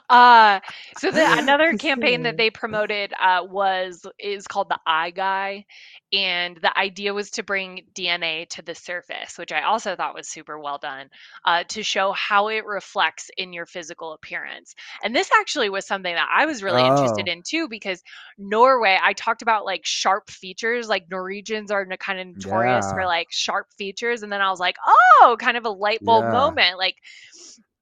uh 0.09 0.59
so 0.95 1.11
the 1.11 1.25
another 1.37 1.73
campaign 1.73 2.23
that 2.23 2.37
they 2.37 2.49
promoted 2.49 3.13
uh 3.19 3.41
was 3.43 4.05
is 4.19 4.47
called 4.47 4.69
the 4.69 4.79
eye 4.85 5.09
guy 5.11 5.65
and 6.11 6.57
the 6.61 6.77
idea 6.77 7.13
was 7.13 7.31
to 7.31 7.43
bring 7.43 7.81
dna 7.95 8.47
to 8.49 8.61
the 8.61 8.75
surface 8.75 9.37
which 9.37 9.51
i 9.51 9.61
also 9.63 9.95
thought 9.95 10.13
was 10.15 10.27
super 10.27 10.59
well 10.59 10.77
done 10.77 11.07
uh, 11.45 11.63
to 11.67 11.83
show 11.83 12.11
how 12.13 12.47
it 12.47 12.65
reflects 12.65 13.29
in 13.37 13.53
your 13.53 13.65
physical 13.65 14.13
appearance 14.13 14.75
and 15.03 15.15
this 15.15 15.29
actually 15.39 15.69
was 15.69 15.85
something 15.85 16.13
that 16.13 16.29
i 16.35 16.45
was 16.45 16.63
really 16.63 16.85
interested 16.85 17.27
Oh. 17.27 17.29
in 17.29 17.41
too 17.43 17.67
because 17.67 18.01
norway 18.37 18.97
i 19.01 19.13
talked 19.13 19.41
about 19.41 19.65
like 19.65 19.81
sharp 19.85 20.29
features 20.29 20.87
like 20.87 21.05
norwegians 21.09 21.71
are 21.71 21.85
kind 21.97 22.19
of 22.19 22.27
notorious 22.27 22.91
for 22.91 23.05
like 23.05 23.27
sharp 23.31 23.67
features 23.77 24.21
and 24.23 24.31
then 24.31 24.41
i 24.41 24.49
was 24.49 24.59
like 24.59 24.75
oh 24.87 25.37
kind 25.39 25.57
of 25.57 25.65
a 25.65 25.69
light 25.69 26.03
bulb 26.05 26.27
Yeah. 26.27 26.29
moment 26.29 26.77
like 26.77 26.95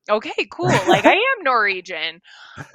okay 0.09 0.47
cool 0.51 0.87
like 0.87 1.05
i 1.05 1.13
am 1.13 1.43
norwegian 1.43 2.21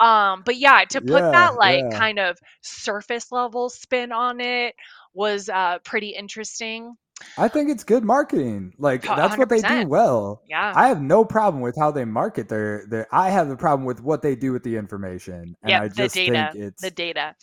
um 0.01 0.43
but 0.45 0.57
yeah 0.57 0.85
to 0.89 1.01
put 1.01 1.24
Yeah, 1.24 1.33
that 1.33 1.53
like 1.59 1.89
yeah. 1.89 1.91
kind 1.91 2.18
of 2.18 2.39
surface 2.62 3.33
level 3.33 3.70
spin 3.70 4.12
on 4.12 4.41
it 4.41 4.74
was 5.14 5.49
uh 5.49 5.78
pretty 5.85 6.11
interesting 6.11 6.95
I 7.37 7.49
think 7.49 7.70
it's 7.70 7.85
good 7.85 8.05
marketing. 8.05 8.74
Like 8.78 9.14
that's 9.14 9.37
what 9.39 9.49
they 9.49 9.62
do 9.62 9.83
well. 9.83 10.43
yeah 10.47 10.74
I 10.74 10.89
have 10.89 11.03
no 11.03 11.24
problem 11.24 11.62
with 11.62 11.76
how 11.78 11.91
they 11.91 12.05
market 12.05 12.49
their 12.49 12.87
their. 12.89 13.07
I 13.14 13.30
have 13.30 13.51
a 13.51 13.57
problem 13.57 13.87
with 13.87 14.01
what 14.03 14.22
they 14.22 14.35
do 14.37 14.53
with 14.53 14.62
the 14.62 14.76
information, 14.76 15.57
and 15.62 15.76
Yep, 15.76 15.83
I 15.83 15.89
the 15.97 16.09
just 16.09 16.09
data, 16.09 16.55
think 16.55 16.55
it's 16.55 16.80
the 16.80 16.91
data 16.91 17.35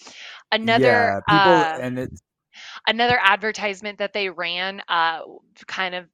another 0.51 1.15
yeah, 1.15 1.21
people, 1.27 1.67
uh, 1.67 1.79
and 1.79 1.99
it's 1.99 2.21
another 2.87 3.19
advertisement 3.21 3.99
that 3.99 4.13
they 4.13 4.29
ran 4.29 4.81
uh 4.87 5.21
kind 5.67 5.95
of 5.95 6.05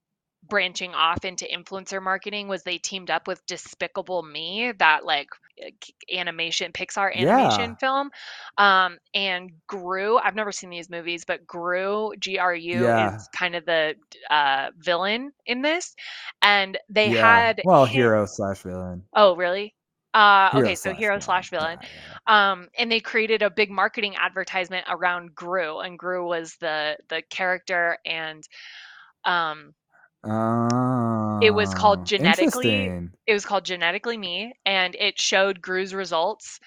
branching 0.48 0.94
off 0.94 1.26
into 1.26 1.46
influencer 1.46 2.02
marketing 2.02 2.48
was 2.48 2.64
they 2.64 2.78
teamed 2.78 3.10
up 3.10 3.28
with 3.28 3.46
despicable 3.46 4.22
me 4.24 4.72
that 4.80 5.06
like 5.06 5.30
uh, 5.66 5.70
animation 6.14 6.72
pixar 6.72 7.14
animation 7.16 7.72
Yeah. 7.72 7.76
film 7.76 8.12
um 8.58 8.98
and 9.14 9.52
gru 9.68 10.18
i've 10.18 10.36
never 10.36 10.52
seen 10.52 10.70
these 10.70 10.90
movies 10.90 11.24
but 11.26 11.46
gru 11.48 12.12
gru 12.20 12.52
Yeah. 12.84 13.16
is 13.16 13.28
kind 13.36 13.56
of 13.56 13.66
the 13.66 13.96
uh 14.30 14.72
villain 14.78 15.32
in 15.46 15.62
this 15.62 15.96
and 16.42 16.78
they 16.90 17.12
yeah. 17.12 17.46
had 17.46 17.62
well 17.66 17.86
him- 17.86 17.94
hero 17.94 18.26
slash 18.26 18.62
villain. 18.62 19.04
oh 19.16 19.36
really 19.36 19.74
uh 20.14 20.50
Hero 20.52 20.64
okay 20.66 20.76
so 20.76 20.94
hero 20.94 21.20
slash 21.20 21.50
villain 21.50 21.78
yeah. 21.82 22.52
um, 22.52 22.70
and 22.78 22.92
they 22.92 23.00
created 23.00 23.42
a 23.42 23.50
big 23.50 23.70
marketing 23.70 24.16
advertisement 24.18 24.86
around 24.90 25.36
Gru, 25.36 25.80
and 25.80 26.00
Gru 26.00 26.26
was 26.28 26.56
the 26.62 26.98
the 27.10 27.22
character, 27.30 27.98
and 28.06 28.48
um, 29.26 29.74
It 31.42 31.52
was 31.52 31.74
called 31.74 32.06
Oh, 32.06 32.06
Genetically 32.06 32.94
it 33.28 33.34
was 33.34 33.46
called 33.46 33.66
Genetically 33.66 34.18
Me, 34.18 34.54
and 34.66 34.96
it 34.96 35.20
showed 35.20 35.62
Gru's 35.62 35.94
results 35.94 36.60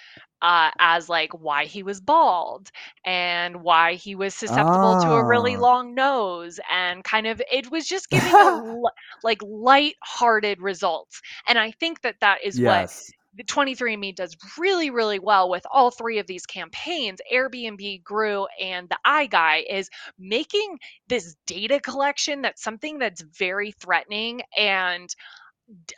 uh, 0.42 0.70
as 0.78 1.08
like 1.08 1.32
why 1.32 1.64
he 1.64 1.82
was 1.82 2.00
bald 2.00 2.70
and 3.04 3.62
why 3.62 3.94
he 3.94 4.14
was 4.14 4.34
susceptible 4.34 4.96
to 4.96 5.14
a 5.14 5.24
really 5.24 5.56
Ah. 5.56 5.58
long 5.58 5.94
nose 5.94 6.60
and 6.70 7.04
kind 7.04 7.26
of 7.26 7.40
it 7.50 7.70
was 7.70 7.86
just 7.88 8.10
giving 8.10 8.40
a 8.40 8.50
like 9.22 9.40
light-hearted 9.42 10.60
results. 10.60 11.20
And 11.48 11.58
I 11.58 11.70
think 11.72 12.02
that 12.02 12.16
that 12.20 12.38
is 12.44 12.60
what 12.60 12.88
Yes. 12.88 13.12
The 13.38 13.44
23andMe 13.44 14.14
does 14.16 14.36
really, 14.58 14.90
really 14.90 15.20
well 15.20 15.48
with 15.48 15.64
all 15.72 15.90
three 15.90 16.18
of 16.18 16.26
these 16.26 16.44
campaigns, 16.44 17.20
Airbnb, 17.32 18.02
Gru, 18.02 18.46
and 18.60 18.88
the 18.88 18.98
Eye 19.04 19.26
Guy, 19.26 19.64
is 19.70 19.88
making 20.18 20.78
this 21.08 21.36
data 21.46 21.80
collection 21.80 22.42
that's 22.42 22.62
something 22.62 22.98
that's 22.98 23.22
very 23.22 23.72
threatening 23.72 24.42
and 24.56 25.08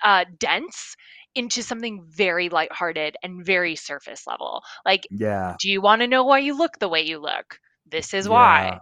uh, 0.05 0.25
dense 0.39 0.97
into 1.35 1.63
something 1.63 2.05
very 2.09 2.49
lighthearted 2.49 3.17
and 3.23 3.45
very 3.45 3.77
surface 3.77 4.27
level. 4.27 4.63
Like, 4.85 5.09
Yeah. 5.11 5.57
do 5.59 5.71
you 5.71 5.81
want 5.81 6.03
to 6.03 6.09
know 6.09 6.25
why 6.25 6.41
you 6.41 6.57
look 6.57 6.79
the 6.79 6.89
way 6.89 7.03
you 7.03 7.19
look? 7.19 7.59
This 7.87 8.15
is 8.15 8.29
Yeah. 8.29 8.29
why. 8.29 8.81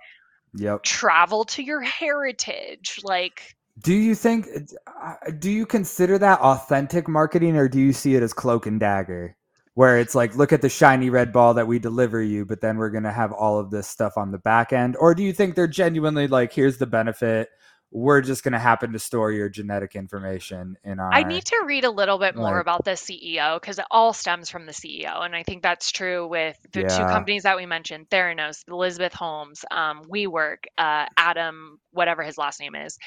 Yep. 0.55 0.83
Travel 0.83 1.45
to 1.45 1.63
your 1.63 1.81
heritage. 1.83 3.01
Like, 3.03 3.57
Do 3.81 3.95
you 3.95 4.15
think 4.15 4.49
uh, 4.87 5.15
do 5.39 5.51
you 5.51 5.67
consider 5.67 6.19
that 6.19 6.41
authentic 6.41 7.09
marketing 7.09 7.57
or 7.57 7.69
do 7.69 7.81
you 7.81 7.93
see 7.93 8.15
it 8.15 8.23
as 8.23 8.33
cloak 8.33 8.67
and 8.67 8.81
dagger? 8.81 9.37
Where 9.75 9.99
it's 9.99 10.15
like 10.15 10.35
look 10.35 10.53
at 10.53 10.63
the 10.63 10.69
shiny 10.69 11.09
red 11.09 11.33
ball 11.33 11.55
that 11.55 11.69
we 11.69 11.79
deliver 11.79 12.21
you, 12.21 12.45
but 12.45 12.61
then 12.61 12.79
we're 12.79 12.91
going 12.91 13.05
to 13.05 13.13
have 13.13 13.31
all 13.33 13.61
of 13.61 13.71
this 13.71 13.87
stuff 13.87 14.17
on 14.17 14.33
the 14.33 14.39
back 14.39 14.73
end 14.73 14.97
or 14.99 15.15
do 15.15 15.23
you 15.23 15.33
think 15.33 15.55
they're 15.55 15.69
genuinely 15.69 16.27
like 16.27 16.53
here's 16.53 16.79
the 16.79 16.87
benefit 16.87 17.49
we're 17.91 18.21
just 18.21 18.45
going 18.45 18.53
to 18.53 18.59
happen 18.59 18.93
to 18.93 18.99
store 18.99 19.33
your 19.33 19.49
genetic 19.49 19.97
information 19.97 20.77
in 20.85 21.01
our 21.01 21.13
I 21.13 21.23
need 21.23 21.47
to 21.47 21.63
read 21.67 21.85
a 21.85 21.91
little 21.91 22.19
bit 22.19 22.37
more 22.37 22.53
like- 22.53 22.61
about 22.61 22.85
the 22.85 22.93
CEO 22.93 23.57
because 23.59 23.79
it 23.79 23.87
all 23.91 24.13
stems 24.13 24.51
from 24.51 24.67
the 24.67 24.73
CEO. 24.73 25.25
And 25.25 25.35
I 25.35 25.43
think 25.43 25.63
that's 25.63 25.91
true 25.91 26.27
with 26.27 26.59
the 26.73 26.83
two 26.83 27.05
companies 27.05 27.45
that 27.45 27.57
we 27.57 27.65
mentioned 27.65 28.11
Theranos, 28.11 28.63
Elizabeth 28.69 29.15
Holmes, 29.15 29.65
um, 29.71 30.03
WeWork, 30.05 30.67
uh, 30.77 31.07
Adam, 31.17 31.81
whatever 31.93 32.23
his 32.23 32.37
last 32.37 32.61
name 32.61 32.75
is. 32.75 32.99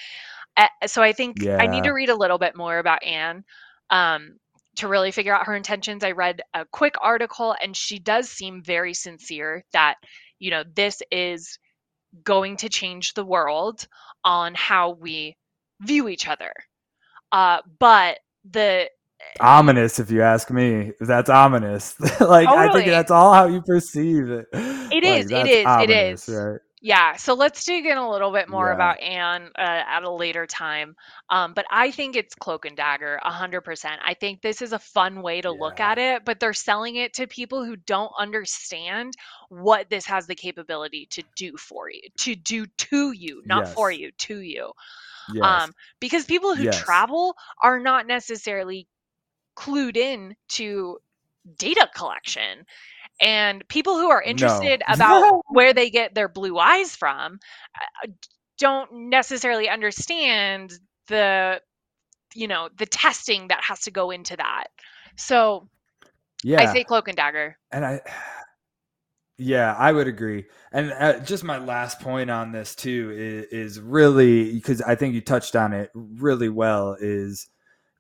So 0.86 1.02
I 1.02 1.14
think 1.14 1.46
I 1.46 1.68
need 1.68 1.84
to 1.84 1.92
read 1.92 2.10
a 2.10 2.16
little 2.16 2.38
bit 2.38 2.56
more 2.56 2.78
about 2.80 3.04
Anne 3.04 3.44
um, 3.90 4.38
to 4.78 4.88
really 4.88 5.12
figure 5.12 5.34
out 5.34 5.46
her 5.46 5.56
intentions. 5.56 6.04
I 6.04 6.12
read 6.12 6.42
a 6.54 6.66
quick 6.66 6.96
article 7.02 7.56
and 7.62 7.76
she 7.76 8.00
does 8.00 8.30
seem 8.30 8.64
very 8.64 8.94
sincere 8.94 9.64
that, 9.74 9.96
you 10.40 10.52
know, 10.52 10.64
this 10.76 11.02
is 11.12 11.60
going 12.24 12.58
to 12.58 12.70
change 12.70 13.14
the 13.14 13.26
world 13.26 13.88
on 14.24 14.54
how 14.56 14.92
we 14.92 15.38
view 15.82 16.08
each 16.10 16.28
other. 16.28 16.52
Uh, 17.32 17.60
but 17.80 18.20
the 18.50 18.90
ominous 19.40 20.00
if 20.00 20.12
you 20.12 20.22
ask 20.22 20.50
me. 20.50 20.94
That's 21.00 21.30
ominous. 21.30 22.00
like 22.20 22.48
I 22.48 22.72
think 22.74 22.88
that's 22.88 23.12
all 23.12 23.34
how 23.34 23.48
you 23.48 23.62
perceive 23.62 24.30
it. 24.30 24.48
It 24.52 24.92
It 24.92 25.04
is, 25.04 25.32
it 25.32 25.48
is, 25.48 25.66
ominous, 25.66 26.28
is. 26.28 26.36
Right? 26.36 26.60
Yeah, 26.82 27.16
so 27.18 27.36
let's 27.36 27.64
dig 27.64 27.86
in 27.86 27.98
a 27.98 28.10
little 28.10 28.32
bit 28.32 28.50
more 28.50 28.72
Yeah. 28.72 28.72
about 28.72 29.00
Anne 29.02 29.52
uh, 29.58 29.62
at 29.62 30.04
a 30.04 30.12
later 30.12 30.48
time. 30.48 30.96
Um, 31.30 31.54
but 31.54 31.66
I 31.72 31.92
think 31.92 32.16
it's 32.16 32.36
cloak 32.36 32.66
and 32.66 32.76
dagger, 32.76 33.20
a 33.24 33.32
hundred 33.32 33.62
percent. 33.62 34.02
I 34.06 34.16
think 34.16 34.42
this 34.42 34.62
is 34.62 34.74
a 34.74 34.80
fun 34.80 35.22
way 35.22 35.42
to 35.42 35.52
look 35.52 35.80
Yeah. 35.80 35.82
at 35.82 36.00
it, 36.00 36.26
but 36.26 36.40
they're 36.40 36.54
selling 36.54 36.96
it 36.96 37.14
to 37.16 37.28
people 37.28 37.64
who 37.66 37.76
don't 37.78 38.12
understand 38.20 39.14
what 39.50 39.90
this 39.90 40.06
has 40.08 40.28
the 40.28 40.36
capability 40.36 41.08
to 41.12 41.24
do 41.36 41.56
for 41.58 41.90
you, 41.90 42.02
to 42.20 42.36
do 42.36 42.66
to 42.78 43.12
you, 43.12 43.44
not 43.46 43.68
for 43.68 43.90
Yes. 43.90 43.92
you, 43.92 44.12
to 44.20 44.40
you. 44.42 44.72
Yes. 45.28 45.66
um, 45.66 45.74
because 46.00 46.26
people 46.26 46.56
who 46.56 46.68
Yes. 46.68 46.68
travel 46.68 47.36
are 47.62 47.80
not 47.80 48.08
necessarily 48.08 48.88
clued 49.58 49.98
in 49.98 50.36
to 50.50 50.98
data 51.58 51.90
collection 51.96 52.66
and 53.22 53.68
people 53.70 53.98
who 53.98 54.10
are 54.10 54.24
No. 54.26 54.30
interested 54.30 54.82
about 54.90 55.42
where 55.50 55.74
they 55.74 55.90
get 55.90 56.16
their 56.16 56.28
blue 56.28 56.58
eyes 56.58 56.96
from 56.96 57.40
don't 58.58 58.92
necessarily 58.94 59.70
understand 59.70 60.74
the 61.08 61.62
you 62.36 62.48
know 62.48 62.70
the 62.78 62.86
testing 62.86 63.48
that 63.50 63.64
has 63.64 63.82
to 63.82 63.92
go 63.92 64.12
into 64.12 64.36
that 64.38 64.66
so 65.16 65.68
yeah. 66.44 66.62
i 66.62 66.66
say 66.66 66.84
cloak 66.84 67.08
and 67.08 67.18
dagger 67.18 67.58
and 67.72 67.86
I, 67.86 68.02
yeah, 69.38 69.76
I 69.76 69.92
would 69.92 70.08
agree. 70.08 70.46
And 70.72 70.92
uh, 70.94 71.20
just 71.20 71.44
my 71.44 71.58
last 71.58 72.00
point 72.00 72.30
on 72.30 72.52
this 72.52 72.76
too 72.76 73.12
is, 73.52 73.78
is 73.78 73.80
really 73.80 74.54
because 74.54 74.82
I 74.82 74.96
think 74.96 75.16
you 75.16 75.22
touched 75.22 75.56
on 75.56 75.74
it 75.74 75.90
really 75.96 76.50
well 76.50 76.96
is 77.00 77.48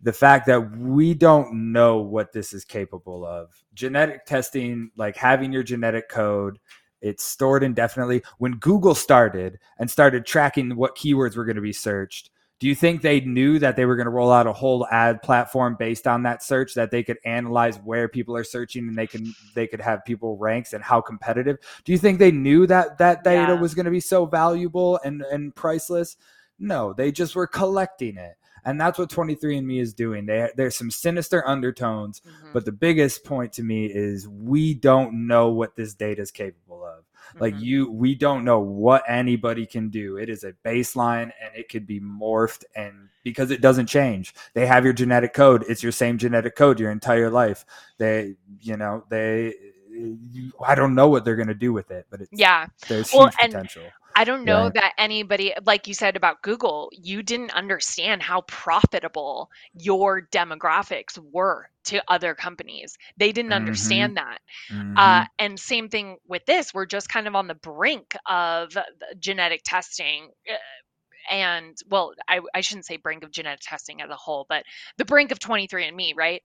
the 0.02 0.14
fact 0.14 0.48
that 0.48 0.78
we 0.78 1.14
don't 1.14 1.72
know 1.72 1.98
what 1.98 2.34
this 2.34 2.54
is 2.54 2.66
capable 2.66 3.26
of. 3.26 3.50
Genetic 3.74 4.26
testing, 4.26 4.92
like 4.96 5.16
having 5.16 5.52
your 5.52 5.64
genetic 5.64 6.10
code, 6.10 6.58
it's 7.02 7.24
stored 7.24 7.64
indefinitely. 7.64 8.24
When 8.38 8.54
Google 8.54 8.96
started 8.96 9.60
and 9.78 9.90
started 9.90 10.26
tracking 10.26 10.76
what 10.76 10.98
keywords 10.98 11.36
were 11.36 11.46
going 11.46 11.56
to 11.56 11.62
be 11.62 11.74
searched, 11.74 12.30
do 12.60 12.68
you 12.68 12.76
think 12.76 13.02
they 13.02 13.22
knew 13.22 13.58
that 13.58 13.76
they 13.76 13.86
were 13.86 13.96
going 13.96 14.06
to 14.06 14.12
roll 14.12 14.32
out 14.32 14.46
a 14.46 14.54
whole 14.54 14.86
ad 14.92 15.24
platform 15.24 15.76
based 15.80 16.06
on 16.06 16.22
that 16.24 16.44
search 16.44 16.76
that 16.76 16.92
they 16.92 17.02
could 17.02 17.18
analyze 17.26 17.78
where 17.78 18.08
people 18.08 18.36
are 18.36 18.44
searching 18.44 18.88
and 18.88 18.96
they 18.96 19.08
can 19.08 19.34
they 19.56 19.66
could 19.66 19.82
have 19.82 20.06
people 20.06 20.38
ranks 20.38 20.74
and 20.74 20.84
how 20.84 21.02
competitive? 21.02 21.58
Do 21.86 21.92
you 21.92 21.98
think 21.98 22.20
they 22.20 22.32
knew 22.32 22.68
that 22.68 23.00
that 23.00 23.24
data 23.24 23.54
Yeah. 23.54 23.60
was 23.60 23.74
going 23.74 23.86
to 23.86 23.92
be 23.92 24.00
so 24.00 24.28
valuable 24.28 25.00
and 25.04 25.24
and 25.24 25.56
priceless? 25.56 26.18
No, 26.60 26.94
they 26.94 27.12
just 27.12 27.36
were 27.36 27.48
collecting 27.48 28.18
it. 28.18 28.36
And 28.66 28.80
that's 28.80 28.98
what 29.00 29.10
23andme 29.10 29.80
is 29.82 29.94
doing. 29.94 30.26
They, 30.26 30.50
there's 30.56 30.78
some 30.78 30.92
sinister 30.92 31.48
undertones, 31.48 32.22
Mhm, 32.22 32.54
but 32.54 32.66
the 32.66 32.72
biggest 32.72 33.24
point 33.24 33.54
to 33.54 33.64
me 33.64 33.86
is 33.86 34.28
we 34.28 34.74
don't 34.74 35.28
know 35.28 35.50
what 35.50 35.76
this 35.76 35.94
data 35.94 36.22
is 36.22 36.32
capable 36.32 36.86
of. 36.86 37.04
Like 37.40 37.56
mhm. 37.56 37.62
you, 37.62 37.92
we 37.92 38.16
don't 38.16 38.44
know 38.44 38.60
what 38.60 39.04
anybody 39.08 39.66
can 39.66 39.90
do. 39.90 40.18
It 40.18 40.30
is 40.30 40.44
a 40.44 40.54
baseline 40.66 41.32
and 41.42 41.56
it 41.56 41.70
could 41.70 41.88
be 41.88 42.00
morphed 42.00 42.64
and 42.76 43.10
because 43.24 43.52
it 43.52 43.62
doesn't 43.62 43.88
change. 43.88 44.34
They 44.54 44.66
have 44.66 44.84
your 44.84 44.94
genetic 44.94 45.34
code. 45.34 45.64
It's 45.70 45.84
your 45.84 45.92
same 45.92 46.18
genetic 46.18 46.56
code 46.56 46.80
your 46.80 46.92
entire 46.92 47.30
life. 47.30 47.66
They, 48.00 48.36
you 48.60 48.76
know, 48.78 49.06
they, 49.10 49.54
you, 50.32 50.52
I 50.66 50.76
don't 50.76 50.96
know 50.96 51.08
what 51.10 51.26
they're 51.26 51.36
going 51.36 51.48
to 51.48 51.54
do 51.56 51.74
with 51.74 51.92
it, 51.92 52.08
but 52.10 52.22
it's, 52.22 52.32
yeah 52.32 52.68
there's 52.88 53.10
Well, 53.12 53.30
huge 53.30 53.38
and 53.42 53.58
potential. 53.58 53.96
I 54.16 54.26
don't 54.26 54.46
know 54.46 54.70
Right. 54.70 54.74
that 54.76 54.94
anybody, 54.98 55.54
like 55.66 55.88
you 55.88 55.94
said 55.94 56.16
about 56.18 56.42
Google, 56.44 56.90
you 56.94 57.24
didn't 57.24 57.52
understand 57.54 58.22
how 58.22 58.42
profitable 58.42 59.50
your 59.74 60.24
demographics 60.34 61.18
were 61.32 61.70
to 61.86 62.04
other 62.10 62.36
companies. 62.36 62.98
They 63.18 63.32
didn't 63.32 63.52
Mhm. 63.52 63.54
understand 63.54 64.18
that. 64.18 64.40
Uh, 64.96 65.24
Mhm. 65.24 65.30
and 65.40 65.60
same 65.60 65.90
thing 65.90 66.18
with 66.28 66.46
this, 66.46 66.74
we're 66.74 66.86
just 66.88 67.10
kind 67.10 67.28
of 67.28 67.36
on 67.36 67.48
the 67.48 67.56
brink 67.56 68.16
of 68.28 68.78
genetic 69.20 69.62
testing. 69.66 70.30
uh, 70.52 70.56
And 71.30 71.78
well, 71.90 72.14
I, 72.28 72.42
I 72.56 72.62
shouldn't 72.62 72.86
say 72.86 72.98
brink 72.98 73.24
of 73.24 73.32
genetic 73.32 73.62
testing 73.62 74.02
as 74.02 74.10
a 74.10 74.16
whole, 74.16 74.46
but 74.50 74.64
the 74.98 75.06
brink 75.06 75.32
of 75.32 75.40
23andMe, 75.40 76.14
right? 76.16 76.42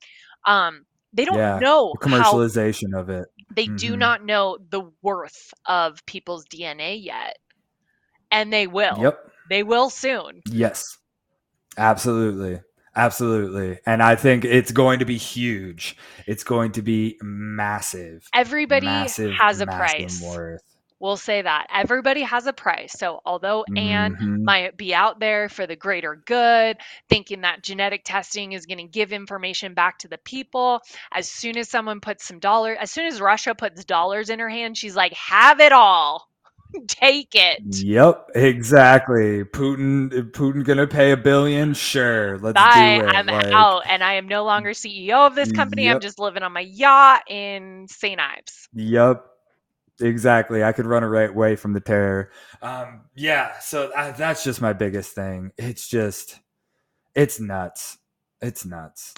Um, 0.46 0.84
they 1.12 1.24
don't 1.24 1.36
Yeah, 1.38 1.58
know 1.60 1.94
the 2.00 2.08
how 2.08 2.32
commercialization 2.32 2.94
of 2.98 3.08
it. 3.10 3.26
they 3.54 3.66
do 3.66 3.94
Mhm. 3.94 3.98
not 3.98 4.24
know 4.24 4.58
the 4.70 4.82
worth 5.02 5.52
of 5.66 6.04
people's 6.06 6.44
DNA 6.46 6.96
yet. 6.96 7.38
And 8.30 8.52
they 8.52 8.66
will. 8.66 8.98
Yep. 9.00 9.18
They 9.48 9.62
will 9.62 9.88
soon. 9.90 10.42
Yes. 10.48 10.82
Absolutely. 11.78 12.60
Absolutely. 12.96 13.78
And 13.86 14.02
I 14.02 14.16
think 14.16 14.44
it's 14.44 14.72
going 14.72 14.98
to 15.00 15.04
be 15.04 15.18
huge. 15.18 15.96
It's 16.26 16.42
going 16.44 16.72
to 16.72 16.82
be 16.82 17.18
massive. 17.22 18.26
Everybody 18.34 18.86
massive, 18.86 19.32
has 19.32 19.60
a 19.60 19.66
price. 19.66 20.22
worth. 20.22 20.62
We'll 21.00 21.16
say 21.18 21.42
that. 21.42 21.66
Everybody 21.72 22.22
has 22.22 22.46
a 22.46 22.52
price. 22.52 22.94
So 22.94 23.20
although 23.26 23.66
Anne 23.76 24.16
Mhm. 24.18 24.44
might 24.44 24.76
be 24.76 24.94
out 24.94 25.20
there 25.20 25.48
for 25.48 25.66
the 25.66 25.76
greater 25.76 26.16
good, 26.26 26.78
thinking 27.08 27.42
that 27.42 27.62
genetic 27.62 28.02
testing 28.04 28.52
is 28.52 28.66
going 28.66 28.78
to 28.78 28.84
give 28.84 29.12
information 29.12 29.74
back 29.74 29.98
to 30.00 30.08
the 30.08 30.18
people, 30.18 30.80
as 31.12 31.30
soon 31.30 31.58
as 31.58 31.68
someone 31.68 32.00
puts 32.00 32.24
some 32.26 32.38
dollars, 32.38 32.78
as 32.80 32.90
soon 32.90 33.06
as 33.06 33.20
Russia 33.20 33.54
puts 33.54 33.84
dollars 33.84 34.30
in 34.30 34.38
her 34.38 34.48
hand, 34.48 34.78
she's 34.78 34.96
like, 34.96 35.12
have 35.14 35.60
it 35.60 35.72
all. 35.72 36.28
Take 36.88 37.34
it. 37.34 37.60
Yep, 37.64 38.30
exactly. 38.34 39.44
Putin 39.44 40.10
Putin 40.32 40.64
gonna 40.64 40.86
pay 40.86 41.12
a 41.12 41.16
billion? 41.16 41.74
Sure. 41.74 42.38
Let's 42.38 42.66
Bye. 42.66 42.66
do 42.66 43.00
it. 43.02 43.16
I'm 43.16 43.28
Like, 43.28 43.68
out. 43.68 43.84
And 43.88 44.02
I 44.04 44.14
am 44.14 44.28
no 44.28 44.44
longer 44.44 44.70
CEO 44.72 45.26
of 45.26 45.34
this 45.34 45.52
company. 45.52 45.88
I'm 45.88 46.00
just 46.00 46.18
living 46.18 46.42
on 46.42 46.52
my 46.52 46.60
yacht 46.60 47.22
in 47.30 47.86
St. 47.88 48.20
Ives. 48.20 48.68
Yep. 48.74 49.26
Exactly. 50.00 50.62
I 50.62 50.72
could 50.72 50.86
run 50.86 51.02
a 51.02 51.08
right 51.08 51.34
way 51.34 51.56
from 51.56 51.72
the 51.72 51.80
terror. 51.80 52.30
Um, 52.62 53.02
yeah. 53.14 53.58
So 53.60 53.90
I, 53.96 54.10
that's 54.12 54.44
just 54.44 54.60
my 54.60 54.72
biggest 54.72 55.12
thing. 55.14 55.52
It's 55.56 55.88
just, 55.88 56.38
it's 57.14 57.40
nuts. 57.40 57.98
It's 58.42 58.66
nuts. 58.66 59.14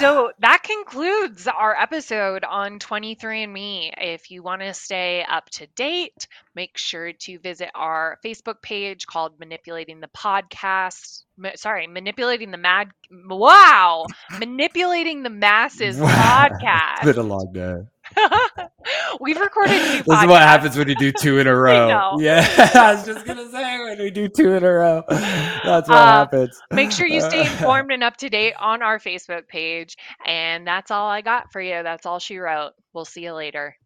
so 0.00 0.30
that 0.38 0.62
concludes 0.62 1.48
our 1.48 1.74
episode 1.80 2.44
on 2.44 2.78
23andMe. 2.78 3.90
If 3.96 4.30
you 4.30 4.42
want 4.42 4.60
to 4.60 4.74
stay 4.74 5.24
up 5.26 5.48
to 5.50 5.66
date, 5.68 6.26
make 6.54 6.76
sure 6.76 7.12
to 7.12 7.38
visit 7.38 7.70
our 7.74 8.18
Facebook 8.22 8.60
page 8.62 9.06
called 9.06 9.38
Manipulating 9.40 10.00
the 10.00 10.08
Podcast. 10.08 11.22
Ma- 11.38 11.52
sorry, 11.56 11.86
Manipulating 11.86 12.50
the 12.50 12.58
Mad. 12.58 12.88
Wow, 13.10 14.04
Manipulating 14.38 15.22
the 15.22 15.30
Masses 15.30 15.96
Wow. 16.00 16.48
podcast. 16.50 17.04
Been 17.04 17.16
a 17.18 17.22
long 17.22 17.50
day. 17.54 17.76
We've 19.20 19.38
recorded 19.40 19.70
two 19.80 20.02
This 20.02 20.20
is 20.22 20.26
what 20.26 20.42
happens 20.42 20.76
when 20.76 20.88
you 20.88 20.94
do 20.94 21.12
two 21.12 21.38
in 21.38 21.46
a 21.46 21.54
row. 21.56 22.16
Yeah, 22.18 22.46
I 22.74 22.94
was 22.94 23.04
just 23.06 23.24
gonna 23.26 23.50
say 23.50 23.78
when 23.78 23.98
we 23.98 24.10
do 24.10 24.28
two 24.28 24.52
in 24.54 24.64
a 24.64 24.70
row, 24.72 25.04
that's 25.08 25.88
what 25.88 25.90
Uh, 25.98 26.06
happens. 26.06 26.60
Make 26.70 26.90
sure 26.92 27.06
you 27.06 27.20
stay 27.20 27.42
informed 27.42 27.92
and 27.92 28.02
up 28.02 28.16
to 28.18 28.28
date 28.28 28.54
on 28.58 28.82
our 28.82 28.98
Facebook 28.98 29.46
page. 29.48 29.96
And 30.26 30.66
that's 30.66 30.90
all 30.90 31.08
I 31.08 31.20
got 31.20 31.52
for 31.52 31.60
you. 31.60 31.82
That's 31.82 32.06
all 32.06 32.18
she 32.18 32.38
wrote. 32.38 32.72
We'll 32.92 33.04
see 33.04 33.22
you 33.24 33.32
later. 33.32 33.76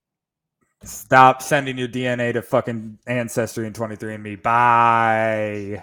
Stop 0.83 1.43
sending 1.43 1.79
your 1.79 1.89
DNA 1.89 2.33
to 2.35 2.43
fucking 2.43 2.99
Ancestry 3.07 3.67
and 3.67 3.75
23andMe. 3.75 4.43
Bye. 4.43 5.83